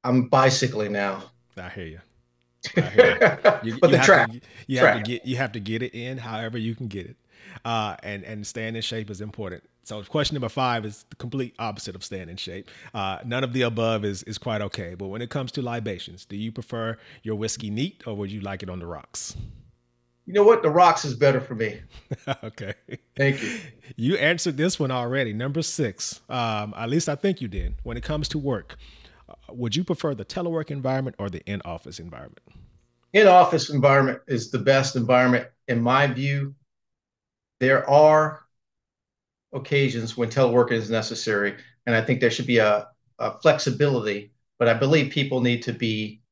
I'm 0.02 0.28
bicycling 0.28 0.92
now. 0.92 1.30
I 1.56 1.68
hear 1.68 1.86
you. 1.86 2.00
You. 3.62 3.78
but 3.80 3.90
you 3.90 3.96
the 3.96 4.02
track, 4.02 4.30
to, 4.30 4.40
you 4.66 4.78
have 4.78 4.96
to 4.96 5.02
get 5.02 5.24
you 5.24 5.36
have 5.36 5.52
to 5.52 5.60
get 5.60 5.82
it 5.82 5.94
in 5.94 6.18
however 6.18 6.58
you 6.58 6.74
can 6.74 6.88
get 6.88 7.06
it, 7.06 7.16
uh, 7.64 7.96
and 8.02 8.24
and 8.24 8.46
staying 8.46 8.76
in 8.76 8.82
shape 8.82 9.10
is 9.10 9.20
important. 9.20 9.64
So 9.84 10.02
question 10.02 10.34
number 10.34 10.48
five 10.48 10.84
is 10.84 11.04
the 11.10 11.16
complete 11.16 11.54
opposite 11.58 11.94
of 11.94 12.02
staying 12.02 12.28
in 12.28 12.36
shape. 12.36 12.70
Uh, 12.94 13.18
none 13.24 13.44
of 13.44 13.52
the 13.52 13.62
above 13.62 14.04
is 14.04 14.22
is 14.24 14.38
quite 14.38 14.60
okay. 14.62 14.94
But 14.94 15.08
when 15.08 15.22
it 15.22 15.30
comes 15.30 15.52
to 15.52 15.62
libations, 15.62 16.24
do 16.24 16.36
you 16.36 16.52
prefer 16.52 16.96
your 17.22 17.36
whiskey 17.36 17.70
neat 17.70 18.02
or 18.06 18.14
would 18.16 18.30
you 18.30 18.40
like 18.40 18.62
it 18.62 18.70
on 18.70 18.78
the 18.78 18.86
rocks? 18.86 19.36
You 20.26 20.32
know 20.32 20.42
what? 20.42 20.62
The 20.62 20.70
rocks 20.70 21.04
is 21.04 21.14
better 21.14 21.40
for 21.40 21.54
me. 21.54 21.80
okay. 22.44 22.72
Thank 23.14 23.42
you. 23.42 23.58
You 23.96 24.16
answered 24.16 24.56
this 24.56 24.80
one 24.80 24.90
already. 24.90 25.34
Number 25.34 25.60
six. 25.60 26.22
Um, 26.30 26.72
at 26.76 26.88
least 26.88 27.10
I 27.10 27.14
think 27.14 27.42
you 27.42 27.48
did. 27.48 27.74
When 27.82 27.98
it 27.98 28.02
comes 28.02 28.28
to 28.28 28.38
work, 28.38 28.78
would 29.50 29.76
you 29.76 29.84
prefer 29.84 30.14
the 30.14 30.24
telework 30.24 30.70
environment 30.70 31.16
or 31.18 31.30
the 31.30 31.44
in-office 31.46 31.98
environment? 31.98 32.42
In-office 33.12 33.70
environment 33.70 34.20
is 34.26 34.50
the 34.50 34.58
best 34.58 34.96
environment 34.96 35.48
in 35.68 35.80
my 35.80 36.06
view. 36.06 36.54
There 37.60 37.88
are 37.88 38.40
occasions 39.52 40.16
when 40.16 40.30
telework 40.30 40.72
is 40.72 40.90
necessary, 40.90 41.54
and 41.86 41.94
I 41.94 42.02
think 42.02 42.20
there 42.20 42.30
should 42.30 42.46
be 42.46 42.58
a, 42.58 42.88
a 43.18 43.38
flexibility. 43.40 44.32
But 44.58 44.68
I 44.68 44.74
believe 44.74 45.12
people 45.12 45.40
need 45.40 45.62
to 45.64 45.72
be 45.72 46.22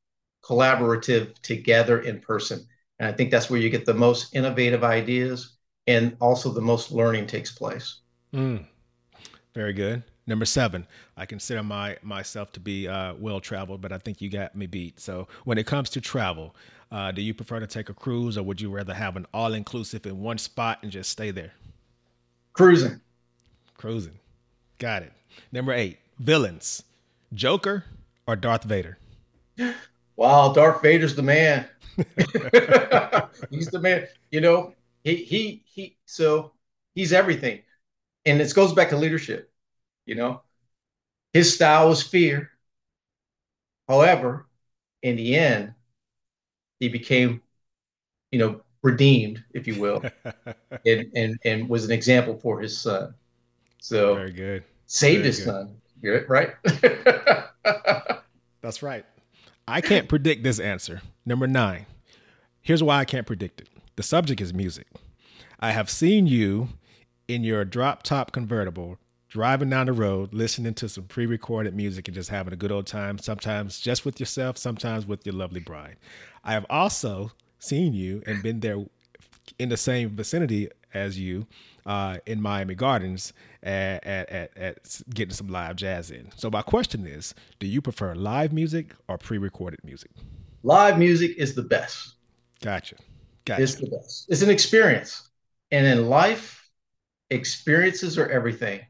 collaborative 0.45 1.35
together 1.43 2.01
in 2.01 2.21
person. 2.21 2.67
And 2.99 3.09
I 3.09 3.13
think 3.13 3.31
that's 3.31 3.51
where 3.51 3.61
you 3.61 3.71
get 3.71 3.85
the 3.85 3.95
most 3.95 4.35
innovative 4.35 4.85
ideas 4.85 5.57
and 5.87 6.17
also 6.21 6.51
the 6.53 6.61
most 6.61 6.93
learning 6.93 7.27
takes 7.27 7.51
place. 7.51 8.01
Mm, 8.33 8.65
very 9.55 9.73
good. 9.73 10.03
Number 10.27 10.45
seven, 10.45 10.87
I 11.17 11.27
consider 11.27 11.63
my 11.63 11.97
myself 12.03 12.53
to 12.53 12.61
be 12.61 12.87
uh, 12.87 13.15
well 13.15 13.41
traveled, 13.41 13.81
but 13.81 13.93
I 13.93 13.99
think 13.99 14.21
you 14.21 14.31
got 14.31 14.55
me 14.55 14.67
beat. 14.67 15.01
So 15.01 15.27
when 15.45 15.59
it 15.59 15.67
comes 15.67 15.91
to 15.91 16.01
travel, 16.01 16.55
uh, 16.93 17.11
do 17.11 17.23
you 17.23 17.35
prefer 17.35 17.59
to 17.59 17.67
take 17.67 17.89
a 17.89 17.95
cruise 17.95 18.39
or 18.39 18.43
would 18.43 18.61
you 18.61 18.71
rather 18.71 18.95
have 18.95 19.17
an 19.17 19.27
all 19.35 19.55
inclusive 19.55 20.07
in 20.07 20.21
one 20.21 20.39
spot 20.39 20.79
and 20.83 20.93
just 20.93 21.11
stay 21.11 21.31
there? 21.31 21.53
Cruising. 22.53 23.01
Cruising. 23.77 24.19
Got 24.79 25.03
it. 25.03 25.13
Number 25.51 25.73
eight, 25.73 25.99
villains, 26.19 26.83
Joker 27.33 27.85
or 28.27 28.37
Darth 28.37 28.65
Vader? 28.65 28.99
Wow, 30.17 30.53
Darth 30.53 30.83
Vader's 30.83 31.15
the 31.15 31.23
man. 31.23 31.67
he's 33.51 33.69
the 33.69 33.81
man. 33.81 34.07
You 34.31 34.41
know, 34.41 34.75
he 35.05 35.17
he 35.17 35.63
he. 35.67 35.97
So 36.07 36.53
he's 36.95 37.13
everything, 37.13 37.63
and 38.27 38.39
this 38.39 38.53
goes 38.53 38.73
back 38.73 38.91
to 38.91 38.97
leadership. 38.97 39.52
You 40.07 40.15
know, 40.17 40.43
his 41.35 41.55
style 41.55 41.89
was 41.89 42.03
fear. 42.03 42.51
However, 43.89 44.49
in 45.03 45.17
the 45.17 45.37
end, 45.37 45.75
he 46.81 46.89
became, 46.89 47.43
you 48.33 48.39
know, 48.39 48.63
redeemed, 48.83 49.45
if 49.55 49.67
you 49.67 49.81
will, 49.81 50.11
and 50.87 51.07
and 51.17 51.39
and 51.45 51.69
was 51.69 51.85
an 51.85 51.93
example 51.93 52.39
for 52.39 52.61
his 52.61 52.79
son. 52.79 53.15
So 53.81 54.17
very 54.17 54.33
good. 54.33 54.65
Saved 54.87 55.19
very 55.19 55.27
his 55.27 55.39
good. 55.39 55.47
son. 55.47 55.77
Good, 56.03 56.29
right? 56.29 56.55
That's 58.61 58.83
right. 58.83 59.05
I 59.67 59.81
can't 59.81 60.09
predict 60.09 60.43
this 60.43 60.61
answer. 60.61 61.03
Number 61.25 61.47
nine. 61.47 61.87
Here's 62.63 62.83
why 62.83 62.99
I 63.01 63.05
can't 63.05 63.27
predict 63.27 63.61
it. 63.61 63.69
The 63.97 64.03
subject 64.03 64.41
is 64.41 64.55
music. 64.55 64.87
I 65.61 65.73
have 65.73 65.91
seen 65.91 66.27
you 66.27 66.71
in 67.29 67.45
your 67.45 67.65
drop 67.65 68.03
top 68.03 68.33
convertible 68.33 68.99
driving 69.33 69.71
down 69.71 69.87
the 69.87 69.93
road, 69.95 70.35
listening 70.35 70.75
to 70.75 70.87
some 70.91 71.05
pre 71.05 71.25
recorded 71.25 71.75
music 71.75 72.07
and 72.07 72.15
just 72.15 72.29
having 72.29 72.53
a 72.53 72.57
good 72.57 72.71
old 72.71 72.87
time, 72.87 73.17
sometimes 73.17 73.81
just 73.81 74.05
with 74.05 74.21
yourself, 74.21 74.59
sometimes 74.59 75.07
with 75.07 75.25
your 75.25 75.35
lovely 75.35 75.61
bride. 75.61 75.97
I 76.45 76.53
have 76.53 76.67
also 76.69 77.33
seen 77.59 77.95
you 77.95 78.23
and 78.27 78.43
been 78.43 78.61
there 78.61 78.85
in 79.59 79.71
the 79.71 79.77
same 79.79 80.11
vicinity 80.11 80.69
as 80.93 81.19
you 81.19 81.47
uh, 81.87 82.19
in 82.27 82.43
Miami 82.43 82.75
Gardens 82.75 83.33
at, 83.63 84.07
at, 84.07 84.29
at, 84.29 84.57
at, 84.59 85.03
getting 85.15 85.33
some 85.33 85.49
live 85.49 85.77
jazz 85.77 86.11
in. 86.11 86.31
So 86.37 86.51
my 86.51 86.61
question 86.61 87.07
is, 87.07 87.35
do 87.59 87.67
you 87.67 87.81
prefer 87.81 88.15
live 88.15 88.53
music 88.53 88.95
or 89.09 89.17
pre-recorded 89.17 89.81
music? 89.83 90.11
Live 90.63 90.99
music 90.99 91.39
is 91.39 91.55
the 91.55 91.63
best. 91.63 92.17
Gotcha. 92.61 92.97
Gotcha. 93.47 93.63
It's 93.63 93.77
the 93.77 93.87
best. 93.87 94.27
It's 94.29 94.43
an 94.43 94.51
experience. 94.51 95.31
And 95.71 95.87
in 95.87 96.11
life, 96.11 96.69
experiences 97.31 98.19
are 98.19 98.29
everything. 98.29 98.83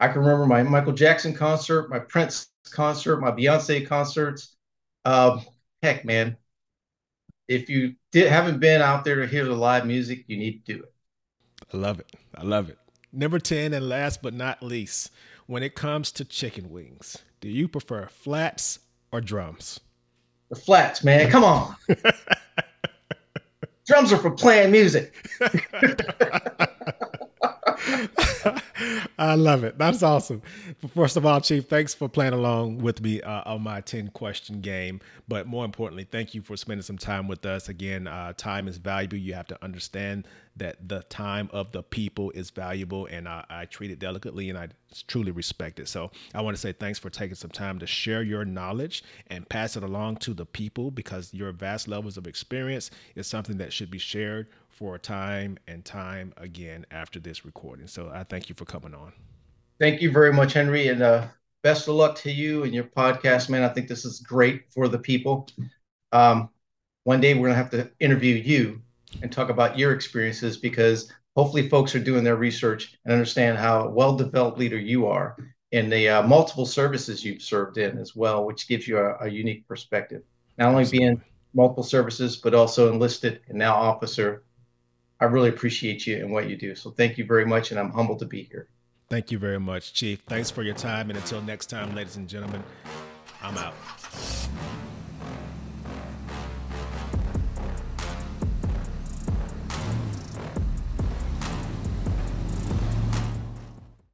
I 0.00 0.08
can 0.08 0.20
remember 0.20 0.46
my 0.46 0.62
Michael 0.62 0.92
Jackson 0.92 1.34
concert, 1.34 1.88
my 1.88 1.98
Prince 1.98 2.48
concert, 2.70 3.20
my 3.20 3.30
Beyonce 3.30 3.86
concerts. 3.86 4.56
Um, 5.04 5.42
heck, 5.82 6.04
man, 6.04 6.36
if 7.48 7.68
you 7.68 7.94
did, 8.10 8.30
haven't 8.30 8.60
been 8.60 8.82
out 8.82 9.04
there 9.04 9.16
to 9.16 9.26
hear 9.26 9.44
the 9.44 9.54
live 9.54 9.86
music, 9.86 10.24
you 10.26 10.36
need 10.36 10.64
to 10.64 10.74
do 10.74 10.82
it. 10.82 10.92
I 11.72 11.76
love 11.76 12.00
it. 12.00 12.10
I 12.34 12.42
love 12.42 12.68
it. 12.68 12.78
Number 13.12 13.38
10, 13.38 13.72
and 13.72 13.88
last 13.88 14.22
but 14.22 14.34
not 14.34 14.62
least, 14.62 15.10
when 15.46 15.62
it 15.62 15.74
comes 15.74 16.10
to 16.12 16.24
chicken 16.24 16.70
wings, 16.70 17.18
do 17.40 17.48
you 17.48 17.68
prefer 17.68 18.06
flats 18.08 18.80
or 19.12 19.20
drums? 19.20 19.80
The 20.50 20.56
flats, 20.56 21.04
man. 21.04 21.30
Come 21.30 21.44
on. 21.44 21.76
drums 23.86 24.12
are 24.12 24.18
for 24.18 24.30
playing 24.30 24.72
music. 24.72 25.14
I 29.18 29.36
love 29.36 29.62
it. 29.62 29.78
That's 29.78 30.02
awesome. 30.02 30.42
First 30.94 31.16
of 31.16 31.24
all, 31.24 31.40
Chief, 31.40 31.68
thanks 31.68 31.94
for 31.94 32.08
playing 32.08 32.32
along 32.32 32.78
with 32.78 33.00
me 33.00 33.22
uh, 33.22 33.42
on 33.46 33.62
my 33.62 33.80
10 33.80 34.08
question 34.08 34.60
game. 34.60 35.00
But 35.28 35.46
more 35.46 35.64
importantly, 35.64 36.04
thank 36.10 36.34
you 36.34 36.42
for 36.42 36.56
spending 36.56 36.82
some 36.82 36.98
time 36.98 37.28
with 37.28 37.46
us. 37.46 37.68
Again, 37.68 38.08
uh, 38.08 38.32
time 38.36 38.66
is 38.66 38.78
valuable. 38.78 39.16
You 39.16 39.34
have 39.34 39.46
to 39.48 39.64
understand 39.64 40.26
that 40.56 40.88
the 40.88 41.02
time 41.04 41.48
of 41.52 41.72
the 41.72 41.82
people 41.82 42.30
is 42.30 42.50
valuable, 42.50 43.06
and 43.06 43.28
I, 43.28 43.44
I 43.50 43.64
treat 43.66 43.90
it 43.90 43.98
delicately 43.98 44.50
and 44.50 44.58
I 44.58 44.68
truly 45.08 45.32
respect 45.32 45.80
it. 45.80 45.88
So 45.88 46.10
I 46.34 46.40
want 46.42 46.56
to 46.56 46.60
say 46.60 46.72
thanks 46.72 46.98
for 46.98 47.10
taking 47.10 47.34
some 47.34 47.50
time 47.50 47.78
to 47.80 47.86
share 47.86 48.22
your 48.22 48.44
knowledge 48.44 49.02
and 49.28 49.48
pass 49.48 49.76
it 49.76 49.82
along 49.82 50.16
to 50.18 50.34
the 50.34 50.46
people 50.46 50.90
because 50.90 51.34
your 51.34 51.50
vast 51.52 51.88
levels 51.88 52.16
of 52.16 52.26
experience 52.26 52.90
is 53.16 53.26
something 53.26 53.58
that 53.58 53.72
should 53.72 53.90
be 53.90 53.98
shared 53.98 54.48
for 54.74 54.98
time 54.98 55.56
and 55.68 55.84
time 55.84 56.34
again 56.36 56.84
after 56.90 57.20
this 57.20 57.44
recording. 57.44 57.86
So 57.86 58.10
I 58.12 58.24
thank 58.24 58.48
you 58.48 58.54
for 58.54 58.64
coming 58.64 58.94
on. 58.94 59.12
Thank 59.78 60.02
you 60.02 60.10
very 60.10 60.32
much, 60.32 60.52
Henry, 60.52 60.88
and 60.88 61.02
uh, 61.02 61.26
best 61.62 61.88
of 61.88 61.94
luck 61.94 62.16
to 62.16 62.30
you 62.30 62.64
and 62.64 62.74
your 62.74 62.84
podcast, 62.84 63.48
man. 63.48 63.62
I 63.62 63.68
think 63.68 63.88
this 63.88 64.04
is 64.04 64.20
great 64.20 64.64
for 64.72 64.88
the 64.88 64.98
people. 64.98 65.48
Um, 66.12 66.48
one 67.04 67.20
day 67.20 67.34
we're 67.34 67.48
gonna 67.48 67.56
have 67.56 67.70
to 67.70 67.90
interview 68.00 68.34
you 68.34 68.82
and 69.22 69.30
talk 69.30 69.48
about 69.48 69.78
your 69.78 69.92
experiences 69.92 70.56
because 70.56 71.12
hopefully 71.36 71.68
folks 71.68 71.94
are 71.94 72.00
doing 72.00 72.24
their 72.24 72.36
research 72.36 72.96
and 73.04 73.12
understand 73.12 73.58
how 73.58 73.88
well-developed 73.88 74.58
leader 74.58 74.78
you 74.78 75.06
are 75.06 75.36
and 75.72 75.90
the 75.90 76.08
uh, 76.08 76.22
multiple 76.22 76.66
services 76.66 77.24
you've 77.24 77.42
served 77.42 77.78
in 77.78 77.98
as 77.98 78.14
well, 78.14 78.44
which 78.44 78.68
gives 78.68 78.86
you 78.86 78.98
a, 78.98 79.16
a 79.22 79.28
unique 79.28 79.66
perspective. 79.66 80.22
Not 80.58 80.68
only 80.68 80.82
Absolutely. 80.82 81.06
being 81.06 81.22
multiple 81.52 81.82
services, 81.82 82.36
but 82.36 82.54
also 82.54 82.92
enlisted 82.92 83.40
and 83.48 83.58
now 83.58 83.74
officer 83.74 84.44
I 85.20 85.26
really 85.26 85.48
appreciate 85.48 86.06
you 86.06 86.16
and 86.16 86.32
what 86.32 86.48
you 86.48 86.56
do. 86.56 86.74
So 86.74 86.90
thank 86.90 87.18
you 87.18 87.24
very 87.24 87.46
much, 87.46 87.70
and 87.70 87.80
I'm 87.80 87.90
humbled 87.90 88.18
to 88.20 88.26
be 88.26 88.42
here. 88.44 88.68
Thank 89.08 89.30
you 89.30 89.38
very 89.38 89.60
much, 89.60 89.92
Chief. 89.92 90.20
Thanks 90.26 90.50
for 90.50 90.62
your 90.62 90.74
time. 90.74 91.10
And 91.10 91.18
until 91.18 91.40
next 91.42 91.66
time, 91.66 91.94
ladies 91.94 92.16
and 92.16 92.28
gentlemen, 92.28 92.62
I'm 93.42 93.56
out. 93.58 93.74